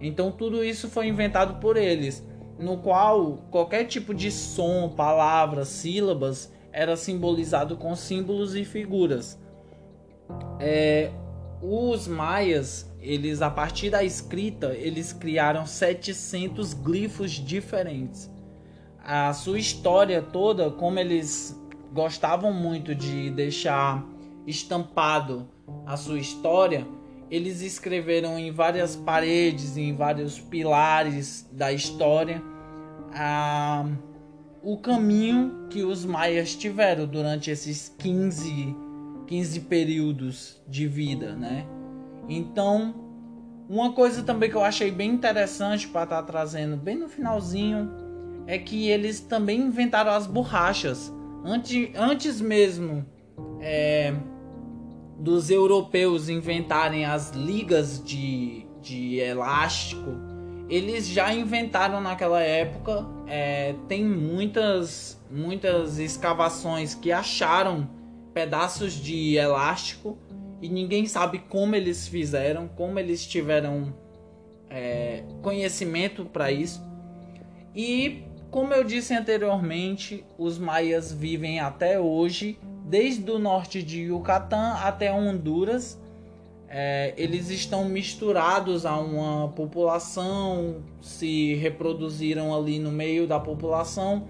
Então 0.00 0.32
tudo 0.32 0.64
isso 0.64 0.88
foi 0.88 1.08
inventado 1.08 1.60
por 1.60 1.76
eles, 1.76 2.26
no 2.58 2.78
qual 2.78 3.38
qualquer 3.50 3.84
tipo 3.84 4.14
de 4.14 4.30
som, 4.30 4.88
palavras, 4.88 5.68
sílabas 5.68 6.52
era 6.72 6.96
simbolizado 6.96 7.76
com 7.76 7.94
símbolos 7.94 8.54
e 8.54 8.64
figuras. 8.64 9.38
É, 10.60 11.10
os 11.62 12.06
maias, 12.06 12.90
eles 13.00 13.42
a 13.42 13.50
partir 13.50 13.90
da 13.90 14.04
escrita, 14.04 14.74
eles 14.74 15.12
criaram 15.12 15.66
700 15.66 16.74
glifos 16.74 17.32
diferentes 17.32 18.30
a 19.10 19.32
sua 19.32 19.58
história 19.58 20.20
toda, 20.20 20.70
como 20.70 20.98
eles 20.98 21.58
gostavam 21.94 22.52
muito 22.52 22.94
de 22.94 23.30
deixar 23.30 24.06
estampado 24.46 25.48
a 25.86 25.96
sua 25.96 26.18
história, 26.18 26.86
eles 27.30 27.60
escreveram 27.60 28.38
em 28.38 28.50
várias 28.50 28.96
paredes, 28.96 29.76
em 29.76 29.94
vários 29.94 30.38
pilares 30.38 31.48
da 31.52 31.72
história, 31.72 32.42
a, 33.12 33.86
o 34.62 34.78
caminho 34.78 35.66
que 35.68 35.82
os 35.82 36.04
maias 36.04 36.54
tiveram 36.54 37.06
durante 37.06 37.50
esses 37.50 37.94
15, 37.98 38.74
15 39.26 39.60
períodos 39.60 40.62
de 40.66 40.86
vida, 40.86 41.34
né? 41.34 41.66
Então, 42.28 42.94
uma 43.68 43.92
coisa 43.92 44.22
também 44.22 44.48
que 44.48 44.56
eu 44.56 44.64
achei 44.64 44.90
bem 44.90 45.10
interessante 45.10 45.86
para 45.88 46.04
estar 46.04 46.22
tá 46.22 46.22
trazendo 46.22 46.76
bem 46.76 46.96
no 46.96 47.08
finalzinho 47.08 47.90
é 48.46 48.58
que 48.58 48.88
eles 48.88 49.20
também 49.20 49.60
inventaram 49.60 50.10
as 50.10 50.26
borrachas. 50.26 51.12
Antes, 51.44 51.90
antes 51.94 52.40
mesmo 52.40 53.04
é, 53.60 54.14
dos 55.18 55.50
europeus 55.50 56.28
inventarem 56.28 57.04
as 57.04 57.32
ligas 57.32 58.02
de, 58.02 58.64
de 58.80 59.18
elástico, 59.18 60.12
eles 60.68 61.08
já 61.08 61.34
inventaram 61.34 62.00
naquela 62.00 62.40
época. 62.40 63.04
É, 63.26 63.74
tem 63.88 64.04
muitas, 64.04 65.20
muitas 65.30 65.98
escavações 65.98 66.94
que 66.94 67.10
acharam 67.10 67.88
pedaços 68.32 68.92
de 68.92 69.34
elástico 69.34 70.16
e 70.60 70.68
ninguém 70.68 71.06
sabe 71.06 71.38
como 71.48 71.74
eles 71.74 72.06
fizeram, 72.06 72.68
como 72.68 72.98
eles 72.98 73.26
tiveram 73.26 73.94
é, 74.70 75.24
conhecimento 75.42 76.24
para 76.24 76.52
isso. 76.52 76.80
E 77.74 78.24
como 78.50 78.72
eu 78.72 78.82
disse 78.82 79.14
anteriormente, 79.14 80.24
os 80.38 80.58
maias 80.58 81.12
vivem 81.12 81.60
até 81.60 82.00
hoje, 82.00 82.58
desde 82.84 83.30
o 83.30 83.38
norte 83.38 83.82
de 83.82 84.04
Yucatán 84.04 84.74
até 84.82 85.12
Honduras. 85.12 86.00
É, 86.70 87.14
eles 87.16 87.50
estão 87.50 87.86
misturados 87.86 88.84
a 88.84 88.98
uma 88.98 89.48
população, 89.48 90.82
se 91.00 91.54
reproduziram 91.54 92.54
ali 92.54 92.78
no 92.78 92.90
meio 92.90 93.26
da 93.26 93.40
população, 93.40 94.28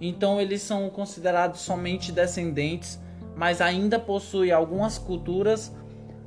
então 0.00 0.40
eles 0.40 0.62
são 0.62 0.88
considerados 0.88 1.60
somente 1.60 2.12
descendentes, 2.12 3.00
mas 3.36 3.60
ainda 3.60 3.98
possuem 3.98 4.52
algumas 4.52 4.98
culturas, 4.98 5.74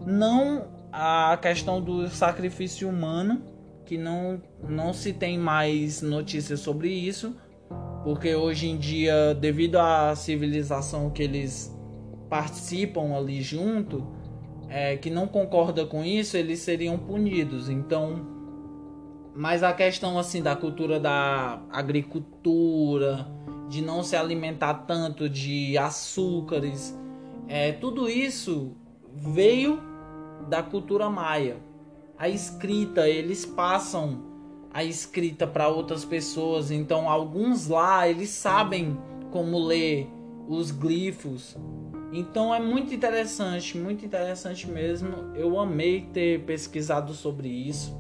não 0.05 0.67
a 0.91 1.37
questão 1.41 1.81
do 1.81 2.09
sacrifício 2.09 2.89
humano, 2.89 3.41
que 3.85 3.97
não, 3.97 4.41
não 4.67 4.93
se 4.93 5.13
tem 5.13 5.37
mais 5.37 6.01
notícias 6.01 6.59
sobre 6.59 6.89
isso, 6.89 7.35
porque 8.03 8.35
hoje 8.35 8.67
em 8.67 8.77
dia, 8.77 9.33
devido 9.33 9.77
à 9.77 10.15
civilização 10.15 11.09
que 11.09 11.23
eles 11.23 11.75
participam 12.29 13.15
ali 13.15 13.41
junto, 13.41 14.05
é, 14.69 14.97
que 14.97 15.09
não 15.09 15.27
concorda 15.27 15.85
com 15.85 16.03
isso, 16.03 16.35
eles 16.35 16.59
seriam 16.59 16.97
punidos. 16.97 17.69
Então, 17.69 18.25
mas 19.35 19.63
a 19.63 19.73
questão 19.73 20.17
assim 20.17 20.41
da 20.41 20.55
cultura 20.55 20.99
da 20.99 21.61
agricultura, 21.71 23.27
de 23.69 23.81
não 23.81 24.03
se 24.03 24.15
alimentar 24.15 24.73
tanto 24.85 25.29
de 25.29 25.77
açúcares, 25.77 26.97
é, 27.47 27.71
tudo 27.71 28.09
isso 28.09 28.75
veio 29.15 29.79
da 30.49 30.61
cultura 30.61 31.09
maia 31.09 31.57
a 32.23 32.29
escrita, 32.29 33.05
eles 33.05 33.45
passam 33.45 34.23
a 34.73 34.81
escrita 34.81 35.45
para 35.45 35.67
outras 35.67 36.05
pessoas, 36.05 36.71
então 36.71 37.09
alguns 37.09 37.67
lá 37.67 38.07
eles 38.07 38.29
sabem 38.29 38.97
como 39.29 39.59
ler 39.59 40.07
os 40.47 40.71
glifos. 40.71 41.57
Então 42.13 42.55
é 42.55 42.61
muito 42.61 42.93
interessante, 42.93 43.77
muito 43.77 44.05
interessante 44.05 44.71
mesmo. 44.71 45.35
Eu 45.35 45.59
amei 45.59 46.07
ter 46.13 46.45
pesquisado 46.45 47.11
sobre 47.11 47.49
isso. 47.49 47.93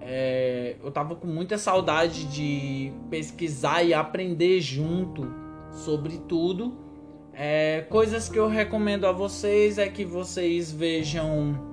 É, 0.00 0.76
eu 0.82 0.90
tava 0.90 1.14
com 1.14 1.26
muita 1.26 1.58
saudade 1.58 2.24
de 2.24 2.90
pesquisar 3.10 3.82
e 3.82 3.92
aprender 3.92 4.62
junto 4.62 5.30
sobre 5.72 6.16
tudo. 6.26 6.72
É, 7.34 7.82
coisas 7.82 8.30
que 8.30 8.38
eu 8.38 8.48
recomendo 8.48 9.04
a 9.04 9.12
vocês 9.12 9.76
é 9.76 9.90
que 9.90 10.06
vocês 10.06 10.72
vejam 10.72 11.69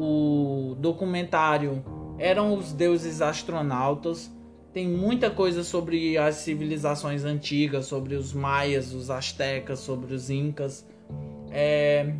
o 0.00 0.74
documentário 0.76 1.84
Eram 2.18 2.56
os 2.56 2.72
Deuses 2.72 3.20
Astronautas. 3.20 4.30
Tem 4.72 4.88
muita 4.88 5.30
coisa 5.30 5.62
sobre 5.62 6.16
as 6.16 6.36
civilizações 6.36 7.24
antigas, 7.24 7.86
sobre 7.86 8.14
os 8.14 8.32
maias, 8.32 8.94
os 8.94 9.10
astecas, 9.10 9.80
sobre 9.80 10.14
os 10.14 10.30
incas. 10.30 10.86
É... 11.50 12.14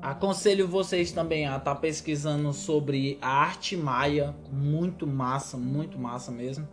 Aconselho 0.00 0.66
vocês 0.66 1.12
também 1.12 1.46
a 1.46 1.56
estar 1.56 1.74
tá 1.74 1.80
pesquisando 1.80 2.52
sobre 2.52 3.18
a 3.22 3.28
arte 3.28 3.76
maia, 3.76 4.34
muito 4.50 5.06
massa, 5.06 5.56
muito 5.56 5.96
massa 5.96 6.32
mesmo. 6.32 6.66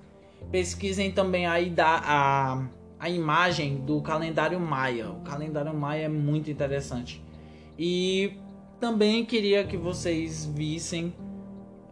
Pesquisem 0.49 1.12
também 1.12 1.45
da, 1.72 2.01
a, 2.03 2.68
a 2.99 3.10
imagem 3.10 3.78
do 3.78 4.01
calendário 4.01 4.60
maia. 4.60 5.12
O 5.12 5.22
calendário 5.22 5.74
maia 5.76 6.05
é 6.05 6.10
muito 6.10 6.49
interessante. 6.49 7.24
E 7.78 8.34
também 8.80 9.25
queria 9.25 9.63
que 9.63 9.77
vocês 9.77 10.45
vissem. 10.45 11.13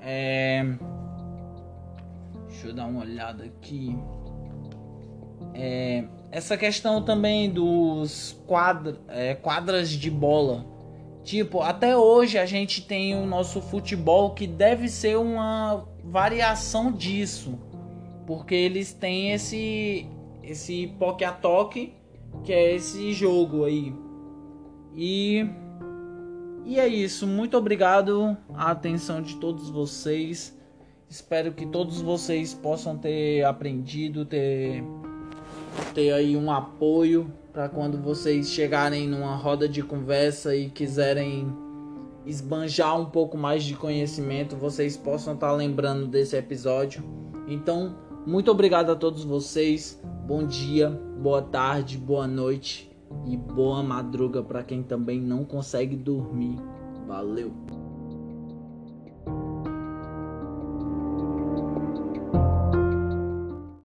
É... 0.02 0.66
Deixa 2.48 2.68
eu 2.68 2.74
dar 2.74 2.86
uma 2.88 3.02
olhada 3.02 3.44
aqui. 3.44 3.96
É... 5.54 6.06
Essa 6.32 6.58
questão 6.58 7.02
também 7.04 7.50
dos 7.50 8.42
quadra... 8.46 9.00
É, 9.08 9.36
quadras 9.36 9.90
de 9.90 10.10
bola. 10.10 10.66
Tipo, 11.24 11.62
até 11.62 11.98
hoje 11.98 12.38
a 12.38 12.46
gente 12.46 12.82
tem 12.82 13.16
o 13.16 13.26
nosso 13.26 13.62
futebol 13.62 14.34
que 14.34 14.48
deve 14.48 14.88
ser 14.88 15.18
uma 15.18 15.86
variação 16.04 16.92
disso. 16.92 17.60
Porque 18.26 18.56
eles 18.56 18.94
têm 18.94 19.32
esse 19.32 20.08
esse 20.44 20.88
poke 20.98 21.26
a 21.26 21.32
toque, 21.32 21.94
que 22.44 22.54
é 22.54 22.76
esse 22.76 23.12
jogo 23.12 23.66
aí. 23.66 23.94
E 24.96 25.46
e 26.68 26.80
é 26.80 26.88
isso. 26.88 27.26
Muito 27.26 27.58
obrigado 27.58 28.36
a 28.54 28.72
atenção 28.72 29.22
de 29.22 29.38
todos 29.38 29.70
vocês. 29.70 30.56
Espero 31.10 31.54
que 31.54 31.66
todos 31.66 32.02
vocês 32.02 32.54
possam 32.54 32.98
ter 32.98 33.44
aprendido, 33.46 34.26
ter 34.26 34.84
ter 35.94 36.12
aí 36.12 36.36
um 36.36 36.52
apoio 36.52 37.32
para 37.54 37.70
quando 37.70 37.98
vocês 37.98 38.50
chegarem 38.50 39.08
numa 39.08 39.36
roda 39.36 39.68
de 39.70 39.82
conversa 39.82 40.56
e 40.56 40.70
quiserem 40.70 41.48
esbanjar 42.26 43.00
um 43.00 43.06
pouco 43.06 43.38
mais 43.38 43.64
de 43.64 43.74
conhecimento, 43.74 44.58
vocês 44.58 44.98
possam 44.98 45.36
estar 45.36 45.48
tá 45.48 45.54
lembrando 45.54 46.06
desse 46.08 46.36
episódio. 46.36 47.04
Então, 47.48 47.96
muito 48.26 48.52
obrigado 48.52 48.92
a 48.92 48.96
todos 48.96 49.24
vocês. 49.24 50.02
Bom 50.26 50.46
dia, 50.46 50.90
boa 50.90 51.42
tarde, 51.42 51.98
boa 51.98 52.28
noite 52.28 52.97
e 53.26 53.36
boa 53.36 53.84
madruga 53.84 54.42
para 54.42 54.64
quem 54.64 54.84
também 54.84 55.20
não 55.20 55.44
consegue 55.44 55.96
dormir. 55.96 56.58
Valeu. 57.06 57.52